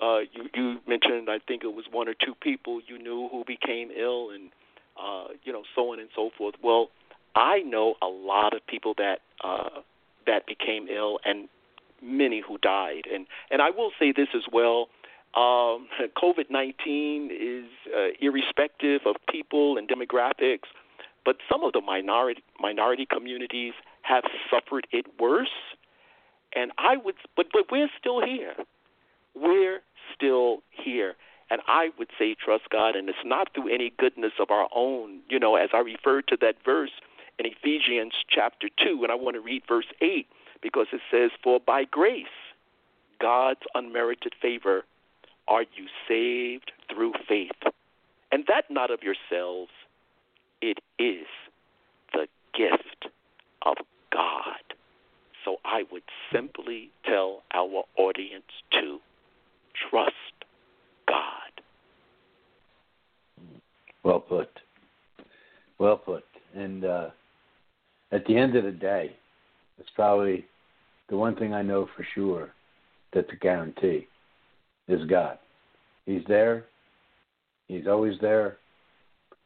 Uh, 0.02 0.20
you, 0.32 0.50
you 0.56 0.78
mentioned, 0.88 1.30
I 1.30 1.38
think 1.48 1.64
it 1.64 1.74
was 1.74 1.86
one 1.92 2.08
or 2.08 2.16
two 2.16 2.34
people 2.42 2.82
you 2.88 2.98
knew 2.98 3.30
who 3.32 3.44
became 3.46 3.92
ill, 3.92 4.32
and 4.32 4.50
uh, 5.02 5.28
you 5.44 5.52
know, 5.52 5.64
so 5.76 5.92
on 5.92 6.00
and 6.00 6.10
so 6.16 6.30
forth. 6.38 6.56
Well, 6.64 6.90
I 7.36 7.60
know 7.60 7.96
a 8.02 8.08
lot 8.08 8.54
of 8.54 8.66
people 8.68 8.94
that 8.98 9.20
uh, 9.44 9.82
that 10.28 10.46
became 10.46 10.88
ill, 10.88 11.20
and 11.26 11.48
many 12.02 12.42
who 12.46 12.58
died. 12.58 13.04
And 13.12 13.26
and 13.50 13.62
I 13.62 13.70
will 13.70 13.92
say 14.00 14.12
this 14.16 14.30
as 14.36 14.44
well. 14.52 14.90
Um, 15.36 15.88
COVID 16.22 16.50
nineteen 16.50 17.30
is 17.32 17.70
uh, 17.96 18.10
irrespective 18.20 19.02
of 19.06 19.16
people 19.30 19.78
and 19.78 19.88
demographics, 19.88 20.70
but 21.26 21.38
some 21.50 21.64
of 21.64 21.74
the 21.74 21.82
minority 21.82 22.44
minority 22.60 23.08
communities 23.10 23.74
have 24.04 24.24
suffered 24.50 24.88
it 24.92 25.06
worse. 25.20 25.48
And 26.54 26.72
I 26.78 26.98
would, 26.98 27.16
but 27.38 27.48
but 27.54 27.72
we're 27.72 27.90
still 27.98 28.24
here. 28.26 28.56
We're 29.34 29.80
still 30.16 30.64
here. 30.70 31.16
And 31.52 31.62
I 31.68 31.90
would 32.00 32.08
say 32.18 32.34
trust 32.34 32.70
God, 32.72 32.96
and 32.96 33.10
it's 33.10 33.18
not 33.26 33.54
through 33.54 33.72
any 33.72 33.92
goodness 33.98 34.32
of 34.40 34.50
our 34.50 34.70
own. 34.74 35.20
You 35.30 35.38
know, 35.38 35.58
as 35.58 35.70
I 35.74 35.80
referred 35.80 36.28
to 36.30 36.38
that 36.40 36.56
verse 36.64 36.92
in 37.38 37.46
Ephesians 37.46 38.14
chapter 38.30 38.70
2, 38.84 39.04
and 39.04 39.12
I 39.12 39.16
want 39.16 39.36
to 39.36 39.42
read 39.42 39.64
verse 39.68 39.86
8 40.02 40.26
because 40.64 40.88
it 40.94 41.02
says, 41.12 41.32
For 41.44 41.60
by 41.60 41.84
grace, 41.84 42.26
God's 43.20 43.60
unmerited 43.76 44.34
favor, 44.42 44.86
are 45.48 45.64
you 45.64 45.88
saved 46.08 46.72
through 46.90 47.14
faith. 47.28 47.52
And 48.32 48.46
that 48.48 48.66
not 48.70 48.90
of 48.90 49.02
yourselves, 49.04 49.72
it 50.62 50.80
is 50.98 51.28
the 52.14 52.28
gift 52.54 53.08
of 53.64 53.76
God. 54.14 54.56
So 55.44 55.58
I 55.66 55.84
would 55.92 56.04
simply 56.32 56.92
tell 57.06 57.44
our 57.54 57.84
audience 57.98 58.46
to 58.72 59.00
trust 59.90 60.16
God. 61.08 61.18
Well 64.12 64.20
put. 64.20 64.50
Well 65.80 65.96
put. 65.96 66.26
And 66.54 66.84
uh, 66.84 67.12
at 68.12 68.26
the 68.26 68.36
end 68.36 68.58
of 68.58 68.66
the 68.66 68.72
day, 68.72 69.16
it's 69.80 69.90
probably 69.96 70.46
the 71.10 71.16
one 71.16 71.34
thing 71.38 71.54
I 71.54 71.62
know 71.62 71.88
for 71.96 72.06
sure 72.14 72.50
that's 73.14 73.32
a 73.32 73.38
guarantee 73.38 74.08
is 74.90 75.06
God. 75.06 75.40
He's 76.06 76.24
there. 76.28 76.66
He's 77.70 77.88
always 77.88 78.16
there. 78.20 78.58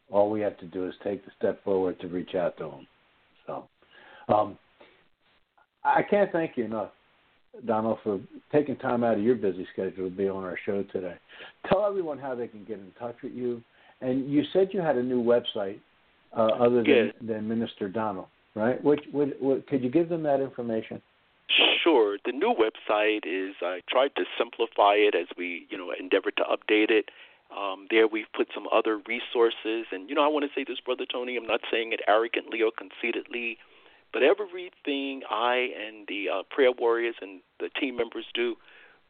All 0.09 0.31
we 0.31 0.41
have 0.41 0.57
to 0.57 0.65
do 0.65 0.87
is 0.87 0.95
take 1.03 1.23
the 1.25 1.31
step 1.37 1.63
forward 1.63 1.99
to 1.99 2.07
reach 2.07 2.33
out 2.33 2.57
to 2.57 2.63
him. 2.63 2.87
So, 3.45 3.67
um, 4.29 4.57
I 5.83 6.01
can't 6.01 6.31
thank 6.31 6.57
you 6.57 6.65
enough 6.65 6.89
Donald, 7.67 7.99
for 8.03 8.19
taking 8.51 8.77
time 8.77 9.03
out 9.03 9.17
of 9.17 9.23
your 9.23 9.35
busy 9.35 9.67
schedule 9.73 10.09
to 10.09 10.15
be 10.15 10.27
on 10.27 10.43
our 10.43 10.57
show 10.65 10.83
today. 10.91 11.15
Tell 11.69 11.85
everyone 11.85 12.17
how 12.17 12.33
they 12.33 12.47
can 12.47 12.65
get 12.65 12.79
in 12.79 12.91
touch 12.99 13.15
with 13.23 13.33
you. 13.33 13.61
And 14.01 14.29
you 14.29 14.43
said 14.51 14.69
you 14.71 14.81
had 14.81 14.97
a 14.97 15.03
new 15.03 15.23
website 15.23 15.79
uh, 16.35 16.47
other 16.59 16.83
than, 16.83 17.13
than 17.21 17.47
Minister 17.47 17.87
Donald, 17.87 18.27
right? 18.55 18.83
Which, 18.83 19.01
which, 19.11 19.33
which, 19.39 19.65
could 19.67 19.83
you 19.83 19.89
give 19.89 20.09
them 20.09 20.23
that 20.23 20.41
information? 20.41 21.01
Sure. 21.83 22.17
The 22.25 22.31
new 22.31 22.53
website 22.53 23.25
is 23.25 23.55
I 23.61 23.81
tried 23.89 24.15
to 24.15 24.23
simplify 24.37 24.95
it 24.95 25.15
as 25.15 25.27
we, 25.37 25.67
you 25.69 25.77
know, 25.77 25.91
endeavored 25.97 26.35
to 26.37 26.43
update 26.43 26.89
it. 26.89 27.09
Um, 27.55 27.87
there 27.91 28.07
we've 28.07 28.31
put 28.35 28.47
some 28.53 28.65
other 28.73 28.99
resources, 29.07 29.85
and 29.91 30.09
you 30.09 30.15
know, 30.15 30.25
I 30.25 30.27
want 30.27 30.45
to 30.45 30.59
say 30.59 30.65
this, 30.67 30.79
brother 30.83 31.05
Tony. 31.09 31.37
I'm 31.37 31.45
not 31.45 31.61
saying 31.71 31.93
it 31.93 32.01
arrogantly 32.07 32.61
or 32.61 32.71
conceitedly. 32.75 33.59
But 34.11 34.23
everything 34.23 35.21
I 35.29 35.69
and 35.77 36.07
the 36.07 36.29
uh, 36.29 36.43
prayer 36.49 36.71
warriors 36.71 37.15
and 37.21 37.41
the 37.59 37.69
team 37.79 37.97
members 37.97 38.25
do, 38.33 38.55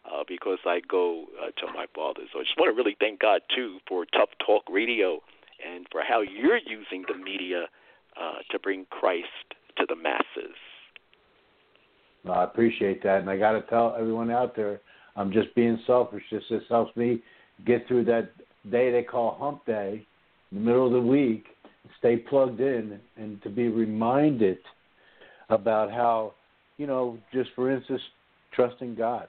Uh, 0.04 0.24
because 0.28 0.58
I 0.66 0.82
go 0.90 1.26
uh, 1.40 1.52
to 1.62 1.72
my 1.74 1.86
father. 1.94 2.22
So 2.34 2.40
I 2.40 2.44
just 2.44 2.58
want 2.58 2.74
to 2.74 2.76
really 2.76 2.98
thank 3.00 3.20
God 3.20 3.42
too 3.56 3.78
for 3.88 4.04
Tough 4.06 4.30
Talk 4.44 4.64
Radio 4.68 5.22
and 5.64 5.86
for 5.92 6.02
how 6.02 6.22
you're 6.22 6.58
using 6.58 7.06
the 7.08 7.16
media 7.16 7.66
uh, 8.20 8.40
to 8.50 8.58
bring 8.58 8.88
Christ 8.90 9.28
to 9.78 9.86
the 9.88 9.96
masses. 9.96 10.56
Well, 12.26 12.40
I 12.40 12.44
appreciate 12.46 13.04
that, 13.04 13.22
and 13.22 13.30
I 13.30 13.38
got 13.38 13.52
to 13.52 13.62
tell 13.64 13.96
everyone 13.98 14.32
out 14.32 14.56
there, 14.56 14.82
I'm 15.16 15.32
just 15.32 15.54
being 15.54 15.80
selfish. 15.86 16.24
This 16.32 16.44
just 16.50 16.66
helps 16.68 16.98
me 16.98 17.22
get 17.66 17.88
through 17.88 18.06
that 18.06 18.32
day 18.72 18.92
they 18.92 19.04
call 19.04 19.38
Hump 19.40 19.66
Day, 19.66 20.06
in 20.52 20.58
the 20.58 20.64
middle 20.64 20.88
of 20.88 20.94
the 20.94 21.02
week, 21.02 21.46
stay 22.00 22.18
plugged 22.18 22.60
in, 22.60 23.00
and 23.18 23.42
to 23.44 23.50
be 23.50 23.68
reminded 23.68 24.58
about 25.50 25.92
how, 25.92 26.34
you 26.78 26.88
know, 26.88 27.18
just 27.34 27.50
for 27.56 27.72
instance, 27.72 28.02
trusting 28.54 28.96
God, 28.96 29.28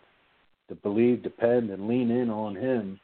to 0.68 0.74
believe, 0.74 1.22
depend, 1.22 1.70
and 1.70 1.88
lean 1.88 2.10
in 2.10 2.30
on 2.30 2.54
Him. 2.54 3.00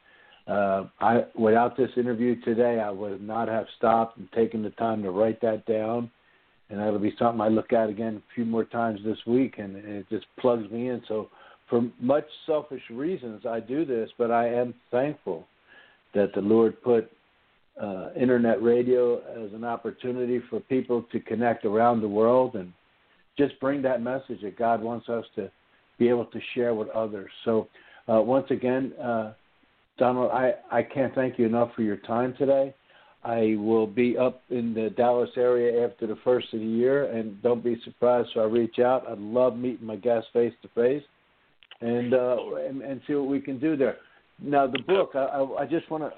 Uh, 0.46 0.84
I 1.00 1.24
without 1.34 1.76
this 1.76 1.90
interview 1.96 2.40
today, 2.42 2.80
I 2.80 2.90
would 2.90 3.20
not 3.20 3.48
have 3.48 3.66
stopped 3.76 4.18
and 4.18 4.30
taken 4.32 4.62
the 4.62 4.70
time 4.70 5.02
to 5.02 5.10
write 5.10 5.40
that 5.42 5.66
down 5.66 6.10
and 6.70 6.78
that'll 6.78 6.98
be 6.98 7.14
something 7.18 7.40
I 7.40 7.48
look 7.48 7.72
at 7.72 7.88
again 7.88 8.16
a 8.16 8.34
few 8.34 8.44
more 8.44 8.64
times 8.64 9.00
this 9.04 9.18
week, 9.26 9.54
and, 9.58 9.76
and 9.76 9.86
it 9.86 10.06
just 10.10 10.26
plugs 10.38 10.70
me 10.70 10.88
in. 10.88 11.02
So, 11.08 11.30
for 11.70 11.82
much 12.00 12.24
selfish 12.46 12.82
reasons, 12.90 13.44
I 13.46 13.60
do 13.60 13.84
this, 13.84 14.10
but 14.16 14.30
I 14.30 14.48
am 14.48 14.74
thankful 14.90 15.46
that 16.14 16.32
the 16.34 16.40
Lord 16.40 16.82
put 16.82 17.10
uh, 17.80 18.08
internet 18.16 18.62
radio 18.62 19.18
as 19.44 19.52
an 19.52 19.64
opportunity 19.64 20.40
for 20.50 20.60
people 20.60 21.04
to 21.12 21.20
connect 21.20 21.64
around 21.64 22.00
the 22.00 22.08
world 22.08 22.54
and 22.54 22.72
just 23.36 23.58
bring 23.60 23.82
that 23.82 24.02
message 24.02 24.40
that 24.42 24.58
God 24.58 24.82
wants 24.82 25.08
us 25.08 25.24
to 25.36 25.50
be 25.98 26.08
able 26.08 26.26
to 26.26 26.40
share 26.54 26.74
with 26.74 26.88
others. 26.90 27.30
So, 27.44 27.68
uh, 28.08 28.20
once 28.20 28.46
again, 28.50 28.92
uh, 29.02 29.32
Donald, 29.98 30.30
I, 30.30 30.54
I 30.70 30.82
can't 30.82 31.14
thank 31.14 31.38
you 31.38 31.46
enough 31.46 31.70
for 31.74 31.82
your 31.82 31.96
time 31.96 32.34
today. 32.38 32.74
I 33.24 33.56
will 33.58 33.86
be 33.86 34.16
up 34.16 34.42
in 34.48 34.74
the 34.74 34.90
Dallas 34.90 35.30
area 35.36 35.84
after 35.84 36.06
the 36.06 36.16
first 36.22 36.46
of 36.54 36.60
the 36.60 36.66
year, 36.66 37.10
and 37.12 37.42
don't 37.42 37.64
be 37.64 37.80
surprised 37.84 38.30
if 38.30 38.38
I 38.38 38.44
reach 38.44 38.78
out. 38.78 39.08
I'd 39.08 39.18
love 39.18 39.56
meeting 39.56 39.86
my 39.86 39.96
guests 39.96 40.28
face 40.32 40.54
to 40.62 40.68
face, 40.68 41.02
and 41.80 42.12
and 42.14 43.00
see 43.06 43.14
what 43.14 43.28
we 43.28 43.40
can 43.40 43.58
do 43.58 43.76
there. 43.76 43.96
Now 44.40 44.68
the 44.68 44.78
book, 44.86 45.10
I, 45.14 45.44
I 45.58 45.66
just 45.66 45.90
want 45.90 46.04
to. 46.04 46.10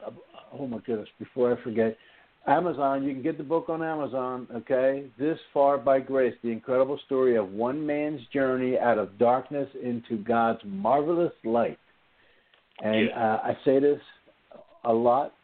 Oh 0.53 0.67
my 0.67 0.79
goodness! 0.79 1.09
Before 1.19 1.57
I 1.57 1.63
forget, 1.63 1.97
Amazon. 2.47 3.03
You 3.03 3.13
can 3.13 3.23
get 3.23 3.39
the 3.39 3.45
book 3.45 3.69
on 3.69 3.83
Amazon. 3.83 4.47
Okay, 4.55 5.07
this 5.19 5.39
far 5.53 5.79
by 5.79 6.01
grace: 6.01 6.35
the 6.43 6.51
incredible 6.51 6.99
story 7.07 7.37
of 7.37 7.51
one 7.51 7.85
man's 7.85 8.21
journey 8.33 8.79
out 8.79 8.99
of 8.99 9.19
darkness 9.19 9.69
into 9.83 10.23
God's 10.23 10.61
marvelous 10.65 11.33
light. 11.45 11.79
And 12.83 13.11
uh, 13.11 13.39
I 13.45 13.57
say 13.65 13.79
this 13.79 14.01
a 14.85 14.93
lot 14.93 15.35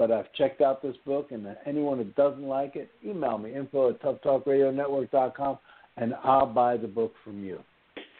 but 0.00 0.10
I've 0.10 0.32
checked 0.32 0.62
out 0.62 0.80
this 0.80 0.96
book, 1.04 1.30
and 1.30 1.46
anyone 1.66 1.98
that 1.98 2.16
doesn't 2.16 2.42
like 2.42 2.74
it, 2.74 2.88
email 3.04 3.36
me 3.36 3.54
info 3.54 3.90
at 3.90 4.00
toughtalkradionetwork.com, 4.00 5.58
and 5.98 6.14
I'll 6.24 6.46
buy 6.46 6.78
the 6.78 6.88
book 6.88 7.12
from 7.22 7.44
you. 7.44 7.60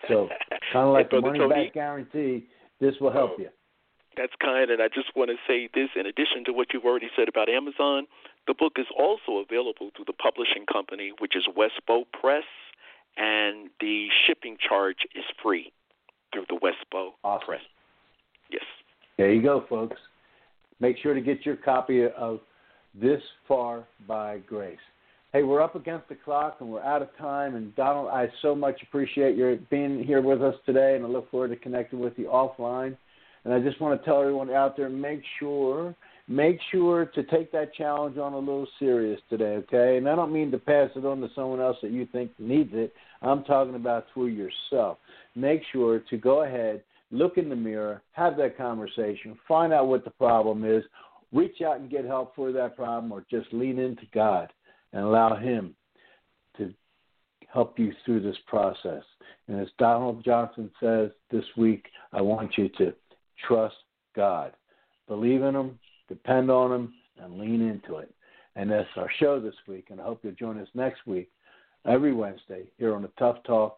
So 0.07 0.28
kind 0.74 0.88
of 0.88 0.93
like 0.93 1.11
hey, 1.11 1.16
the 1.16 1.20
money 1.22 1.38
back 1.49 1.72
guarantee, 1.72 2.47
this 2.82 2.95
will 3.01 3.11
help 3.11 3.38
you. 3.38 3.49
That's 4.17 4.33
kind, 4.41 4.71
and 4.71 4.83
I 4.83 4.89
just 4.89 5.15
want 5.17 5.31
to 5.31 5.37
say 5.47 5.69
this 5.73 5.89
in 5.95 6.07
addition 6.07 6.45
to 6.47 6.53
what 6.53 6.69
you've 6.73 6.85
already 6.85 7.09
said 7.17 7.29
about 7.29 7.49
Amazon. 7.49 8.07
The 8.47 8.55
book 8.55 8.75
is 8.77 8.87
also 8.99 9.39
available 9.39 9.91
through 9.95 10.07
the 10.07 10.13
publishing 10.13 10.67
company, 10.71 11.13
which 11.19 11.37
is 11.37 11.47
Westbow 11.57 12.05
Press, 12.13 12.45
and 13.17 13.71
the 13.81 14.09
shipping 14.27 14.57
charge 14.61 15.07
is 15.15 15.25
free 15.43 15.73
through 16.33 16.47
the 16.49 16.59
Westbow 16.61 17.11
awesome. 17.23 17.47
Press. 17.47 17.61
Yes. 18.51 18.65
There 19.17 19.33
you 19.33 19.43
go, 19.43 19.65
folks 19.69 20.01
make 20.81 20.97
sure 20.99 21.15
to 21.15 21.21
get 21.21 21.47
your 21.47 21.57
copy 21.57 22.05
of 22.07 22.41
This 22.95 23.21
Far 23.47 23.85
by 24.09 24.39
Grace. 24.39 24.79
Hey, 25.33 25.45
we're 25.45 25.63
up 25.63 25.77
against 25.77 26.09
the 26.09 26.17
clock 26.17 26.57
and 26.61 26.69
we're 26.69 26.83
out 26.83 27.03
of 27.03 27.17
time. 27.17 27.55
And 27.55 27.75
Donald, 27.77 28.09
I 28.09 28.29
so 28.43 28.55
much 28.55 28.83
appreciate 28.83 29.37
your 29.37 29.57
being 29.71 30.03
here 30.03 30.21
with 30.21 30.43
us 30.43 30.57
today, 30.67 30.97
and 30.97 31.05
I 31.05 31.09
look 31.09 31.31
forward 31.31 31.49
to 31.49 31.57
connecting 31.57 32.01
with 32.01 32.15
you 32.17 32.27
offline. 32.27 32.97
And 33.45 33.55
I 33.55 33.61
just 33.61 33.80
want 33.80 34.01
to 34.01 34.05
tell 34.05 34.20
everyone 34.20 34.51
out 34.51 34.76
there: 34.76 34.88
make 34.88 35.22
sure, 35.38 35.95
make 36.28 36.59
sure 36.70 37.07
to 37.07 37.22
take 37.24 37.51
that 37.53 37.74
challenge 37.74 38.18
on 38.18 38.34
a 38.34 38.38
little 38.38 38.68
serious 38.78 39.20
today, 39.28 39.57
okay? 39.57 39.97
And 39.97 40.09
I 40.09 40.14
don't 40.14 40.32
mean 40.32 40.51
to 40.51 40.59
pass 40.59 40.91
it 40.95 41.05
on 41.05 41.20
to 41.20 41.28
someone 41.34 41.61
else 41.61 41.76
that 41.82 41.91
you 41.91 42.07
think 42.12 42.30
needs 42.38 42.70
it. 42.72 42.93
I'm 43.22 43.45
talking 43.45 43.74
about 43.74 44.07
through 44.12 44.28
yourself. 44.28 44.99
Make 45.34 45.62
sure 45.72 46.01
to 46.11 46.16
go 46.16 46.43
ahead, 46.45 46.82
look 47.11 47.38
in 47.38 47.49
the 47.49 47.57
mirror, 47.57 48.03
have 48.12 48.36
that 48.36 48.57
conversation, 48.57 49.38
find 49.49 49.72
out 49.72 49.88
what 49.88 50.05
the 50.05 50.11
problem 50.11 50.64
is, 50.64 50.84
reach 51.32 51.62
out 51.62 51.80
and 51.80 51.91
get 51.91 52.05
help 52.05 52.34
for 52.34 52.53
that 52.53 52.76
problem, 52.76 53.12
or 53.12 53.24
just 53.30 53.53
lean 53.53 53.78
into 53.78 54.05
God 54.12 54.53
and 54.93 55.05
allow 55.05 55.36
Him 55.36 55.74
to 56.57 56.72
help 57.53 57.78
you 57.78 57.93
through 58.05 58.20
this 58.20 58.38
process. 58.47 59.03
And 59.49 59.61
as 59.61 59.68
Donald 59.78 60.24
Johnson 60.24 60.70
says 60.80 61.11
this 61.30 61.45
week, 61.57 61.86
I 62.12 62.20
want 62.20 62.53
you 62.57 62.68
to 62.78 62.93
trust 63.47 63.76
God, 64.14 64.53
believe 65.09 65.43
in 65.43 65.55
Him, 65.55 65.78
depend 66.09 66.51
on 66.51 66.72
Him, 66.72 66.95
and 67.18 67.38
lean 67.38 67.62
into 67.62 67.97
it. 67.97 68.12
And 68.57 68.70
that's 68.70 68.88
our 68.97 69.11
show 69.18 69.41
this 69.41 69.55
week. 69.68 69.86
And 69.91 70.01
I 70.01 70.05
hope 70.05 70.20
you'll 70.22 70.32
join 70.32 70.59
us 70.59 70.68
next 70.74 71.07
week, 71.07 71.30
every 71.86 72.12
Wednesday, 72.12 72.64
here 72.78 72.95
on 72.95 73.03
the 73.03 73.11
Tough 73.18 73.36
Talk 73.45 73.76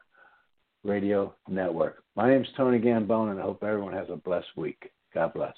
Radio 0.84 1.34
Network. 1.48 2.02
My 2.16 2.28
name 2.28 2.42
is 2.42 2.48
Tony 2.56 2.78
Gambone, 2.78 3.30
and 3.30 3.38
I 3.38 3.42
hope 3.42 3.62
everyone 3.62 3.92
has 3.92 4.08
a 4.10 4.16
blessed 4.16 4.56
week. 4.56 4.90
God 5.14 5.32
bless. 5.34 5.54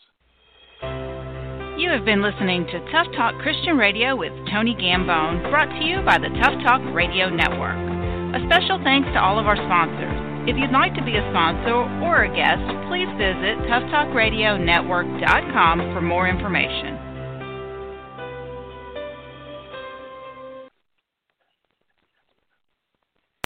You 1.78 1.90
have 1.90 2.04
been 2.04 2.22
listening 2.22 2.66
to 2.66 2.90
Tough 2.92 3.06
Talk 3.16 3.40
Christian 3.42 3.76
Radio 3.76 4.16
with 4.16 4.32
Tony 4.52 4.74
Gambone, 4.74 5.50
brought 5.50 5.68
to 5.78 5.84
you 5.84 6.02
by 6.04 6.18
the 6.18 6.28
Tough 6.42 6.54
Talk 6.62 6.82
Radio 6.94 7.28
Network. 7.30 7.76
A 8.34 8.44
special 8.46 8.80
thanks 8.84 9.08
to 9.14 9.18
all 9.20 9.38
of 9.38 9.46
our 9.46 9.56
sponsors. 9.56 10.23
If 10.46 10.58
you'd 10.60 10.72
like 10.72 10.94
to 10.94 11.02
be 11.02 11.16
a 11.16 11.24
sponsor 11.32 11.72
or 12.04 12.24
a 12.24 12.28
guest, 12.28 12.60
please 12.92 13.08
visit 13.16 13.56
toughtalkradionetwork.com 13.64 15.78
for 15.94 16.02
more 16.02 16.28
information. 16.28 17.13